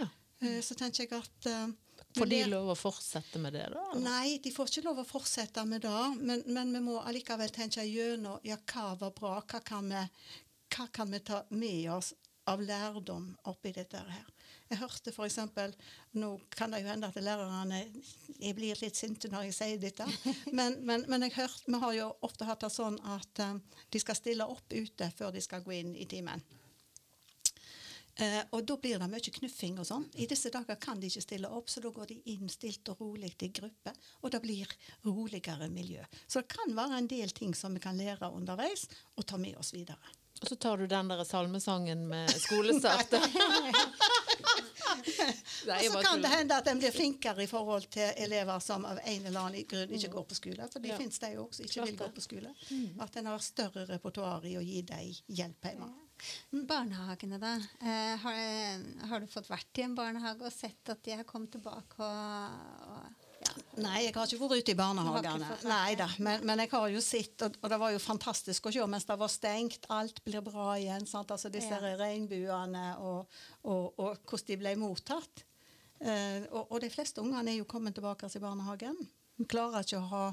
Ja. 0.00 0.10
Eh, 0.42 0.60
så 0.64 0.74
tenker 0.74 1.06
jeg 1.06 1.14
at 1.22 1.52
eh, 1.52 1.66
Får 2.16 2.28
de 2.30 2.38
lov 2.48 2.70
å 2.72 2.76
fortsette 2.78 3.40
med 3.40 3.52
det, 3.56 3.66
da? 3.72 3.82
Nei, 4.00 4.38
de 4.42 4.52
får 4.52 4.70
ikke 4.70 4.84
lov 4.86 5.02
å 5.02 5.06
fortsette 5.08 5.64
med 5.68 5.84
det. 5.84 6.02
Men, 6.16 6.42
men 6.48 6.72
vi 6.72 6.80
må 6.84 6.96
allikevel 7.02 7.52
tenke 7.52 7.84
gjennom 7.84 8.40
ja, 8.46 8.56
hva 8.72 8.94
var 9.00 9.12
bra, 9.16 9.34
hva 9.42 9.60
kan, 9.64 9.90
vi, 9.92 10.02
hva 10.72 10.88
kan 10.92 11.10
vi 11.12 11.20
ta 11.24 11.44
med 11.50 11.90
oss 11.92 12.14
av 12.46 12.62
lærdom 12.62 13.30
oppi 13.50 13.72
dette 13.74 13.98
her. 13.98 14.26
Jeg 14.70 14.80
hørte 14.80 15.12
f.eks. 15.12 15.38
Nå 16.18 16.28
kan 16.54 16.72
det 16.74 16.82
jo 16.82 16.90
hende 16.90 17.08
at 17.10 17.18
lærerne 17.22 17.80
jeg 18.38 18.54
blir 18.58 18.78
litt 18.82 18.98
sinte 18.98 19.30
når 19.30 19.48
jeg 19.48 19.56
sier 19.56 19.80
dette, 19.82 20.06
men, 20.58 20.78
men, 20.86 21.06
men 21.10 21.26
jeg 21.26 21.36
hørte, 21.38 21.66
vi 21.66 21.80
har 21.82 21.96
jo 21.96 22.12
ofte 22.26 22.46
hatt 22.48 22.62
det 22.62 22.72
sånn 22.74 22.98
at 23.16 23.42
um, 23.46 23.60
de 23.90 24.02
skal 24.02 24.18
stille 24.18 24.46
opp 24.46 24.74
ute 24.74 25.10
før 25.18 25.34
de 25.34 25.42
skal 25.42 25.66
gå 25.66 25.74
inn 25.80 25.94
i 25.98 26.06
timen. 26.10 26.42
Uh, 28.16 28.42
og 28.56 28.62
da 28.64 28.78
blir 28.80 29.02
det 29.02 29.10
mye 29.12 29.32
knuffing 29.38 29.80
og 29.82 29.86
sånn. 29.86 30.06
I 30.16 30.28
disse 30.30 30.50
dager 30.54 30.78
kan 30.82 31.02
de 31.02 31.10
ikke 31.10 31.24
stille 31.26 31.50
opp, 31.52 31.70
så 31.70 31.82
da 31.84 31.90
går 31.92 32.10
de 32.14 32.20
inn 32.32 32.50
stilt 32.50 32.88
og 32.94 33.02
rolig 33.02 33.34
i 33.44 33.50
gruppe, 33.54 33.94
og 34.22 34.32
det 34.32 34.42
blir 34.42 34.70
roligere 35.04 35.68
miljø. 35.70 36.06
Så 36.26 36.42
det 36.42 36.54
kan 36.54 36.74
være 36.78 37.02
en 37.02 37.10
del 37.10 37.34
ting 37.36 37.54
som 37.58 37.74
vi 37.76 37.82
kan 37.82 37.98
lære 37.98 38.30
underveis 38.32 38.86
og 39.14 39.26
ta 39.26 39.38
med 39.38 39.58
oss 39.60 39.74
videre. 39.76 40.14
Og 40.42 40.48
så 40.50 40.56
tar 40.60 40.76
du 40.76 40.86
den 40.86 41.08
der 41.08 41.24
salmesangen 41.24 42.06
med 42.08 42.30
skolestart. 42.30 43.14
Og 45.66 45.92
så 45.92 46.02
kan 46.02 46.22
det 46.22 46.28
hende 46.30 46.56
at 46.56 46.66
en 46.70 46.78
blir 46.80 46.92
flinkere 46.94 47.42
i 47.44 47.48
forhold 47.50 47.88
til 47.92 48.12
elever 48.22 48.58
som 48.62 48.84
av 48.88 49.00
en 49.02 49.26
eller 49.26 49.40
annen 49.40 49.66
grunn 49.68 49.92
ikke 49.96 50.10
går 50.12 50.26
på 50.30 50.36
skole. 50.38 50.68
For 50.72 50.82
de 50.82 50.88
Ja. 50.92 50.98
finnes 51.00 51.18
de 51.18 51.30
jo 51.34 51.46
også 51.46 51.62
ikke 51.64 51.72
Klart 51.72 51.88
vil 51.90 51.98
gå 51.98 52.08
på 52.16 52.24
skole. 52.24 52.54
At 53.00 53.16
en 53.16 53.26
har 53.32 53.38
større 53.44 53.86
repertoar 53.88 54.44
i 54.46 54.56
å 54.58 54.62
gi 54.64 54.82
dem 54.82 55.14
hjelp 55.28 55.70
hjemme. 55.70 55.88
Barnehagene, 56.68 57.38
da. 57.38 57.54
Eh, 57.80 58.14
har, 58.22 58.36
har 59.10 59.20
du 59.20 59.26
fått 59.28 59.50
vært 59.50 59.78
i 59.78 59.82
en 59.84 59.94
barnehage 59.98 60.46
og 60.48 60.52
sett 60.54 60.88
at 60.88 61.02
de 61.04 61.10
har 61.18 61.24
kommet 61.28 61.52
tilbake 61.52 61.98
og. 61.98 62.85
Nei, 63.80 64.06
jeg 64.06 64.14
har 64.14 64.28
ikke 64.28 64.38
vært 64.40 64.64
ute 64.64 64.72
i 64.72 64.78
barnehagene. 64.78 65.48
Nei 65.68 65.94
da, 65.98 66.06
men, 66.22 66.44
men 66.48 66.62
jeg 66.62 66.70
har 66.72 66.86
jo 66.92 67.00
sett, 67.04 67.42
og, 67.44 67.50
og 67.62 67.68
det 67.72 67.78
var 67.82 67.90
jo 67.94 68.00
fantastisk 68.02 68.68
å 68.68 68.72
se 68.74 68.86
mens 68.90 69.06
det 69.08 69.16
var 69.20 69.30
stengt. 69.32 69.82
Alt 69.92 70.22
blir 70.24 70.42
bra 70.44 70.66
igjen. 70.80 71.06
sant? 71.08 71.32
Altså 71.34 71.48
Disse 71.52 71.76
Ja. 71.76 71.92
regnbuene 72.00 72.86
og, 73.04 73.20
og, 73.64 74.00
og 74.00 74.16
hvordan 74.24 74.48
de 74.48 74.56
ble 74.62 74.72
mottatt. 74.80 75.44
Eh, 76.00 76.42
og, 76.52 76.80
de 76.82 76.90
fleste 76.92 77.20
ungene 77.22 77.50
er 77.52 77.58
jo 77.60 77.68
kommet 77.68 77.94
tilbake 77.96 78.28
til 78.28 78.42
barnehagen. 78.44 78.96
Vi 79.36 79.44
klarer 79.48 79.84
ikke 79.84 80.00
å 80.00 80.10
ha 80.12 80.24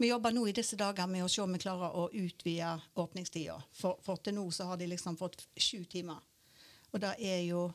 vi 0.00 0.08
jobber 0.08 0.32
nå 0.32 0.46
i 0.48 0.52
disse 0.56 0.76
dager 0.76 1.06
med 1.06 1.22
å 1.22 1.28
se 1.30 1.42
om 1.44 1.52
vi 1.52 1.58
klarer 1.62 1.94
å 1.94 2.08
utvide 2.10 2.80
åpningstida. 2.98 3.62
For, 3.76 3.96
for 4.02 4.16
til 4.24 4.34
nå 4.34 4.50
så 4.50 4.64
har 4.70 4.76
de 4.80 4.86
liksom 4.90 5.16
fått 5.20 5.44
sju 5.54 5.84
timer. 5.84 6.16
Og 6.92 7.00
det 7.04 7.12
er 7.20 7.40
jo 7.46 7.72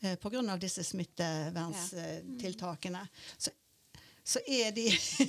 eh, 0.00 0.18
av 0.18 0.58
disse 0.60 0.84
smitteverntiltakene. 0.84 3.08
Så, 3.38 3.50
så, 4.24 4.40
er 4.46 4.72
de, 4.72 4.86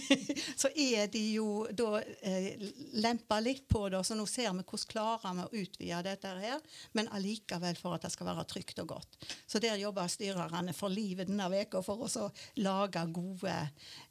så 0.62 0.70
er 0.76 1.10
de 1.12 1.22
jo 1.34 1.66
da 1.76 2.00
eh, 2.00 2.56
lempa 3.04 3.42
litt 3.44 3.68
på 3.68 3.84
det. 3.92 4.00
Så 4.08 4.16
nå 4.16 4.24
ser 4.30 4.54
vi 4.56 4.64
hvordan 4.64 4.90
klarer 4.92 5.36
vi 5.36 5.44
å 5.44 5.64
utvide 5.64 6.02
dette 6.08 6.32
her, 6.40 6.64
men 6.96 7.12
allikevel 7.16 7.76
for 7.80 7.98
at 7.98 8.08
det 8.08 8.14
skal 8.16 8.30
være 8.32 8.48
trygt 8.48 8.80
og 8.86 8.94
godt. 8.96 9.20
Så 9.46 9.60
der 9.64 9.76
jobber 9.82 10.08
styrerne 10.12 10.76
for 10.78 10.94
livet 10.94 11.28
denne 11.28 11.50
veka 11.52 11.84
for 11.84 12.08
å 12.08 12.30
lage 12.64 13.06
gode 13.12 13.56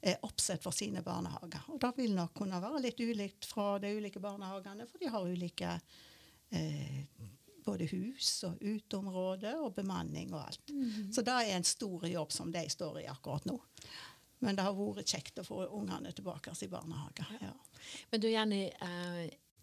eh, 0.01 0.19
oppsett 0.21 0.61
for 0.61 0.75
sine 0.75 1.01
barnehager. 1.05 1.65
Og 1.73 1.81
det 1.81 1.95
vil 1.97 2.13
nok 2.13 2.35
kunne 2.37 2.61
være 2.61 2.85
litt 2.85 3.01
ulikt 3.01 3.49
fra 3.49 3.75
de 3.81 3.95
ulike 3.97 4.21
barnehagene, 4.21 4.85
for 4.85 5.01
de 5.01 5.09
har 5.09 5.25
ulike 5.25 5.77
eh, 6.53 7.05
både 7.65 7.87
hus 7.89 8.29
og 8.45 8.61
uteområde 8.61 9.55
og 9.57 9.73
bemanning 9.79 10.33
og 10.35 10.43
alt. 10.45 10.73
Så 11.13 11.25
det 11.25 11.33
er 11.33 11.55
en 11.55 11.65
stor 11.65 12.05
jobb 12.05 12.33
som 12.33 12.51
de 12.53 12.61
står 12.69 13.01
i 13.01 13.07
akkurat 13.09 13.49
nå. 13.49 13.57
Men 14.43 14.57
det 14.57 14.65
har 14.65 14.75
vært 14.75 15.11
kjekt 15.15 15.39
å 15.41 15.45
få 15.47 15.65
ungene 15.77 16.11
tilbake 16.15 16.53
i 16.61 16.71
barnehage. 16.71 17.27
Ja. 17.41 17.53
Men 18.11 18.21
du 18.21 18.29
Jenny, 18.29 18.65
eh, 18.67 19.21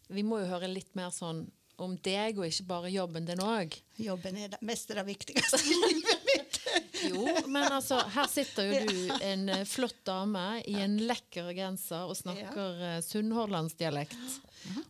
vi 0.09 0.25
må 0.27 0.41
jo 0.43 0.51
høre 0.53 0.71
litt 0.71 0.95
mer 0.99 1.13
sånn 1.15 1.45
om 1.83 1.97
deg, 2.05 2.39
og 2.39 2.47
ikke 2.47 2.69
bare 2.69 2.93
jobben 2.93 3.27
din 3.27 3.43
òg. 3.43 3.75
Jobben 4.01 4.39
er 4.39 4.53
det 4.53 4.61
mest 4.65 4.93
det 4.93 5.05
viktigste 5.07 5.61
i 5.61 5.79
livet 5.87 6.27
mitt. 6.29 6.59
Jo, 7.03 7.25
men 7.51 7.65
altså, 7.67 7.97
her 8.15 8.29
sitter 8.31 8.69
jo 8.69 8.77
du, 8.87 8.99
en 9.27 9.49
eh, 9.51 9.65
flott 9.67 10.05
dame, 10.07 10.61
i 10.71 10.77
en 10.85 10.95
lekker 11.09 11.49
genser 11.57 12.07
og 12.07 12.15
snakker 12.15 12.79
ja. 12.79 12.93
sunnhordlandsdialekt. 13.03 14.15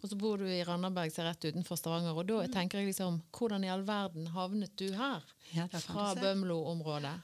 Og 0.03 0.11
så 0.11 0.19
bor 0.21 0.43
du 0.43 0.45
i 0.45 0.61
Randaberg, 0.69 1.09
som 1.15 1.25
er 1.25 1.31
rett 1.31 1.47
utenfor 1.49 1.81
Stavanger. 1.81 2.13
Og 2.13 2.29
da 2.29 2.43
tenker 2.53 2.83
jeg 2.83 2.91
liksom, 2.91 3.23
hvordan 3.33 3.65
i 3.65 3.73
all 3.73 3.87
verden 3.89 4.29
havnet 4.35 4.77
du 4.77 4.91
her? 4.93 5.25
Ja, 5.57 5.65
Fra. 5.73 6.13
Bømlo-området. 6.21 7.15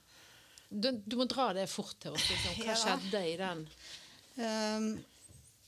Du, 0.71 0.91
du 0.93 1.17
må 1.17 1.25
dra 1.25 1.53
det 1.57 1.67
fort 1.73 1.95
til 2.01 2.13
oss. 2.13 2.27
Liksom. 2.31 2.59
Hva 2.63 2.67
Ja. 2.73 2.75
skjedde 2.77 3.23
i 3.33 3.37
den? 3.41 3.63
Um, 4.39 4.89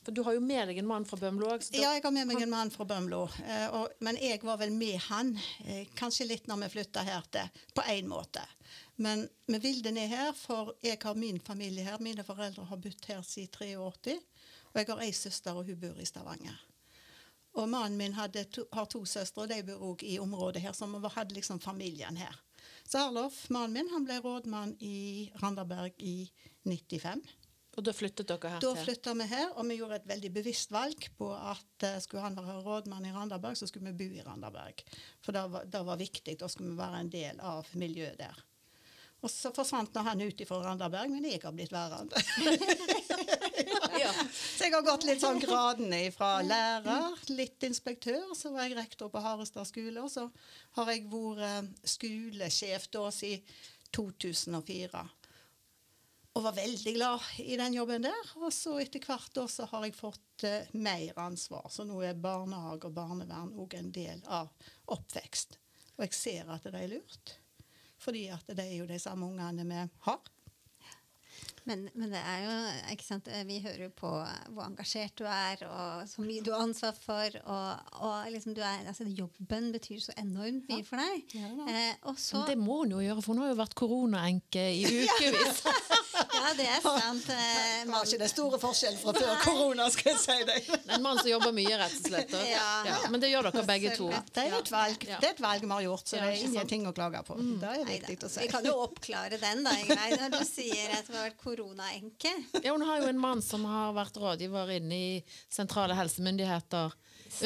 For 0.04 0.12
du 0.16 0.22
har 0.24 0.32
jo 0.36 0.40
med 0.40 0.68
deg 0.70 0.78
en 0.80 0.86
mann 0.88 1.04
fra 1.04 1.16
Bømlo 1.20 1.48
òg. 1.52 1.64
Ja, 1.76 1.90
jeg 1.96 2.02
har 2.04 2.12
med 2.14 2.26
meg 2.30 2.40
en 2.42 2.50
mann 2.52 2.70
fra 2.72 2.84
Bømlo. 2.88 3.26
eh, 3.44 3.66
og- 3.76 3.90
men 4.00 4.16
jeg 4.16 4.40
var 4.42 4.56
vel 4.56 4.70
med 4.72 4.96
han, 5.10 5.34
eh, 5.66 5.86
kanskje 5.96 6.26
litt 6.26 6.46
når 6.48 6.62
vi 6.62 6.68
flytta 6.78 7.02
her 7.04 7.22
til, 7.30 7.50
på 7.76 7.82
én 7.82 8.06
måte. 8.08 8.40
Men 8.96 9.28
vi 9.46 9.58
ville 9.58 9.90
ned 9.92 10.08
her, 10.08 10.32
for 10.32 10.74
jeg 10.82 10.98
har 11.02 11.14
min 11.14 11.38
familie 11.40 11.84
her. 11.84 11.98
Mine 12.00 12.24
foreldre 12.24 12.64
har 12.64 12.76
bodd 12.76 13.04
her 13.08 13.22
siden 13.22 13.48
83. 13.52 14.16
Og 14.72 14.76
jeg 14.80 14.86
har 14.88 15.00
ei 15.00 15.12
søster, 15.12 15.52
og 15.56 15.64
hun 15.66 15.76
bor 15.80 16.00
i 16.00 16.04
Stavanger. 16.04 16.56
Og 17.58 17.66
mannen 17.68 17.98
min 17.98 18.14
to, 18.52 18.64
har 18.72 18.86
to 18.86 19.04
søstre, 19.04 19.42
og 19.42 19.48
de 19.50 19.62
bor 19.66 19.82
òg 19.90 20.04
i 20.06 20.18
området 20.22 20.62
her, 20.62 20.72
så 20.72 20.86
vi 20.86 21.14
hadde 21.16 21.34
liksom 21.34 21.60
familien 21.60 22.16
her. 22.16 22.36
Så 22.86 22.98
Arlof, 23.06 23.48
mannen 23.50 23.72
min, 23.72 23.90
han 23.92 24.04
ble 24.04 24.20
rådmann 24.22 24.76
i 24.80 25.30
Randaberg 25.42 25.94
i 25.98 26.30
95. 26.64 27.22
Og 27.78 27.86
da 27.86 27.94
flyttet 27.94 28.28
dere 28.28 28.50
her 28.50 28.62
Da 28.62 28.72
flytta 28.76 29.14
vi 29.14 29.26
her, 29.30 29.52
og 29.54 29.68
vi 29.68 29.78
gjorde 29.78 30.00
et 30.00 30.08
veldig 30.10 30.30
bevisst 30.34 30.72
valg 30.74 31.06
på 31.18 31.30
at 31.34 31.86
uh, 31.86 31.98
skulle 32.02 32.24
han 32.24 32.38
være 32.38 32.58
rådmann 32.66 33.06
i 33.06 33.12
Randaberg, 33.14 33.56
så 33.56 33.68
skulle 33.70 33.92
vi 33.92 34.02
bo 34.02 34.18
i 34.18 34.24
Randaberg. 34.26 34.82
For 35.24 35.36
det 35.36 35.44
var, 35.52 35.66
det 35.70 35.82
var 35.86 36.00
viktig. 36.00 36.36
Da 36.40 36.48
skulle 36.50 36.74
vi 36.74 36.80
være 36.80 37.02
en 37.04 37.12
del 37.12 37.42
av 37.52 37.70
miljøet 37.78 38.18
der. 38.18 38.42
Og 39.20 39.28
så 39.28 39.50
forsvant 39.52 39.92
nå 39.94 40.04
han 40.06 40.22
ut 40.24 40.42
fra 40.48 40.60
Randaberg, 40.64 41.10
men 41.12 41.26
jeg 41.28 41.42
har 41.44 41.56
blitt 41.56 41.74
værende. 41.74 42.20
Ja. 44.00 44.10
Så 44.32 44.64
jeg 44.64 44.72
har 44.72 44.84
gått 44.86 45.04
litt 45.04 45.20
sånn 45.20 45.40
gradene 45.42 45.98
fra 46.14 46.40
lærer, 46.46 47.18
litt 47.34 47.62
inspektør, 47.66 48.30
så 48.38 48.52
var 48.54 48.64
jeg 48.64 48.78
rektor 48.78 49.10
på 49.12 49.20
Harestad 49.20 49.68
skole, 49.68 50.00
og 50.00 50.08
så 50.08 50.24
har 50.78 50.92
jeg 50.94 51.04
vært 51.10 51.84
skolesjef 51.90 52.86
da 52.94 53.02
siden 53.12 53.44
2004. 53.92 55.02
Og 56.38 56.44
var 56.46 56.54
veldig 56.54 56.92
glad 56.94 57.24
i 57.42 57.56
den 57.58 57.74
jobben 57.74 58.06
der. 58.06 58.32
Og 58.38 58.52
så 58.54 58.76
etter 58.78 59.02
hvert 59.02 59.40
år 59.42 59.48
så 59.50 59.66
har 59.72 59.86
jeg 59.86 59.96
fått 59.98 60.44
uh, 60.46 60.76
mer 60.78 61.18
ansvar. 61.18 61.66
Så 61.74 61.84
nå 61.88 61.98
er 62.06 62.20
barnehage 62.22 62.86
og 62.86 62.94
barnevern 62.94 63.50
òg 63.58 63.74
en 63.80 63.90
del 63.94 64.22
av 64.30 64.52
oppvekst. 64.94 65.58
Og 65.98 66.06
jeg 66.06 66.16
ser 66.16 66.52
at 66.54 66.68
det 66.70 66.78
er 66.78 66.92
lurt. 66.94 67.34
Fordi 68.00 68.26
at 68.32 68.52
det 68.56 68.64
er 68.66 68.76
jo 68.80 68.86
de 68.88 68.98
samme 69.02 69.26
ungene 69.28 69.66
vi 69.68 69.80
har. 70.06 70.20
Men, 71.68 71.82
men 71.94 72.08
det 72.10 72.18
er 72.24 72.38
jo, 72.46 72.52
ikke 72.94 73.04
sant, 73.04 73.28
vi 73.46 73.58
hører 73.62 73.82
jo 73.84 73.90
på 73.94 74.08
hvor 74.54 74.64
engasjert 74.64 75.12
du 75.20 75.26
er, 75.28 75.60
og 75.68 76.08
så 76.08 76.24
mye 76.24 76.42
du 76.42 76.48
har 76.54 76.64
ansvar 76.64 76.96
for. 76.96 77.36
Og, 77.44 77.92
og 78.00 78.30
liksom 78.32 78.56
du 78.56 78.62
er, 78.64 78.86
altså 78.88 79.04
jobben 79.06 79.68
betyr 79.74 80.00
så 80.02 80.14
enormt 80.18 80.70
mye 80.72 80.86
for 80.88 81.02
deg. 81.02 81.34
Ja 81.36 81.50
da. 81.58 81.66
eh, 81.68 81.92
og 82.10 82.18
så, 82.18 82.40
Men 82.40 82.48
det 82.54 82.58
må 82.64 82.80
hun 82.82 82.96
jo 82.96 83.02
gjøre, 83.04 83.22
for 83.22 83.34
hun 83.36 83.44
har 83.44 83.52
jo 83.52 83.60
vært 83.60 83.76
koronaenke 83.78 84.66
i 84.72 84.86
ukevis. 85.04 85.62
ja, 86.40 86.52
det 86.58 86.66
er 86.66 86.80
sant. 86.84 87.00
Man... 87.04 87.20
Det 87.26 87.92
var 87.92 88.06
ikke 88.08 88.20
det 88.22 88.28
store 88.32 88.60
forskjell 88.62 88.96
fra 89.00 89.14
før 89.16 89.34
korona, 89.44 89.88
skal 89.92 90.12
jeg 90.12 90.20
si 90.22 90.36
deg. 90.48 90.70
En 90.96 91.04
mann 91.04 91.20
som 91.20 91.28
jobber 91.30 91.54
mye, 91.54 91.76
rett 91.78 91.96
og 92.00 92.08
slett. 92.10 92.34
Ja. 92.50 92.66
Ja, 92.88 92.96
men 93.12 93.22
det 93.22 93.30
gjør 93.30 93.50
dere 93.50 93.64
begge 93.68 93.92
to. 93.98 94.08
Det 94.10 94.46
er 94.46 94.56
et 94.58 94.72
valg, 94.72 95.04
det 95.06 95.18
er 95.18 95.34
et 95.34 95.42
valg 95.44 95.66
vi 95.66 95.72
har 95.74 95.84
gjort, 95.86 96.06
så 96.08 96.18
det 96.18 96.30
er 96.30 96.44
ingenting 96.48 96.88
å 96.90 96.94
klage 96.96 97.22
på. 97.28 97.36
Det 97.40 97.70
er 97.70 97.84
Neida. 97.84 97.90
viktig 97.90 98.18
å 98.26 98.32
si. 98.32 98.42
Vi 98.44 98.50
kan 98.52 98.66
jo 98.66 98.76
oppklare 98.86 99.38
den, 99.42 99.62
da. 99.66 99.76
Ingrid, 99.84 100.16
Når 100.24 100.34
du 100.34 100.40
sier 100.48 100.96
at 100.98 101.06
du 101.10 101.14
har 101.16 101.28
vært 101.28 101.40
koronaenke. 101.44 102.34
Ja, 102.64 102.74
hun 102.74 102.84
har 102.86 103.00
jo 103.00 103.08
en 103.10 103.20
mann 103.20 103.40
som 103.44 103.64
har 103.68 103.94
vært 103.96 104.18
rådgiver 104.20 104.74
inne 104.76 104.96
i 104.96 105.12
sentrale 105.52 105.96
helsemyndigheter 105.98 106.92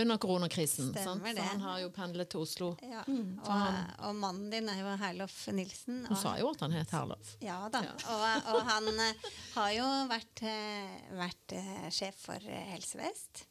under 0.00 0.18
koronakrisen. 0.22 0.90
Stemmer 0.92 1.04
sant? 1.04 1.24
det. 1.24 1.34
For 1.36 1.50
han 1.52 1.64
har 1.68 1.78
jo 1.84 1.90
pendlet 1.94 2.30
til 2.32 2.44
Oslo. 2.44 2.70
Ja. 2.82 3.04
Mm. 3.08 3.38
Og, 3.44 3.78
og 4.08 4.18
mannen 4.20 4.50
din 4.52 4.68
er 4.72 4.82
jo 4.82 4.96
Herlof 5.04 5.38
Nilsen. 5.54 6.02
Hun 6.08 6.12
og- 6.16 6.20
sa 6.22 6.36
jo 6.40 6.50
at 6.54 6.66
han 6.66 6.76
het 6.76 6.94
Herlof. 6.94 7.34
Ja 7.44 7.62
da. 7.72 7.84
Og, 8.16 8.52
og 8.54 8.62
han 8.70 8.92
eh, 9.08 9.26
har 9.54 9.72
jo 9.78 9.88
vært, 10.12 10.44
eh, 10.50 11.00
vært 11.18 11.58
eh, 11.58 11.90
sjef 11.94 12.24
for 12.28 12.52
Helse 12.74 13.00
Vest. 13.00 13.44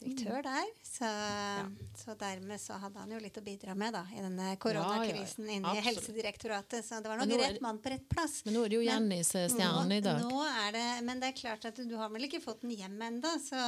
Direktør 0.00 0.40
der. 0.46 0.68
Så, 0.80 1.08
så 2.04 2.14
dermed 2.16 2.60
så 2.60 2.78
hadde 2.80 3.02
han 3.02 3.10
jo 3.12 3.18
litt 3.20 3.36
å 3.36 3.42
bidra 3.44 3.74
med 3.76 3.92
da, 3.92 4.00
i 4.16 4.22
denne 4.24 4.54
koronakrisen 4.62 5.44
Ja, 5.44 5.50
ja, 5.50 5.52
ja. 5.52 5.58
inne 5.58 5.74
i 5.76 5.82
Helsedirektoratet. 5.84 6.86
Så 6.86 7.02
det 7.04 7.10
var 7.12 7.20
nok 7.20 7.34
rett 7.42 7.60
mann 7.60 7.80
på 7.84 7.92
rett 7.92 8.06
plass. 8.08 8.38
Men 8.46 8.56
nå 8.56 8.64
er 8.64 8.72
det 8.72 8.78
jo 8.80 8.86
Jenny 8.86 9.20
som 9.28 9.42
er 9.42 9.52
stjernen 9.52 9.92
i 9.98 10.00
dag. 10.04 10.24
Nå 10.24 10.40
er 10.48 10.72
det, 10.78 10.86
men 11.04 11.20
det 11.20 11.34
er 11.34 11.36
klart 11.42 11.68
at 11.68 11.82
du 11.84 11.96
har 12.00 12.08
vel 12.14 12.24
ikke 12.30 12.40
fått 12.40 12.64
den 12.64 12.72
hjem 12.78 12.96
ennå, 13.10 13.34
så 13.44 13.60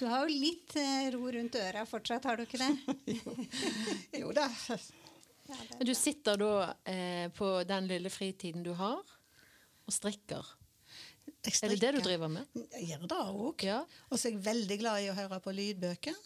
du 0.00 0.06
har 0.08 0.24
jo 0.26 0.40
litt 0.40 0.74
eh, 0.80 1.10
ro 1.14 1.28
rundt 1.32 1.56
øra 1.60 1.84
fortsatt, 1.88 2.24
har 2.28 2.40
du 2.40 2.46
ikke 2.46 2.60
det? 2.60 3.20
Jo 4.22 4.32
da. 4.36 4.46
Ja, 5.50 5.56
det 5.78 5.86
du 5.88 5.94
sitter 5.98 6.38
da 6.40 6.50
eh, 6.88 7.26
på 7.34 7.52
den 7.68 7.88
lille 7.90 8.10
fritiden 8.12 8.64
du 8.66 8.72
har, 8.78 9.00
og 9.86 9.94
strikker. 9.94 10.46
Jeg 11.44 11.56
Er 11.64 11.72
det 11.72 11.80
det 11.80 11.90
du 11.96 12.00
driver 12.04 12.28
med? 12.28 12.48
Jeg 12.74 12.90
gjør 12.90 13.06
det 13.08 13.18
òg. 13.32 13.64
Ja. 13.64 13.78
Og 14.10 14.18
så 14.18 14.28
er 14.28 14.34
jeg 14.34 14.44
veldig 14.44 14.76
glad 14.82 15.00
i 15.04 15.08
å 15.12 15.16
høre 15.16 15.38
på 15.40 15.54
lydbøker. 15.56 16.16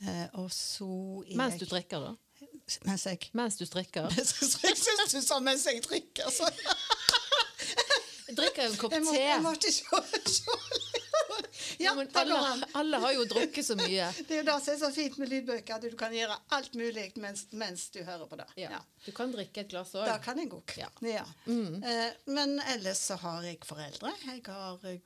Eh, 0.00 0.26
og 0.40 0.48
så 0.54 0.88
Mens 1.36 1.58
du 1.60 1.66
jeg 1.66 1.70
strikker, 1.72 2.06
da? 2.06 2.14
Mens 2.86 3.04
jeg 3.04 3.28
Mens 3.36 3.58
du 3.60 3.66
strikker? 3.68 4.08
Jeg 4.16 4.26
syns 4.30 5.12
du 5.12 5.20
sa 5.20 5.40
mens 5.44 5.66
jeg 5.68 5.82
drikker, 5.84 6.30
så 6.32 6.46
Drikker 8.30 8.62
en 8.68 8.76
kopp 8.78 8.94
jeg, 8.94 9.02
må, 9.02 9.12
te. 9.12 9.22
jeg 9.26 9.42
måtte 9.42 9.72
se, 9.74 10.02
se. 10.30 10.59
Ja, 11.80 11.90
Ja, 11.90 11.94
men 11.96 12.08
alle, 12.14 12.66
alle 12.78 12.98
har 13.02 13.12
jo 13.16 13.24
drukket 13.28 13.66
så 13.66 13.76
mye. 13.78 14.08
Det 14.28 14.36
er 14.36 14.42
jo 14.42 14.46
det 14.46 14.56
som 14.62 14.74
er 14.74 14.80
så 14.82 14.90
fint 14.94 15.16
med 15.18 15.30
lydbøker, 15.32 15.74
at 15.76 15.86
du 15.86 15.96
kan 15.98 16.12
gjøre 16.14 16.36
alt 16.56 16.74
mulig 16.78 17.06
mens, 17.22 17.46
mens 17.56 17.88
du 17.94 18.02
hører 18.04 18.26
på 18.30 18.38
det. 18.40 18.46
Ja. 18.60 18.80
Du 19.04 19.12
kan 19.16 19.32
drikke 19.32 19.64
et 19.64 19.70
glass 19.72 19.94
Da 19.96 20.04
Det 20.06 20.18
kan 20.24 20.38
jeg 20.38 20.52
òg. 20.54 20.74
Ja. 20.78 20.90
Ja. 21.08 21.24
Eh, 21.48 22.10
men 22.30 22.58
ellers 22.74 23.00
så 23.10 23.16
har 23.22 23.46
jeg 23.48 23.62
foreldre. 23.66 24.12
Jeg 24.26 24.44
har 24.46 24.84
eh, 24.90 25.00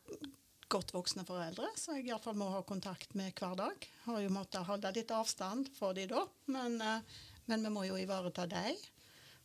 godt 0.74 0.94
voksne 0.96 1.24
foreldre, 1.28 1.68
så 1.78 1.98
jeg 1.98 2.08
iallfall 2.10 2.36
må 2.38 2.50
ha 2.52 2.64
kontakt 2.66 3.14
med 3.18 3.32
hver 3.38 3.54
dag. 3.58 3.86
Har 4.08 4.20
jo 4.24 4.32
måttet 4.34 4.66
holde 4.66 4.90
litt 4.96 5.14
avstand 5.14 5.70
for 5.78 5.94
de 5.96 6.08
da, 6.10 6.24
men, 6.50 6.80
eh, 6.82 7.22
men 7.50 7.64
vi 7.68 7.72
må 7.72 7.86
jo 7.88 8.00
ivareta 8.00 8.48
dem. 8.50 8.74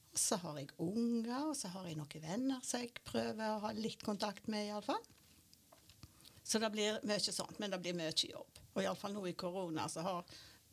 Og 0.10 0.18
så 0.18 0.40
har 0.42 0.58
jeg 0.58 0.72
unger, 0.82 1.52
og 1.52 1.56
så 1.58 1.70
har 1.76 1.86
jeg 1.86 2.00
noen 2.00 2.24
venner 2.24 2.62
som 2.66 2.82
jeg 2.82 2.96
prøver 3.06 3.46
å 3.54 3.60
ha 3.68 3.74
litt 3.78 4.02
kontakt 4.06 4.48
med, 4.50 4.72
iallfall. 4.72 5.04
Så 6.50 6.58
det 6.60 6.72
blir 6.74 6.98
mye 7.06 7.22
sånt, 7.22 7.60
men 7.62 7.70
det 7.70 7.78
blir 7.84 7.94
mye 7.94 8.10
jobb. 8.32 8.60
Og 8.74 8.82
iallfall 8.82 9.14
nå 9.14 9.22
i 9.30 9.36
korona 9.38 9.86
så 9.92 10.02
har 10.06 10.24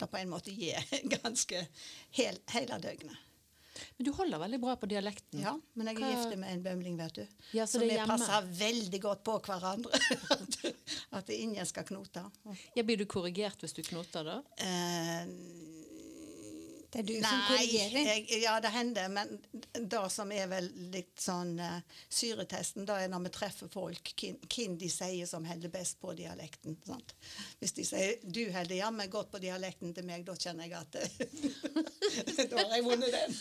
det 0.01 0.09
på 0.09 0.17
en 0.21 0.31
måte 0.33 0.53
gitt 0.57 0.95
ganske 1.19 1.61
hel, 2.17 2.39
hele 2.55 2.79
døgnet. 2.81 3.23
Men 3.97 4.07
du 4.09 4.11
holder 4.17 4.41
veldig 4.41 4.61
bra 4.61 4.75
på 4.81 4.89
dialekten. 4.89 5.43
Ja, 5.45 5.53
men 5.77 5.91
jeg 5.91 5.99
er 5.99 6.01
Hva- 6.01 6.13
gift 6.15 6.39
med 6.41 6.53
en 6.55 6.63
bømling, 6.65 6.97
vet 6.97 7.19
du. 7.19 7.27
Ja, 7.53 7.67
så 7.69 7.77
så 7.77 7.85
vi 7.85 7.99
passer 8.09 8.47
veldig 8.57 9.01
godt 9.05 9.21
på 9.29 9.35
hverandre. 9.45 10.01
at 11.19 11.33
ingen 11.37 11.69
skal 11.69 11.85
knote. 11.85 12.25
Ja, 12.73 12.85
blir 12.89 12.97
du 12.97 13.05
korrigert 13.05 13.61
hvis 13.61 13.77
du 13.77 13.83
knoter, 13.85 14.25
da? 14.25 14.39
Eh, 14.65 15.29
Det 16.97 17.03
er 17.03 17.09
du 17.09 17.17
som 17.29 17.41
korrigerer. 17.51 18.07
Jeg, 18.09 18.39
ja, 18.41 18.55
det 18.65 18.71
hender, 18.73 19.09
men 19.13 19.35
det 19.77 20.01
som 20.15 20.31
er 20.33 20.47
vel 20.49 20.69
litt 20.95 21.21
sånn 21.21 21.51
uh, 21.61 21.81
syretesten, 22.09 22.87
det 22.89 22.95
er 23.05 23.11
når 23.13 23.27
vi 23.27 23.33
treffer 23.35 23.69
folk, 23.73 24.13
hvem 24.49 24.79
de 24.81 24.89
sier 24.89 25.29
som 25.29 25.45
holder 25.45 25.69
best 25.75 25.99
på 26.01 26.15
dialekten. 26.17 26.79
Sant? 26.87 27.13
Hvis 27.61 27.77
de 27.77 27.85
sier 27.85 28.15
'du 28.25 28.47
holder 28.55 28.79
jammen 28.79 29.11
godt 29.13 29.31
på 29.35 29.41
dialekten 29.43 29.93
til 29.95 30.07
meg', 30.09 30.25
da 30.25 30.33
kjenner 30.41 30.65
jeg 30.65 30.73
at 30.81 30.97
Da 32.51 32.63
har 32.65 32.75
jeg 32.79 32.85
vunnet 32.87 33.13
den. 33.13 33.37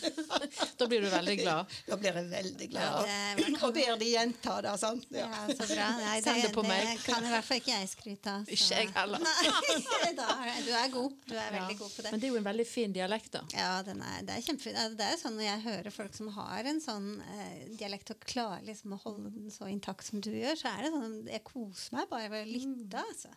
Da 0.76 0.86
blir 0.90 1.00
du 1.00 1.08
veldig 1.08 1.36
glad. 1.40 1.72
Da 1.88 1.96
blir 1.96 2.12
jeg 2.12 2.28
veldig 2.30 2.68
glad. 2.74 3.08
Ja, 3.08 3.34
det- 3.40 3.62
og, 3.62 3.72
ber 3.74 3.96
de 3.96 4.10
gjenta 4.10 4.58
det. 4.62 4.76
sant? 4.80 5.06
Ja, 5.10 5.30
så 5.48 5.64
bra. 5.72 5.88
Nei, 6.02 6.20
Send 6.22 6.42
det 6.42 6.52
på 6.52 6.62
det 6.66 6.82
kan 7.06 7.24
i 7.24 7.32
hvert 7.32 7.44
fall 7.48 7.60
ikke 7.62 7.72
jeg 7.72 7.88
skryte 7.88 8.36
av. 8.36 8.44
Ikke 8.52 8.80
jeg 8.82 8.92
heller. 8.96 9.24
Nei, 10.04 10.12
da, 10.18 10.28
du 10.66 10.72
er 10.76 10.88
god. 10.92 11.16
Du 11.26 11.34
er 11.34 11.46
Ja. 11.46 11.50
veldig 11.60 11.78
god 11.78 11.90
på 11.96 12.02
det. 12.02 12.10
Men 12.12 12.20
det 12.20 12.28
er 12.28 12.34
jo 12.34 12.40
en 12.42 12.48
veldig 12.50 12.66
fin 12.68 12.92
dialekt, 12.92 13.32
da. 13.38 13.45
Ja, 13.54 13.82
den 13.86 14.00
er, 14.02 14.22
det 14.26 14.34
er 14.34 14.44
kjempefint. 14.46 14.78
Altså, 14.80 14.96
Det 14.98 15.06
er 15.06 15.18
sånn 15.20 15.36
Når 15.38 15.46
jeg 15.46 15.64
hører 15.66 15.94
folk 15.94 16.16
som 16.16 16.30
har 16.34 16.70
en 16.70 16.80
sånn 16.82 17.10
eh, 17.22 17.66
dialekt 17.78 18.10
og 18.14 18.24
klarer 18.26 18.64
liksom 18.66 18.96
å 18.96 19.02
holde 19.04 19.30
den 19.34 19.52
så 19.54 19.68
intakt 19.70 20.08
som 20.08 20.22
du 20.24 20.32
gjør, 20.32 20.56
så 20.58 20.72
er 20.72 20.86
det 20.86 20.94
sånn 20.96 21.20
Jeg 21.30 21.44
koser 21.46 21.98
meg 21.98 22.10
bare 22.10 22.32
ved 22.32 22.46
å 22.46 22.50
lytte, 22.50 23.04
altså. 23.04 23.32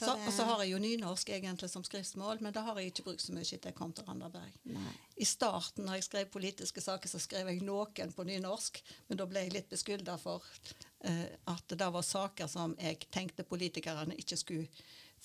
Så 0.00 0.06
Så, 0.06 0.12
og 0.16 0.32
så 0.32 0.44
har 0.48 0.62
jeg 0.64 0.70
jo 0.72 0.78
nynorsk 0.80 1.28
egentlig 1.36 1.68
som 1.68 1.82
skriftsmål, 1.84 2.38
men 2.40 2.54
det 2.56 2.62
har 2.64 2.78
jeg 2.80 2.88
ikke 2.88 3.04
brukt 3.10 3.20
så 3.20 3.34
mye 3.36 3.44
etter 3.44 3.68
jeg 3.68 3.76
kom 3.76 3.90
til 3.92 4.06
Randaberg. 4.08 4.54
Nei. 4.72 4.94
I 5.20 5.26
starten 5.28 5.84
når 5.84 5.98
jeg 5.98 6.06
skrev 6.06 6.30
politiske 6.32 6.80
saker, 6.80 7.12
så 7.12 7.20
skrev 7.20 7.50
jeg 7.52 7.60
noen 7.66 8.14
på 8.16 8.24
nynorsk, 8.24 8.80
men 9.10 9.20
da 9.20 9.26
ble 9.28 9.42
jeg 9.44 9.52
litt 9.58 9.68
beskylda 9.68 10.16
for 10.22 10.46
eh, 11.04 11.26
at 11.52 11.76
det 11.76 11.90
var 11.92 12.06
saker 12.06 12.48
som 12.48 12.72
jeg 12.80 13.02
tenkte 13.12 13.44
politikerne 13.44 14.16
ikke 14.16 14.40
skulle 14.40 14.70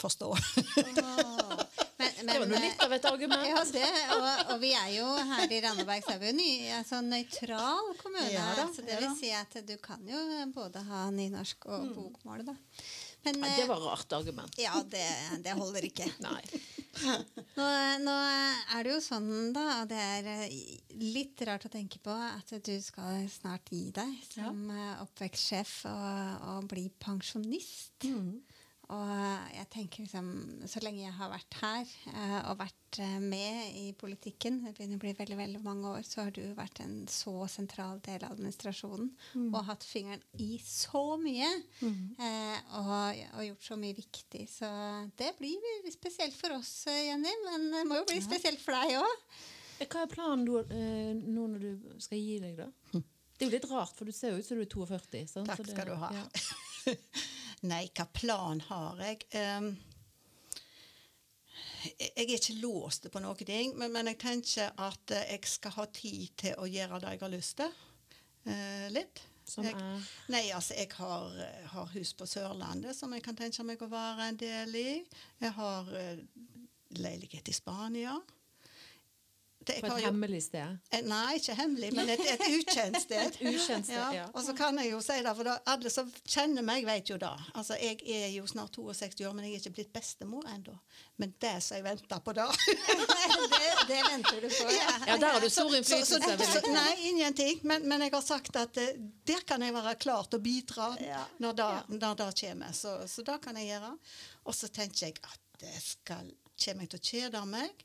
forstå. 0.01 0.29
Oh, 0.31 1.61
Men, 1.97 2.27
Det 2.27 2.39
var 2.39 2.49
nå 2.49 2.59
litt 2.59 2.83
av 2.83 2.93
et 2.93 3.05
argument. 3.07 3.47
Ja, 3.47 3.61
det, 3.71 3.87
og, 4.17 4.27
og 4.53 4.59
vi 4.59 4.73
er 4.75 4.91
jo 4.97 5.07
her 5.31 5.51
i 5.51 5.61
Randaberg 5.63 6.03
så 6.03 6.15
er 6.15 6.21
vi 6.21 6.31
jo 6.31 6.35
ny, 6.37 6.51
altså, 6.75 6.99
nøytral 7.05 7.91
kommune. 8.01 8.27
Ja 8.33 8.49
da, 8.57 8.67
så 8.75 8.83
det 8.85 8.97
ja 8.97 9.01
vil 9.05 9.17
si 9.19 9.31
at 9.35 9.55
du 9.67 9.75
kan 9.83 10.03
jo 10.09 10.19
både 10.55 10.83
ha 10.89 11.05
nynorsk 11.15 11.67
og 11.71 11.91
bokmål, 11.95 12.45
da. 12.51 12.57
Men, 13.25 13.39
Ja, 13.41 13.47
eh, 13.47 13.57
det 13.57 13.65
var 13.65 13.79
rart 13.81 14.13
argument. 14.13 14.59
Ja, 14.61 14.83
det, 14.89 15.05
det 15.43 15.53
holder 15.57 15.87
ikke. 15.87 16.05
Nei. 16.27 16.41
Nå, 17.57 17.65
nå 18.05 18.13
er 18.15 18.85
det 18.85 18.91
jo 18.93 18.99
sånn, 19.03 19.31
da, 19.55 19.63
og 19.81 19.89
det 19.91 19.99
er 19.99 20.29
eh, 20.35 20.59
litt 21.01 21.41
rart 21.47 21.65
å 21.67 21.71
tenke 21.73 21.99
på, 22.03 22.13
at 22.13 22.53
du 22.63 22.75
skal 22.83 23.25
snart 23.31 23.71
gi 23.73 23.89
deg 23.95 24.13
som 24.29 24.67
ja. 24.69 24.99
oppvekstsjef 25.03 25.73
og, 25.89 26.45
og 26.53 26.69
bli 26.71 26.85
pensjonist. 27.01 28.05
Og 28.93 29.09
jeg 29.55 29.65
tenker 29.73 30.03
liksom, 30.05 30.27
så 30.69 30.81
lenge 30.85 31.01
jeg 31.07 31.13
har 31.17 31.31
vært 31.31 31.55
her 31.61 31.93
eh, 32.11 32.35
og 32.51 32.59
vært 32.59 32.99
eh, 33.01 33.15
med 33.23 33.71
i 33.79 33.85
politikken, 33.97 34.59
det 34.61 34.75
begynner 34.77 34.99
å 34.99 35.01
bli 35.01 35.13
veldig, 35.17 35.37
veldig 35.39 35.61
mange 35.65 35.93
år, 35.95 36.03
så 36.05 36.21
har 36.27 36.35
du 36.35 36.43
vært 36.57 36.81
en 36.83 36.99
så 37.09 37.33
sentral 37.49 37.97
del 38.05 38.21
av 38.27 38.35
administrasjonen 38.35 39.09
og 39.55 39.57
hatt 39.71 39.83
fingeren 39.89 40.21
i 40.37 40.59
så 40.61 41.01
mye 41.17 41.49
eh, 41.81 42.59
og, 42.77 43.23
og 43.39 43.41
gjort 43.47 43.67
så 43.71 43.79
mye 43.81 43.97
viktig. 43.97 44.43
Så 44.53 44.69
det 45.17 45.31
blir 45.39 45.89
spesielt 45.95 46.37
for 46.37 46.53
oss, 46.59 46.75
eh, 46.91 47.07
Jenny, 47.09 47.33
men 47.49 47.69
det 47.73 47.83
må 47.89 47.97
jo 48.03 48.07
bli 48.11 48.21
spesielt 48.21 48.61
for 48.61 48.77
deg 48.77 48.99
òg. 49.01 49.27
Hva 49.81 50.05
er 50.05 50.13
planen 50.13 50.45
du, 50.47 50.53
eh, 50.61 51.11
nå 51.25 51.49
når 51.55 51.65
du 51.65 51.97
skal 52.05 52.21
gi 52.21 52.37
deg, 52.45 52.61
da? 52.61 52.69
Det 53.35 53.43
er 53.43 53.49
jo 53.49 53.55
litt 53.57 53.65
rart, 53.67 53.97
for 53.97 54.07
du 54.07 54.13
ser 54.15 54.31
jo 54.31 54.37
ut 54.39 54.47
som 54.47 54.55
du 54.61 54.63
er 54.63 54.69
42. 54.71 55.25
Sant? 55.27 55.49
Takk 55.49 55.57
Så 55.59 55.65
det- 55.67 55.73
skal 55.73 55.89
du 55.89 55.97
ha. 56.05 56.13
ja. 56.21 56.93
Nei, 57.63 57.85
hva 57.95 58.05
plan 58.13 58.61
har 58.67 58.99
jeg? 59.01 59.23
Um, 59.33 59.75
jeg 61.85 62.11
er 62.15 62.33
ikke 62.35 62.57
låst 62.59 63.07
på 63.11 63.21
noen 63.21 63.47
ting, 63.47 63.75
men, 63.79 63.93
men 63.93 64.09
jeg 64.11 64.19
tenker 64.21 64.73
at 64.81 65.13
eh, 65.13 65.31
jeg 65.35 65.49
skal 65.49 65.75
ha 65.77 65.85
tid 65.93 66.35
til 66.41 66.59
å 66.59 66.67
gjøre 66.69 66.99
det 67.03 67.15
jeg 67.15 67.23
har 67.23 67.33
lyst 67.33 67.57
til. 67.61 67.79
Uh, 68.45 68.87
litt. 68.93 69.23
Som 69.45 69.65
jeg, 69.67 69.77
er 69.77 70.05
Nei, 70.33 70.47
altså, 70.57 70.73
jeg 70.73 70.89
har, 70.97 71.35
eh, 71.45 71.65
har 71.69 71.91
hus 71.93 72.13
på 72.17 72.25
Sørlandet 72.29 72.97
som 72.97 73.13
jeg 73.13 73.21
kan 73.25 73.37
tenke 73.37 73.65
meg 73.65 73.81
å 73.81 73.89
være 73.91 74.31
en 74.31 74.39
del 74.41 74.77
i. 74.79 74.89
Jeg 75.41 75.53
har 75.57 75.91
uh, 75.93 76.23
leilighet 76.97 77.53
i 77.53 77.55
Spania. 77.55 78.17
Det, 79.65 79.79
På 79.81 79.87
et 79.87 80.01
jo- 80.01 80.05
hemmelig 80.11 80.43
sted? 80.45 80.77
Et, 80.91 81.05
Nei, 81.09 81.35
ikke 81.39 81.55
hemmelig, 81.57 81.89
men 81.95 82.09
et, 82.13 82.19
et 82.33 82.41
ukjent 82.57 82.99
sted. 83.01 83.37
ukjent 83.41 83.85
sted, 83.85 84.13
ja. 84.13 84.25
Og 84.33 84.43
så 84.45 84.53
kan 84.57 84.77
jeg 84.81 84.91
jo 84.91 84.99
si 85.01 85.17
det, 85.25 85.33
for 85.35 85.43
da, 85.47 85.57
alle 85.73 85.89
som 85.93 86.11
kjenner 86.27 86.61
meg, 86.65 86.85
vet 86.85 87.09
jo 87.09 87.17
det. 87.21 87.31
Altså, 87.55 87.77
jeg 87.81 87.99
er 88.05 88.29
jo 88.35 88.45
snart 88.47 88.71
62 88.77 89.25
år, 89.25 89.33
men 89.33 89.45
jeg 89.47 89.55
er 89.55 89.63
ikke 89.63 89.73
blitt 89.79 89.93
bestemor 89.95 90.45
ennå. 90.53 90.75
Men 91.17 91.33
det 91.41 91.55
som 91.63 91.77
jeg 91.79 91.85
venter 91.87 92.19
på 92.25 92.33
da 92.35 92.45
det, 92.55 93.71
det 93.87 93.99
venter 94.09 94.41
du 94.41 94.49
på. 94.49 94.69
Ja. 94.75 94.93
Ja, 95.07 95.17
der 95.17 95.27
har 95.33 95.41
du 95.41 95.49
stor 95.49 95.75
innflytelse. 95.75 96.19
så- 96.21 96.61
så- 96.61 96.71
Nei, 96.73 96.95
ingenting. 97.09 97.59
Men, 97.63 97.87
men 97.87 98.01
jeg 98.01 98.11
har 98.13 98.21
sagt 98.21 98.55
at 98.55 98.77
eh, 98.77 98.93
der 99.25 99.41
kan 99.47 99.61
jeg 99.61 99.73
være 99.73 99.95
klar 99.95 100.23
til 100.29 100.39
å 100.39 100.43
bidra 100.43 100.89
Ja. 101.01 101.23
når 101.39 101.53
det 101.53 101.99
når 101.99 102.15
det 102.15 102.31
kommer. 102.41 102.71
Så, 102.73 103.07
så 103.07 103.23
det 103.23 103.41
kan 103.41 103.55
jeg 103.57 103.67
gjøre. 103.73 103.97
Og 104.45 104.53
så 104.55 104.67
tenker 104.67 105.07
jeg 105.07 105.19
at 105.23 105.39
det 105.59 105.75
skal 105.81 106.31
Kommer 106.55 106.85
jeg 106.85 106.89
til 106.89 106.99
å 106.99 107.03
kjede 107.03 107.39
meg? 107.51 107.81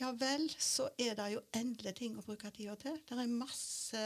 Ja 0.00 0.10
vel, 0.18 0.48
så 0.58 0.88
er 0.98 1.14
det 1.14 1.28
jo 1.36 1.40
endelig 1.54 1.94
ting 2.00 2.16
å 2.18 2.24
bruke 2.26 2.50
tida 2.54 2.74
til. 2.80 2.96
Det 3.06 3.14
er 3.14 3.30
masse 3.30 4.00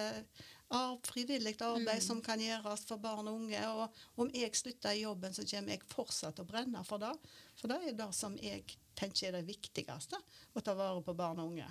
av 0.76 0.98
frivillig 1.08 1.54
arbeid 1.64 2.02
som 2.04 2.20
kan 2.24 2.40
gjøres 2.42 2.84
for 2.90 3.00
barn 3.00 3.30
og 3.30 3.38
unge. 3.40 3.62
Og 3.72 4.20
om 4.20 4.30
jeg 4.36 4.52
slutter 4.58 4.92
i 4.92 5.06
jobben, 5.06 5.32
så 5.32 5.46
kommer 5.48 5.72
jeg 5.72 5.88
fortsatt 5.88 6.42
å 6.42 6.46
brenne 6.48 6.84
for 6.84 7.00
det. 7.00 7.14
For 7.56 7.72
det 7.72 7.80
er 7.88 7.96
det 8.02 8.10
som 8.16 8.36
jeg 8.42 8.66
tenker 8.98 9.30
er 9.30 9.38
det 9.38 9.48
viktigste. 9.48 10.20
Å 10.52 10.64
ta 10.64 10.76
vare 10.76 11.00
på 11.06 11.16
barn 11.16 11.40
og 11.40 11.54
unge. 11.54 11.70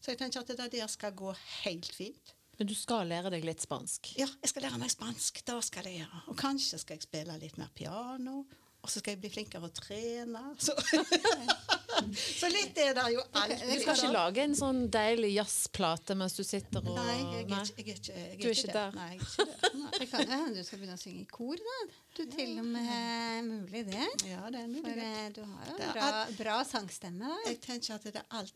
Så 0.00 0.14
jeg 0.14 0.22
tenker 0.22 0.40
at 0.40 0.54
det 0.56 0.70
der 0.72 0.88
skal 0.88 1.12
gå 1.16 1.34
helt 1.60 1.92
fint. 1.92 2.32
Men 2.56 2.68
du 2.68 2.74
skal 2.76 3.08
lære 3.08 3.30
deg 3.32 3.44
litt 3.44 3.62
spansk. 3.64 4.14
Ja, 4.20 4.28
jeg 4.40 4.52
skal 4.52 4.66
lære 4.66 4.80
meg 4.80 4.92
spansk. 4.92 5.44
Det 5.48 5.60
skal 5.68 5.86
jeg 5.88 6.02
gjøre. 6.02 6.24
Og 6.32 6.40
kanskje 6.40 6.80
skal 6.80 6.96
jeg 6.96 7.06
spille 7.06 7.36
litt 7.40 7.60
mer 7.60 7.70
piano. 7.76 8.42
Og 8.80 8.88
så 8.88 9.00
skal 9.00 9.14
jeg 9.14 9.20
bli 9.20 9.30
flinkere 9.32 9.68
å 9.68 9.72
trene. 9.76 10.42
Så, 10.60 10.72
så 12.16 12.48
litt 12.52 12.78
er 12.78 12.94
det 12.96 13.04
jo 13.14 13.22
alt. 13.40 13.60
Du 13.60 13.80
skal 13.82 13.96
ikke 13.98 14.10
lage 14.14 14.42
en 14.44 14.54
sånn 14.58 14.80
deilig 14.92 15.30
jazzplate 15.34 16.14
mens 16.18 16.36
du 16.38 16.42
sitter 16.46 16.80
og 16.84 16.96
Nei, 16.96 17.16
jeg 17.18 17.44
er 17.44 17.44
ikke, 17.44 17.58
jeg 17.60 17.66
er 17.66 18.00
ikke, 18.00 18.14
jeg 18.14 18.38
Du 18.40 18.46
er 18.48 18.54
ikke 18.56 18.74
der. 18.76 18.96
Nei, 18.96 19.08
jeg 19.10 19.20
er 19.20 19.26
ikke 19.26 19.46
der. 19.50 19.76
Nei. 19.82 20.06
Kan 20.12 20.32
hende 20.34 20.54
du 20.56 20.64
skal 20.68 20.78
begynne 20.82 20.96
å 20.98 21.02
synge 21.02 21.22
i 21.22 21.28
kor, 21.30 21.56
da. 21.66 21.78
Du 22.16 22.22
til 22.36 22.56
og 22.62 22.66
med 22.72 23.50
mulig 23.50 23.84
det. 23.90 24.08
Ja, 24.30 24.42
det 24.50 24.62
er 24.64 24.70
mulig. 24.72 24.84
For 24.86 25.04
eh, 25.06 25.28
du 25.36 25.42
har 25.44 25.70
jo 25.70 25.76
en 25.76 25.84
er 25.88 25.94
bra, 25.98 26.10
bra 26.40 26.58
sangstemme. 26.68 27.28
Da. 27.30 27.38
Jeg 27.50 27.60
tenker 27.66 27.94
at 27.98 28.08
det 28.08 28.16
er 28.22 28.26
alt, 28.40 28.54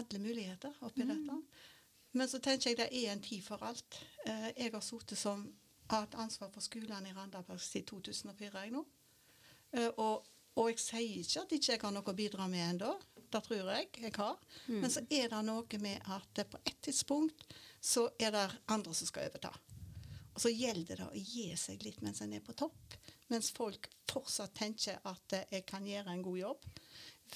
alle 0.00 0.18
muligheter 0.22 0.74
oppi 0.82 1.04
Mm. 1.06 1.12
dette. 1.14 1.40
Men 2.16 2.28
så 2.32 2.38
tenker 2.40 2.70
jeg 2.70 2.76
det 2.80 2.88
er 2.92 3.12
en 3.12 3.20
tid 3.20 3.42
for 3.44 3.62
alt. 3.62 4.00
Eh, 4.26 4.52
Jeg 4.56 4.72
har 4.72 4.80
sittet 4.80 5.18
som 5.20 5.46
hatt 5.90 6.14
ansvar 6.18 6.48
for 6.50 6.60
skolene 6.64 7.10
i 7.10 7.12
Randaberg 7.14 7.60
siden 7.60 7.86
2004 7.86 8.62
jeg 8.64 8.72
nå. 8.72 8.84
Eh, 9.76 9.90
Og, 9.98 10.24
og 10.56 10.70
jeg 10.72 10.80
sier 10.80 11.20
ikke 11.20 11.42
at 11.44 11.54
ikke 11.56 11.72
jeg 11.74 11.82
har 11.82 11.94
noe 11.94 12.12
å 12.12 12.16
bidra 12.16 12.48
med 12.48 12.64
ennå. 12.64 12.94
Det 13.26 13.42
tror 13.44 13.70
jeg 13.74 13.88
jeg 14.00 14.12
har. 14.16 14.36
Men 14.80 14.92
så 14.92 15.02
er 15.10 15.28
det 15.32 15.40
noe 15.44 15.80
med 15.82 16.10
at 16.14 16.28
det 16.38 16.46
på 16.50 16.60
et 16.64 16.78
tidspunkt 16.86 17.44
så 17.80 18.06
er 18.18 18.32
det 18.32 18.46
andre 18.72 18.94
som 18.96 19.08
skal 19.08 19.28
overta. 19.28 19.52
Og 20.36 20.40
så 20.40 20.52
gjelder 20.52 21.00
det 21.00 21.08
å 21.08 21.16
gi 21.16 21.48
seg 21.56 21.84
litt 21.84 22.02
mens 22.04 22.22
en 22.24 22.32
er 22.36 22.44
på 22.44 22.56
topp. 22.56 22.96
Mens 23.32 23.50
folk 23.56 23.88
fortsatt 24.08 24.54
tenker 24.56 25.00
at 25.08 25.36
jeg 25.50 25.64
kan 25.68 25.86
gjøre 25.86 26.12
en 26.12 26.24
god 26.24 26.38
jobb. 26.40 26.66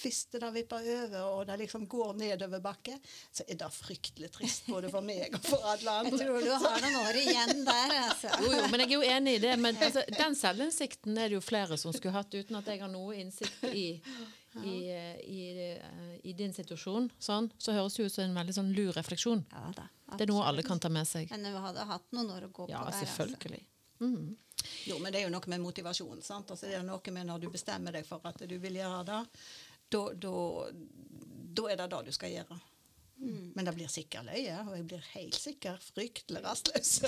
Hvis 0.00 0.20
det 0.31 0.38
da 0.44 0.50
vipper 0.55 0.85
over 0.94 1.24
og 1.35 1.40
det 1.48 1.57
liksom 1.64 1.87
går 1.90 2.12
nedover 2.20 2.61
bakke, 2.62 2.94
så 3.35 3.42
er 3.50 3.59
det 3.59 3.68
fryktelig 3.74 4.31
trist 4.33 4.68
både 4.70 4.90
for 4.92 5.03
meg 5.03 5.35
og 5.35 5.42
for 5.44 5.64
alle 5.72 5.94
andre. 6.05 6.18
Jeg 6.20 6.29
tror 6.29 6.44
du 6.46 6.50
har 6.64 6.85
noen 6.85 6.98
år 7.00 7.18
igjen 7.20 7.64
der, 7.66 7.94
altså. 8.05 8.31
Jo, 8.44 8.53
jo, 8.55 8.66
men 8.70 8.85
jeg 8.85 8.88
er 8.88 8.94
jo 8.94 9.03
enig 9.16 9.35
i 9.35 9.42
det. 9.42 9.55
Men 9.61 9.81
altså, 9.83 10.05
den 10.14 10.37
selvinnsikten 10.38 11.18
er 11.18 11.29
det 11.33 11.40
jo 11.40 11.42
flere 11.44 11.76
som 11.81 11.92
skulle 11.96 12.14
hatt, 12.14 12.33
uten 12.38 12.61
at 12.61 12.70
jeg 12.70 12.81
har 12.85 12.92
noe 12.92 13.16
innsikt 13.18 13.64
i, 13.74 13.87
i, 14.62 14.76
i, 15.26 15.40
i 16.31 16.37
din 16.38 16.55
situasjon. 16.55 17.11
Sånn. 17.18 17.50
Så 17.59 17.74
høres 17.76 17.98
det 17.98 18.07
ut 18.07 18.14
som 18.14 18.29
en 18.29 18.38
veldig 18.38 18.55
sånn 18.61 18.70
lur 18.76 18.92
refleksjon. 18.96 19.42
Ja 19.50 19.66
da. 19.76 19.88
Det 20.16 20.24
er 20.26 20.31
noe 20.33 20.46
alle 20.46 20.62
kan 20.66 20.79
ta 20.83 20.88
med 20.90 21.07
seg. 21.07 21.29
Men 21.31 21.44
du 21.50 21.59
hadde 21.62 21.85
hatt 21.87 22.07
noen 22.16 22.31
år 22.35 22.46
å 22.48 22.53
gå 22.55 22.70
Ja, 22.70 22.81
på 22.85 22.90
der. 22.90 22.94
altså. 22.94 23.07
selvfølgelig. 23.11 23.64
Mm. 24.00 24.31
Jo, 24.88 24.96
men 25.00 25.12
det 25.12 25.20
er 25.20 25.26
jo 25.29 25.33
noe 25.33 25.50
med 25.53 25.61
motivasjon. 25.62 26.22
sant? 26.24 26.50
Altså, 26.53 26.66
det 26.68 26.79
er 26.79 26.83
noe 26.87 27.12
med 27.14 27.29
når 27.29 27.42
du 27.44 27.50
bestemmer 27.53 27.94
deg 27.94 28.07
for 28.09 28.24
at 28.29 28.40
du 28.48 28.57
vil 28.61 28.79
gjøre 28.81 29.05
det, 29.09 29.20
da, 29.92 31.70
er 31.70 31.81
det 31.81 31.88
det 31.92 32.03
du 32.07 32.12
skal 32.14 32.35
gjøre. 32.35 32.59
Men 33.55 33.66
det 33.66 33.74
blir 33.76 33.88
sikkert 33.92 34.24
løye, 34.31 34.55
og 34.64 34.76
jeg 34.79 34.85
blir 34.88 35.09
helt 35.12 35.37
sikkert 35.37 35.85
fryktelig 35.92 36.44
rastløs. 36.44 36.92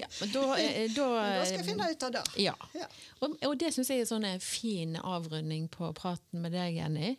Ja, 0.00 0.06
men 0.20 0.30
da, 0.32 0.42
eh, 0.58 0.86
da, 0.94 1.06
da 1.20 1.42
skal 1.44 1.58
jeg 1.58 1.66
finne 1.66 1.88
ut 1.90 2.04
av 2.06 2.12
det. 2.14 2.22
Ja. 2.40 2.54
Ja. 2.74 2.86
Og, 3.20 3.34
og 3.44 3.56
det 3.60 3.72
syns 3.74 3.90
jeg 3.92 4.02
er 4.02 4.08
sånn 4.08 4.24
en 4.26 4.40
fin 4.42 4.94
avrunding 4.96 5.66
på 5.72 5.90
praten 5.96 6.40
med 6.42 6.54
deg, 6.54 6.78
Jenny. 6.78 7.12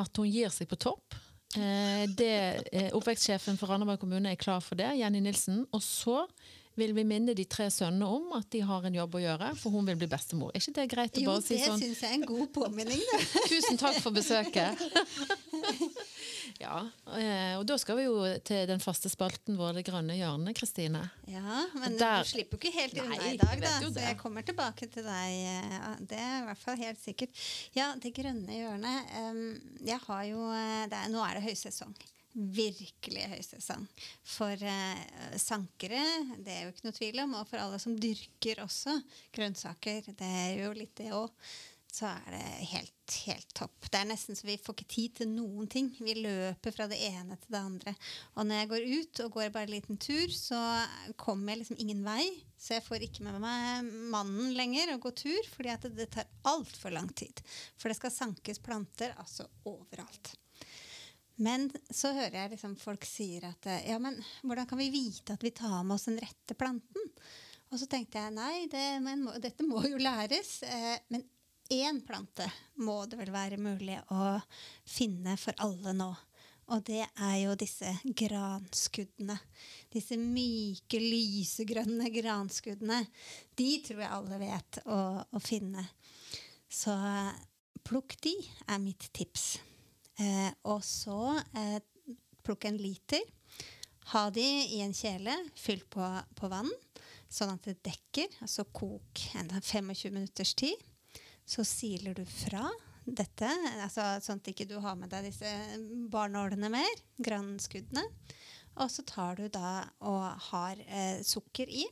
At 0.00 0.16
hun 0.20 0.28
gir 0.30 0.52
seg 0.54 0.68
på 0.70 0.78
topp. 0.80 1.16
Eh, 1.56 2.04
det, 2.12 2.30
eh, 2.70 2.88
oppvekstsjefen 2.96 3.58
for 3.58 3.72
Randaberg 3.72 4.00
kommune 4.04 4.32
er 4.32 4.40
klar 4.40 4.62
for 4.64 4.78
det, 4.78 4.92
Jenny 5.00 5.22
Nilsen. 5.24 5.64
Og 5.74 5.82
så 5.84 6.22
vil 6.76 6.92
vi 6.96 7.04
minne 7.08 7.34
de 7.34 7.44
tre 7.48 7.66
sønnene 7.72 8.04
om 8.06 8.32
at 8.36 8.50
de 8.52 8.60
har 8.60 8.84
en 8.84 8.94
jobb 8.94 9.14
å 9.16 9.20
gjøre, 9.22 9.50
for 9.56 9.70
hun 9.72 9.86
vil 9.88 9.96
bli 9.96 10.06
bestemor. 10.12 10.50
Er 10.54 10.60
ikke 10.60 10.74
det 10.76 10.88
greit 10.92 11.16
å 11.16 11.22
Jo, 11.22 11.30
bare 11.32 11.42
si 11.46 11.56
sånn? 11.58 11.66
Jo, 11.66 11.76
det 11.80 11.86
syns 11.86 12.02
jeg 12.04 12.10
er 12.10 12.14
en 12.20 12.26
god 12.28 12.52
påminning. 12.52 13.00
da. 13.12 13.20
Tusen 13.52 13.78
takk 13.80 14.00
for 14.04 14.12
besøket. 14.12 14.82
ja, 16.64 16.76
eh, 17.16 17.54
og 17.58 17.64
da 17.68 17.76
skal 17.80 17.98
vi 18.00 18.06
jo 18.06 18.16
til 18.46 18.66
den 18.70 18.80
faste 18.82 19.10
spalten 19.12 19.56
vår, 19.58 19.74
Det 19.80 19.84
grønne 19.88 20.16
hjørnet, 20.16 20.56
Kristine. 20.56 21.02
Ja, 21.28 21.64
men 21.74 21.96
der- 22.00 22.22
du 22.24 22.30
slipper 22.30 22.56
jo 22.56 22.62
ikke 22.68 22.74
helt 22.78 22.98
unna 23.02 23.20
i 23.32 23.36
dag, 23.40 23.60
da. 23.60 23.74
Så 23.84 24.00
jeg 24.00 24.18
kommer 24.20 24.42
tilbake 24.46 24.88
til 24.92 25.02
deg. 25.02 25.36
eh, 25.46 25.96
Det 26.00 26.18
er 26.18 26.42
i 26.42 26.46
hvert 26.50 26.58
fall 26.58 26.76
helt 26.76 26.98
sikkert. 27.00 27.30
Ja, 27.74 27.94
Det 27.96 28.14
grønne 28.14 28.48
hjørnet. 28.52 29.14
em, 29.16 29.60
jeg 29.84 29.98
har 30.06 30.24
jo 30.24 30.50
eh, 30.52 30.86
det 30.86 30.92
er, 31.04 31.08
Nå 31.08 31.22
er 31.24 31.34
det 31.40 31.42
høysesong. 31.48 31.94
Virkelig 32.36 33.22
høysesong. 33.32 33.86
For 34.28 34.60
eh, 34.60 35.38
sankere, 35.40 36.02
det 36.44 36.52
er 36.52 36.66
jo 36.66 36.74
ikke 36.74 36.84
noe 36.88 36.98
tvil 36.98 37.22
om, 37.22 37.38
og 37.38 37.48
for 37.48 37.62
alle 37.62 37.78
som 37.80 37.96
dyrker 37.96 38.60
også 38.66 38.98
grønnsaker, 39.32 40.12
det 40.18 40.28
er 40.42 40.52
jo 40.60 40.74
litt 40.76 40.92
det 41.00 41.14
òg, 41.16 41.32
så 41.96 42.10
er 42.10 42.34
det 42.34 42.68
helt, 42.74 43.14
helt 43.24 43.54
topp. 43.56 43.88
Det 43.88 44.02
er 44.02 44.08
nesten 44.10 44.36
så 44.36 44.44
vi 44.44 44.58
får 44.60 44.76
ikke 44.76 44.88
tid 44.92 45.14
til 45.20 45.30
noen 45.32 45.68
ting. 45.72 45.88
Vi 45.96 46.18
løper 46.18 46.74
fra 46.74 46.88
det 46.90 46.98
ene 47.08 47.38
til 47.40 47.54
det 47.54 47.62
andre. 47.62 47.94
Og 48.34 48.44
når 48.44 48.60
jeg 48.60 48.70
går 48.72 48.88
ut 48.90 49.22
og 49.24 49.36
går 49.38 49.52
bare 49.54 49.68
en 49.70 49.74
liten 49.78 50.00
tur, 50.02 50.28
så 50.34 50.60
kommer 51.16 51.54
jeg 51.54 51.62
liksom 51.62 51.80
ingen 51.80 52.04
vei. 52.04 52.26
Så 52.60 52.76
jeg 52.76 52.84
får 52.84 53.06
ikke 53.06 53.24
med 53.24 53.40
meg 53.40 53.88
mannen 54.12 54.52
lenger 54.58 54.92
og 54.92 55.06
gå 55.06 55.14
tur, 55.24 55.52
fordi 55.54 55.72
at 55.72 55.88
det, 55.88 55.94
det 56.02 56.10
tar 56.18 56.28
altfor 56.52 56.92
lang 56.92 57.08
tid. 57.16 57.40
For 57.80 57.88
det 57.88 57.96
skal 57.96 58.12
sankes 58.12 58.60
planter 58.60 59.16
altså 59.16 59.48
overalt. 59.64 60.36
Men 61.36 61.68
så 61.90 62.14
hører 62.16 62.38
jeg 62.40 62.54
liksom 62.54 62.76
folk 62.80 63.04
sier 63.04 63.44
at 63.50 63.68
eh, 63.68 63.90
ja, 63.90 63.98
men 64.00 64.16
hvordan 64.42 64.68
kan 64.68 64.80
vi 64.80 64.88
vite 64.94 65.36
at 65.36 65.44
vi 65.44 65.52
tar 65.56 65.82
med 65.84 65.98
oss 65.98 66.08
den 66.08 66.20
rette 66.22 66.56
planten? 66.56 67.10
Og 67.72 67.80
så 67.80 67.88
tenkte 67.90 68.22
jeg 68.22 68.32
nei, 68.36 68.66
det, 68.72 68.84
må, 69.02 69.34
dette 69.42 69.66
må 69.66 69.82
jo 69.84 69.98
læres. 70.00 70.60
Eh, 70.64 70.94
men 71.12 71.26
én 71.74 72.00
plante 72.06 72.46
må 72.80 73.02
det 73.10 73.18
vel 73.20 73.34
være 73.34 73.58
mulig 73.60 73.98
å 74.14 74.36
finne 74.88 75.36
for 75.40 75.56
alle 75.66 75.92
nå. 75.96 76.08
Og 76.74 76.82
det 76.88 77.04
er 77.04 77.36
jo 77.44 77.52
disse 77.58 77.92
granskuddene. 78.02 79.36
Disse 79.92 80.16
myke, 80.18 80.98
lysegrønne 80.98 82.10
granskuddene. 82.14 83.04
De 83.54 83.68
tror 83.86 84.02
jeg 84.02 84.14
alle 84.16 84.40
vet 84.40 84.80
å, 84.90 84.98
å 85.22 85.42
finne. 85.42 85.84
Så 86.66 86.96
plukk 87.86 88.16
de, 88.24 88.34
er 88.66 88.82
mitt 88.82 89.06
tips. 89.14 89.52
Eh, 90.22 90.50
og 90.64 90.82
så 90.86 91.36
eh, 91.56 91.78
plukk 92.46 92.64
en 92.70 92.78
liter. 92.80 93.22
Ha 94.12 94.28
de 94.30 94.44
i 94.76 94.80
en 94.84 94.94
kjele 94.94 95.34
fylt 95.58 95.88
på, 95.90 96.04
på 96.38 96.48
vann, 96.52 96.70
sånn 97.28 97.52
at 97.56 97.66
det 97.66 97.80
dekker. 97.86 98.36
Altså 98.46 98.64
kok 98.70 99.24
en 99.40 99.50
25 99.50 100.12
minutters 100.14 100.54
tid. 100.58 100.76
Så 101.46 101.64
siler 101.66 102.14
du 102.16 102.24
fra 102.26 102.64
dette, 103.06 103.46
altså 103.84 104.02
sånn 104.24 104.40
at 104.40 104.48
ikke 104.50 104.66
du 104.66 104.76
har 104.82 104.96
med 104.98 105.12
deg 105.12 105.28
disse 105.28 105.50
barnålene 106.10 106.70
mer, 106.74 107.02
granskuddene. 107.22 108.02
Og 108.82 108.90
så 108.92 109.04
tar 109.08 109.38
du 109.38 109.46
da 109.52 109.84
og 110.04 110.24
har 110.50 110.80
eh, 110.86 111.20
sukker 111.24 111.70
i. 111.70 111.84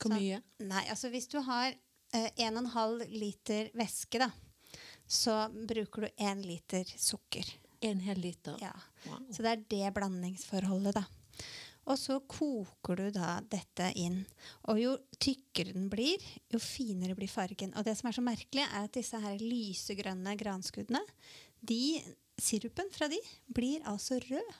Hvor 0.00 0.10
Så- 0.10 0.16
mye? 0.16 0.40
Nei, 0.64 0.84
altså 0.92 1.10
hvis 1.12 1.28
du 1.32 1.38
har 1.44 1.72
eh, 2.14 2.30
1,5 2.40 3.04
liter 3.12 3.68
væske, 3.76 4.18
da, 4.22 4.30
så 5.06 5.36
bruker 5.48 6.06
du 6.06 6.24
én 6.24 6.42
liter 6.42 6.84
sukker. 6.96 7.46
En 7.80 8.00
hel 8.00 8.18
liter? 8.20 8.56
Ja. 8.60 8.72
Wow. 9.06 9.22
Så 9.30 9.44
det 9.44 9.52
er 9.52 9.64
det 9.70 9.94
blandingsforholdet, 9.94 10.96
da. 10.96 11.04
Og 11.86 11.98
så 12.00 12.18
koker 12.26 12.98
du 12.98 13.06
da 13.14 13.36
dette 13.46 13.92
inn. 14.00 14.18
Og 14.66 14.80
jo 14.80 14.94
tykkere 15.22 15.74
den 15.76 15.86
blir, 15.92 16.22
jo 16.50 16.58
finere 16.62 17.14
blir 17.14 17.30
fargen. 17.30 17.74
Og 17.78 17.86
det 17.86 17.94
som 17.98 18.10
er 18.10 18.16
så 18.16 18.24
merkelig, 18.26 18.64
er 18.66 18.88
at 18.88 18.96
disse 18.96 19.20
her 19.22 19.38
lysegrønne 19.42 20.34
granskuddene, 20.40 21.02
de, 21.62 22.00
sirupen 22.42 22.90
fra 22.94 23.06
de, 23.12 23.20
blir 23.46 23.86
altså 23.86 24.18
rød. 24.26 24.54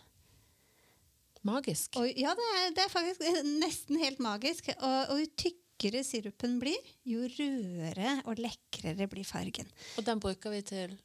Magisk. 1.47 1.99
Og 1.99 2.07
ja, 2.15 2.33
det 2.35 2.47
er, 2.53 2.71
det 2.75 2.85
er 2.87 2.95
faktisk 2.95 3.27
nesten 3.65 3.99
helt 4.03 4.23
magisk. 4.23 4.71
Og, 4.79 4.99
og 5.11 5.23
jo 5.25 5.31
tykkere 5.35 5.66
sirupen 6.05 6.59
blir, 6.59 6.79
jo 7.05 7.27
rødere 7.27 8.23
og 8.27 8.39
lekrere 8.39 9.07
blir 9.09 9.25
fargen. 9.25 9.69
Og 9.99 10.05
den 10.05 10.21
bruker 10.21 10.51
vi 10.51 10.63
til 10.63 10.97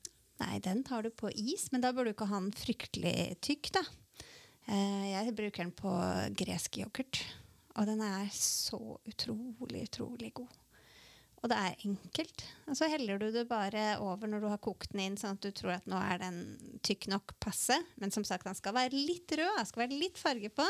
Nei, 0.42 0.58
den 0.58 0.82
tar 0.82 1.04
du 1.04 1.12
på 1.14 1.30
is, 1.30 1.68
men 1.72 1.82
da 1.84 1.92
bør 1.94 2.06
du 2.06 2.12
ikke 2.16 2.26
ha 2.26 2.40
den 2.40 2.52
fryktelig 2.52 3.38
tykk, 3.46 3.68
da. 3.76 3.84
Eh, 4.66 5.12
jeg 5.12 5.36
bruker 5.38 5.62
den 5.62 5.74
på 5.78 5.92
gresk 6.34 6.80
yoghurt, 6.82 7.22
og 7.76 7.86
den 7.86 8.02
er 8.02 8.26
så 8.34 8.80
utrolig, 9.06 9.84
utrolig 9.86 10.32
god. 10.34 10.58
Og 11.42 11.50
det 11.50 11.58
er 11.58 11.86
enkelt. 11.90 12.44
Og 12.70 12.78
så 12.78 12.90
heller 12.92 13.18
du 13.18 13.32
det 13.34 13.48
bare 13.50 13.96
over 14.02 14.30
når 14.30 14.44
du 14.44 14.50
har 14.52 14.62
kokt 14.62 14.94
den 14.94 15.02
inn, 15.08 15.18
sånn 15.18 15.40
at 15.40 15.46
du 15.46 15.50
tror 15.58 15.74
at 15.80 15.88
nå 15.90 15.98
er 15.98 16.22
den 16.22 16.42
tykk 16.86 17.08
nok 17.16 17.34
passe. 17.42 17.78
Men 17.98 18.14
som 18.14 18.26
sagt, 18.28 18.46
den 18.46 18.58
skal 18.58 18.76
være 18.78 18.94
litt 18.94 19.34
rød, 19.34 19.56
den 19.58 19.70
skal 19.70 19.86
være 19.88 19.98
litt 19.98 20.22
farge 20.22 20.52
på. 20.54 20.68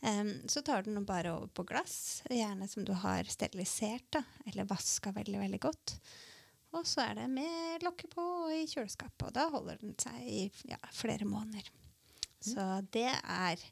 Um, 0.00 0.48
så 0.48 0.62
tar 0.62 0.82
du 0.82 0.92
den 0.92 1.06
bare 1.06 1.32
over 1.34 1.50
på 1.50 1.64
glass, 1.66 2.22
gjerne 2.30 2.68
som 2.70 2.84
du 2.86 2.92
har 2.94 3.26
sterilisert, 3.26 4.06
da, 4.14 4.22
eller 4.46 4.68
vaska 4.70 5.10
veldig, 5.16 5.40
veldig 5.40 5.60
godt. 5.60 5.96
Og 6.76 6.86
så 6.86 7.02
er 7.08 7.18
det 7.18 7.26
med 7.32 7.82
lokket 7.82 8.12
på 8.12 8.22
og 8.22 8.54
i 8.54 8.66
kjøleskapet, 8.68 9.30
og 9.30 9.34
da 9.34 9.48
holder 9.50 9.80
den 9.80 9.96
seg 9.98 10.22
i 10.22 10.42
ja, 10.68 10.78
flere 10.94 11.26
måneder. 11.26 11.70
Så 12.38 12.62
det 12.94 13.08
er 13.10 13.62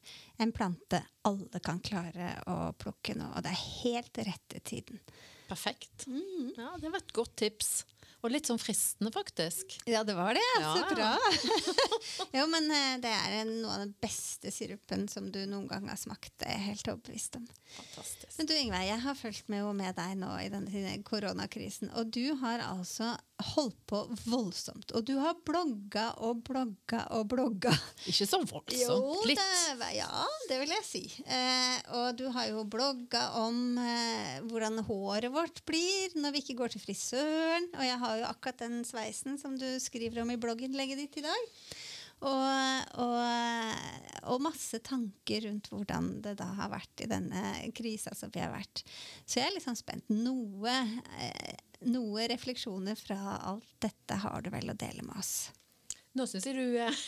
en 0.42 0.52
plante 0.52 0.98
alle 1.28 1.60
kan 1.62 1.78
klare 1.84 2.32
å 2.50 2.72
plukke 2.74 3.14
nå, 3.14 3.28
og 3.36 3.44
det 3.46 3.52
er 3.52 3.66
helt 3.84 4.22
rett 4.26 4.48
til 4.50 4.64
tiden. 4.66 5.02
Perfekt. 5.46 6.08
Ja, 6.56 6.72
Det 6.80 6.90
var 6.90 6.98
et 6.98 7.14
godt 7.14 7.36
tips. 7.38 7.84
Og 8.24 8.33
litt 8.33 8.48
sånn 8.48 8.61
fristende, 8.61 9.12
faktisk. 9.14 9.76
Ja, 9.87 10.00
det 10.07 10.16
var 10.16 10.35
det. 10.35 10.44
Ja, 10.61 10.72
Så 10.74 10.94
bra. 10.96 11.11
jo, 12.38 12.46
men 12.50 12.70
eh, 12.72 12.96
det 13.02 13.12
er 13.12 13.44
noe 13.48 13.74
av 13.74 13.85
den 13.85 13.94
beste 14.02 14.50
sirupen 14.55 15.07
som 15.12 15.29
du 15.33 15.42
noen 15.44 15.68
gang 15.70 15.87
har 15.90 16.00
smakt. 16.00 16.33
Det 16.40 16.48
er 16.50 16.64
helt 16.70 16.88
overbevist 16.90 17.38
om. 17.38 17.46
Fantastisk. 17.76 18.33
Men 18.38 18.50
du 18.50 18.55
Ingveig, 18.57 18.88
jeg 18.88 19.05
har 19.05 19.20
fulgt 19.20 19.52
med, 19.52 19.68
med 19.79 19.98
deg 19.98 20.16
nå 20.22 20.33
i 20.42 20.50
denne 20.52 20.96
koronakrisen. 21.07 21.92
Og 22.00 22.11
du 22.16 22.24
har 22.40 22.64
altså 22.66 23.12
holdt 23.37 23.77
på 23.90 24.01
voldsomt. 24.25 24.92
Og 24.96 25.05
du 25.05 25.14
har 25.20 25.37
blogga 25.46 26.09
og 26.25 26.40
blogga 26.46 27.03
og 27.16 27.27
blogga. 27.33 27.72
Ikke 28.09 28.27
så 28.29 28.40
voldsomt. 28.40 29.27
Litt. 29.29 29.42
Det, 29.77 29.90
ja, 29.99 30.25
det 30.49 30.61
vil 30.62 30.72
jeg 30.72 30.87
si. 30.88 31.03
Eh, 31.25 31.77
og 31.99 32.16
du 32.16 32.27
har 32.33 32.49
jo 32.49 32.64
blogga 32.70 33.27
om 33.42 33.77
eh, 33.83 34.38
hvordan 34.49 34.81
håret 34.88 35.33
vårt 35.35 35.62
blir 35.68 36.16
når 36.16 36.37
vi 36.37 36.44
ikke 36.44 36.59
går 36.62 36.75
til 36.75 36.85
frisøren. 36.85 37.68
Og 37.77 37.85
jeg 37.85 38.01
har 38.05 38.22
jo 38.22 38.31
akkurat 38.31 38.64
den 38.64 38.81
sveisen 38.88 39.37
som 39.40 39.59
du 39.61 39.68
skriver 39.83 40.25
om 40.25 40.33
i 40.33 40.40
blogginnlegget 40.40 41.05
ditt 41.05 41.20
i 41.20 41.27
dag. 41.27 41.53
Og, 42.24 42.96
og, 43.02 43.83
og 44.33 44.40
masse 44.40 44.81
tanker 44.85 45.44
rundt 45.44 45.68
hvordan 45.72 46.14
det 46.24 46.37
da 46.40 46.48
har 46.62 46.72
vært 46.72 47.05
i 47.05 47.11
denne 47.11 47.42
krisa 47.76 48.14
som 48.16 48.33
vi 48.33 48.40
har 48.40 48.55
vært. 48.55 48.83
Så 49.26 49.40
jeg 49.40 49.50
er 49.50 49.57
litt 49.57 49.66
sånn 49.66 49.76
spent. 49.76 50.09
Noe, 50.09 50.79
eh, 51.20 51.52
noe 51.92 52.31
refleksjoner 52.33 52.96
fra 52.96 53.37
alt 53.52 53.68
dette 53.85 54.22
har 54.24 54.42
du 54.42 54.50
vel 54.55 54.72
å 54.72 54.79
dele 54.79 55.05
med 55.05 55.20
oss? 55.20 55.37
Nå 56.16 56.24
syns 56.24 56.46
jeg 56.48 56.57
du 56.57 56.79
eh, 56.81 57.00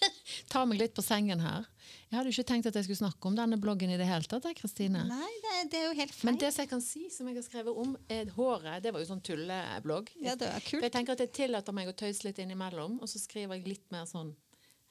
tar 0.52 0.64
meg 0.64 0.80
litt 0.80 0.94
på 0.96 1.04
sengen 1.04 1.42
her. 1.44 1.66
Jeg 2.08 2.16
hadde 2.16 2.30
jo 2.30 2.36
ikke 2.38 2.48
tenkt 2.48 2.68
at 2.70 2.78
jeg 2.78 2.86
skulle 2.86 3.02
snakke 3.02 3.28
om 3.28 3.36
denne 3.36 3.58
bloggen 3.60 3.92
i 3.92 3.98
det 4.00 4.06
hele 4.08 4.24
tatt. 4.24 4.46
Kristine. 4.56 5.02
Nei, 5.10 5.32
det, 5.44 5.56
det 5.74 5.80
er 5.82 5.84
jo 5.90 5.98
helt 5.98 6.14
feil. 6.14 6.30
Men 6.30 6.40
det 6.40 6.52
som 6.54 6.64
jeg 6.64 6.70
kan 6.70 6.84
si, 6.84 7.02
som 7.12 7.28
jeg 7.28 7.36
har 7.36 7.44
skrevet 7.44 7.82
om, 7.84 7.92
er 8.08 8.32
håret. 8.32 8.80
Det 8.84 8.94
var 8.94 9.04
jo 9.04 9.10
sånn 9.10 9.20
tulleblogg. 9.26 10.14
Ja, 10.24 10.38
det 10.40 10.48
var 10.48 10.64
kult. 10.64 10.78
For 10.78 10.88
Jeg 10.88 10.96
tenker 10.96 11.18
at 11.18 11.24
jeg 11.26 11.34
tillater 11.36 11.76
meg 11.76 11.92
å 11.92 11.96
tøyse 11.98 12.24
litt 12.24 12.40
innimellom, 12.40 12.96
og 13.04 13.10
så 13.10 13.20
skriver 13.20 13.60
jeg 13.60 13.68
litt 13.74 13.92
mer 13.92 14.08
sånn 14.08 14.32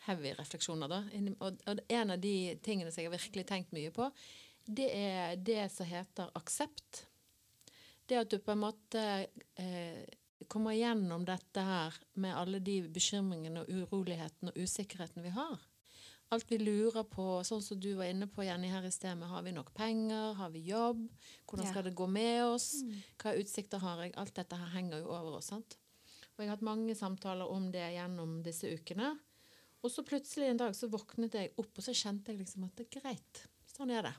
heavy 0.08 0.34
refleksjoner. 0.38 0.92
da. 0.92 1.02
Og, 1.40 1.62
og 1.70 1.84
en 1.88 2.16
av 2.16 2.22
de 2.22 2.36
tingene 2.64 2.92
som 2.92 3.04
jeg 3.04 3.12
har 3.12 3.18
virkelig 3.18 3.46
tenkt 3.50 3.76
mye 3.76 3.92
på, 3.96 4.10
det 4.66 4.90
er 4.96 5.36
det 5.36 5.68
som 5.74 5.88
heter 5.88 6.32
aksept. 6.40 7.06
Det 8.08 8.20
at 8.20 8.32
du 8.32 8.40
på 8.44 8.54
en 8.54 8.64
måte 8.64 9.04
eh, 9.60 10.04
kommer 10.48 10.76
gjennom 10.76 11.26
dette 11.28 11.64
her 11.64 11.96
med 12.20 12.36
alle 12.36 12.60
de 12.64 12.82
bekymringene 12.92 13.64
og 13.64 13.70
uroligheten 13.72 14.52
og 14.52 14.58
usikkerheten 14.60 15.24
vi 15.24 15.32
har. 15.36 15.62
Alt 16.34 16.50
vi 16.50 16.58
lurer 16.58 17.06
på, 17.06 17.44
sånn 17.46 17.62
som 17.62 17.80
du 17.80 17.92
var 18.00 18.10
inne 18.10 18.26
på 18.32 18.46
Jenny 18.46 18.72
her 18.72 18.86
i 18.88 18.92
sted, 18.92 19.14
med 19.20 19.30
har 19.30 19.44
vi 19.46 19.54
nok 19.54 19.70
penger, 19.78 20.34
har 20.40 20.50
vi 20.54 20.64
jobb, 20.66 21.04
hvordan 21.46 21.70
skal 21.70 21.86
det 21.86 21.94
gå 22.00 22.08
med 22.10 22.40
oss, 22.48 22.70
hva 23.22 23.36
utsikter 23.38 23.84
har 23.84 24.02
jeg, 24.02 24.16
alt 24.18 24.34
dette 24.40 24.58
her 24.58 24.72
henger 24.74 25.04
jo 25.04 25.12
over 25.14 25.38
oss, 25.38 25.52
sant? 25.54 25.78
Og 26.34 26.42
jeg 26.42 26.50
har 26.50 26.56
hatt 26.56 26.66
mange 26.66 26.96
samtaler 26.98 27.52
om 27.54 27.68
det 27.74 27.86
gjennom 27.94 28.40
disse 28.46 28.72
ukene, 28.74 29.12
og 29.84 29.92
så 29.92 30.04
plutselig 30.08 30.50
en 30.50 30.62
dag 30.62 30.76
så 30.78 30.90
våknet 30.92 31.36
jeg 31.38 31.54
opp, 31.58 31.74
og 31.76 31.84
så 31.86 31.96
kjente 31.96 32.32
jeg 32.32 32.44
liksom 32.44 32.68
at 32.68 32.78
det 32.80 32.88
er 32.88 33.02
greit, 33.02 33.44
sånn 33.76 33.92
er 33.94 34.08
det. 34.10 34.14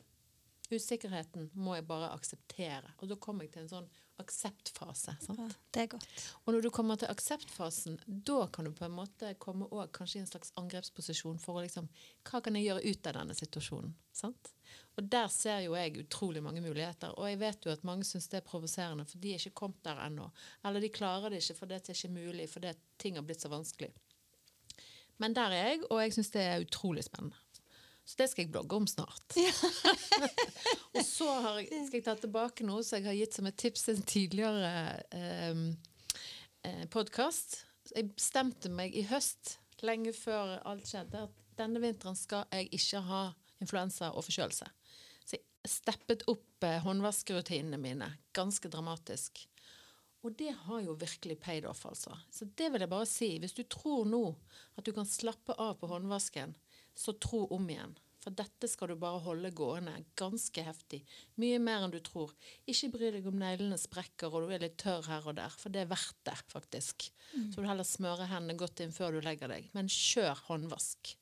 Usikkerheten 0.73 1.51
må 1.61 1.75
jeg 1.77 1.87
bare 1.89 2.13
akseptere, 2.15 2.95
og 3.01 3.11
da 3.11 3.17
kom 3.21 3.43
jeg 3.43 3.53
til 3.53 3.65
en 3.65 3.73
sånn 3.73 3.93
akseptfase, 4.23 5.17
sant? 5.21 5.41
Ja, 5.41 5.49
det 5.75 5.83
er 5.83 5.89
godt. 5.97 6.25
Og 6.45 6.55
når 6.55 6.65
du 6.65 6.71
kommer 6.75 6.99
til 7.01 7.11
akseptfasen, 7.11 7.97
da 8.07 8.47
kan 8.55 8.69
du 8.69 8.71
på 8.77 8.87
en 8.87 8.95
måte 8.95 9.33
komme 9.43 9.67
også 9.67 9.91
kanskje 9.99 10.21
i 10.21 10.23
en 10.23 10.31
slags 10.31 10.53
angrepsposisjon 10.61 11.41
for 11.43 11.59
å 11.59 11.65
liksom 11.65 11.89
Hva 12.29 12.41
kan 12.45 12.55
jeg 12.55 12.69
gjøre 12.69 12.85
ut 12.87 13.11
av 13.11 13.17
denne 13.19 13.37
situasjonen? 13.39 13.97
Sant? 14.15 14.53
Og 14.95 15.11
der 15.11 15.27
ser 15.35 15.65
jo 15.65 15.75
jeg 15.75 15.99
utrolig 16.05 16.43
mange 16.45 16.63
muligheter. 16.63 17.17
Og 17.19 17.27
jeg 17.27 17.41
vet 17.43 17.67
jo 17.67 17.75
at 17.75 17.87
mange 17.87 18.07
syns 18.07 18.31
det 18.31 18.39
er 18.41 18.47
provoserende, 18.47 19.07
for 19.11 19.23
de 19.23 19.35
er 19.35 19.43
ikke 19.43 19.59
kommet 19.65 19.83
der 19.87 20.05
ennå. 20.07 20.31
Eller 20.65 20.85
de 20.85 20.95
klarer 20.95 21.35
det 21.35 21.43
ikke, 21.43 21.59
for 21.59 21.71
det 21.71 21.81
er 21.81 21.99
ikke 21.99 22.15
mulig, 22.15 22.49
fordi 22.53 22.75
ting 23.03 23.19
har 23.19 23.27
blitt 23.27 23.43
så 23.43 23.51
vanskelig. 23.51 23.91
Men 25.23 25.35
der 25.37 25.55
er 25.55 25.69
jeg, 25.71 25.83
og 25.91 26.01
jeg 26.03 26.15
syns 26.17 26.33
det 26.35 26.43
er 26.43 26.65
utrolig 26.65 27.05
spennende. 27.07 27.39
Så 28.05 28.19
det 28.19 28.27
skal 28.31 28.45
jeg 28.45 28.53
blogge 28.53 28.77
om 28.77 28.87
snart. 28.87 29.37
og 30.95 31.05
så 31.07 31.29
har 31.41 31.61
jeg, 31.63 31.87
skal 31.87 31.99
jeg 31.99 32.05
ta 32.05 32.17
tilbake 32.21 32.67
noe 32.69 32.85
som 32.85 32.99
jeg 32.99 33.09
har 33.09 33.17
gitt 33.17 33.39
som 33.39 33.49
et 33.49 33.57
tips 33.61 33.87
til 33.87 33.97
en 33.97 34.09
tidligere 34.11 34.73
eh, 35.17 35.63
eh, 36.69 36.85
podkast. 36.93 37.63
Jeg 37.95 38.11
bestemte 38.13 38.69
meg 38.73 38.97
i 38.97 39.07
høst, 39.09 39.57
lenge 39.85 40.13
før 40.17 40.59
alt 40.69 40.91
skjedde, 40.91 41.25
at 41.31 41.41
denne 41.57 41.81
vinteren 41.81 42.19
skal 42.19 42.45
jeg 42.53 42.69
ikke 42.77 43.01
ha 43.09 43.25
influensa 43.65 44.13
og 44.13 44.27
forkjølelse. 44.27 44.69
Så 45.25 45.39
jeg 45.39 45.73
steppet 45.73 46.27
opp 46.29 46.67
eh, 46.67 46.83
håndvaskerutinene 46.85 47.81
mine 47.81 48.11
ganske 48.37 48.69
dramatisk. 48.69 49.47
Og 50.25 50.33
det 50.41 50.55
har 50.65 50.81
jo 50.81 50.97
virkelig 50.97 51.37
paid 51.43 51.67
off, 51.69 51.85
altså. 51.87 52.15
Så 52.33 52.49
det 52.57 52.71
vil 52.73 52.85
jeg 52.85 52.93
bare 52.93 53.09
si. 53.09 53.35
Hvis 53.43 53.57
du 53.57 53.63
tror 53.69 54.07
nå 54.09 54.25
at 54.79 54.87
du 54.87 54.95
kan 54.97 55.09
slappe 55.09 55.57
av 55.61 55.77
på 55.81 55.91
håndvasken, 55.91 56.57
så 56.97 57.13
tro 57.21 57.45
om 57.53 57.69
igjen. 57.69 57.93
For 58.25 58.33
dette 58.33 58.69
skal 58.73 58.89
du 58.89 58.97
bare 58.97 59.21
holde 59.21 59.51
gående 59.53 59.99
ganske 60.17 60.63
heftig. 60.65 61.03
Mye 61.41 61.59
mer 61.61 61.85
enn 61.85 61.93
du 61.93 61.99
tror. 62.01 62.33
Ikke 62.65 62.89
bry 62.95 63.11
deg 63.13 63.27
om 63.29 63.37
neglene 63.37 63.77
sprekker 63.81 64.33
og 64.33 64.47
du 64.47 64.55
er 64.57 64.65
litt 64.65 64.79
tørr 64.81 65.05
her 65.11 65.29
og 65.29 65.37
der, 65.37 65.53
for 65.53 65.75
det 65.75 65.83
er 65.83 65.91
verdt 65.91 66.23
det, 66.25 66.39
faktisk. 66.49 67.11
Så 67.53 67.61
du 67.61 67.69
heller 67.69 67.85
smøre 67.85 68.31
hendene 68.31 68.57
godt 68.57 68.81
inn 68.81 68.97
før 68.97 69.19
du 69.19 69.21
legger 69.27 69.53
deg. 69.53 69.69
Men 69.77 69.93
kjør 69.93 70.41
håndvask. 70.49 71.13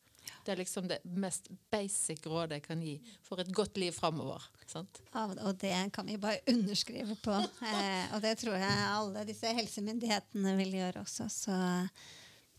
Det 0.44 0.52
er 0.54 0.58
liksom 0.62 0.88
det 0.90 0.98
mest 1.04 1.48
basic 1.70 2.24
rådet 2.26 2.58
jeg 2.60 2.64
kan 2.66 2.80
gi 2.82 2.94
for 3.22 3.40
et 3.42 3.52
godt 3.54 3.76
liv 3.78 3.92
framover. 3.94 4.42
Ja, 4.74 5.26
og 5.44 5.58
det 5.60 5.74
kan 5.92 6.06
vi 6.08 6.16
bare 6.16 6.40
underskrive 6.48 7.16
på. 7.22 7.34
Eh, 7.62 8.14
og 8.14 8.22
det 8.24 8.36
tror 8.40 8.56
jeg 8.58 8.86
alle 8.88 9.24
disse 9.28 9.50
helsemyndighetene 9.54 10.56
vil 10.58 10.72
gjøre 10.80 11.02
også. 11.04 11.28
Så 11.30 11.56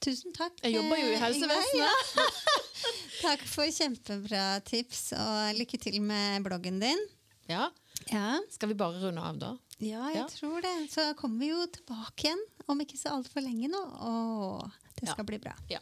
tusen 0.03 0.33
takk. 0.35 0.59
Jeg 0.63 0.75
jobber 0.77 0.99
jo 0.99 1.09
i 1.11 1.15
eh, 1.17 1.21
helsevesenet. 1.23 1.75
Ja. 1.79 2.27
takk 3.25 3.43
for 3.47 3.69
kjempebra 3.71 4.45
tips, 4.67 5.13
og 5.17 5.57
lykke 5.59 5.79
til 5.81 5.99
med 6.03 6.43
bloggen 6.45 6.79
din. 6.83 7.03
Ja. 7.49 7.69
Ja, 8.11 8.39
Skal 8.51 8.71
vi 8.71 8.75
bare 8.79 8.99
runde 9.03 9.21
av, 9.23 9.37
da? 9.39 9.53
ja 9.83 10.09
jeg 10.11 10.17
Ja. 10.21 10.27
tror 10.31 10.61
det. 10.63 10.73
Så 10.91 11.13
kommer 11.19 11.39
vi 11.39 11.49
jo 11.51 11.65
tilbake 11.71 12.27
igjen 12.27 12.41
om 12.67 12.79
ikke 12.83 12.97
så 12.99 13.13
altfor 13.17 13.43
lenge 13.43 13.69
nå. 13.71 13.81
Og 14.07 14.71
det 14.99 15.09
skal 15.09 15.25
bli 15.27 15.39
bra. 15.43 15.53
Ja. 15.71 15.79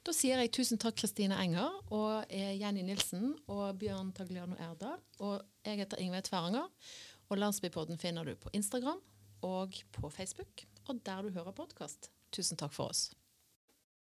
Da 0.00 0.14
sier 0.16 0.40
jeg 0.40 0.52
tusen 0.56 0.80
takk 0.80 0.96
Kristine 0.96 1.36
Enger 1.42 1.74
og 1.92 2.24
eh, 2.32 2.54
Jenny 2.56 2.80
Nilsen 2.86 3.34
og 3.52 3.76
Bjørn 3.82 4.14
Tagliano 4.16 4.56
Erdal. 4.56 4.96
Og 5.20 5.44
jeg 5.66 5.82
heter 5.82 6.00
Ingve 6.00 6.22
Tveranger. 6.24 6.70
Og 7.28 7.38
Landsbypodden 7.38 8.00
finner 8.00 8.24
du 8.24 8.32
på 8.40 8.50
Instagram 8.56 8.98
og 9.46 9.76
på 9.92 10.10
Facebook, 10.10 10.64
og 10.88 11.04
der 11.06 11.22
du 11.22 11.30
hører 11.36 11.54
podkast. 11.56 12.10
Tusen 12.32 12.58
takk 12.58 12.74
for 12.74 12.90
oss. 12.90 13.10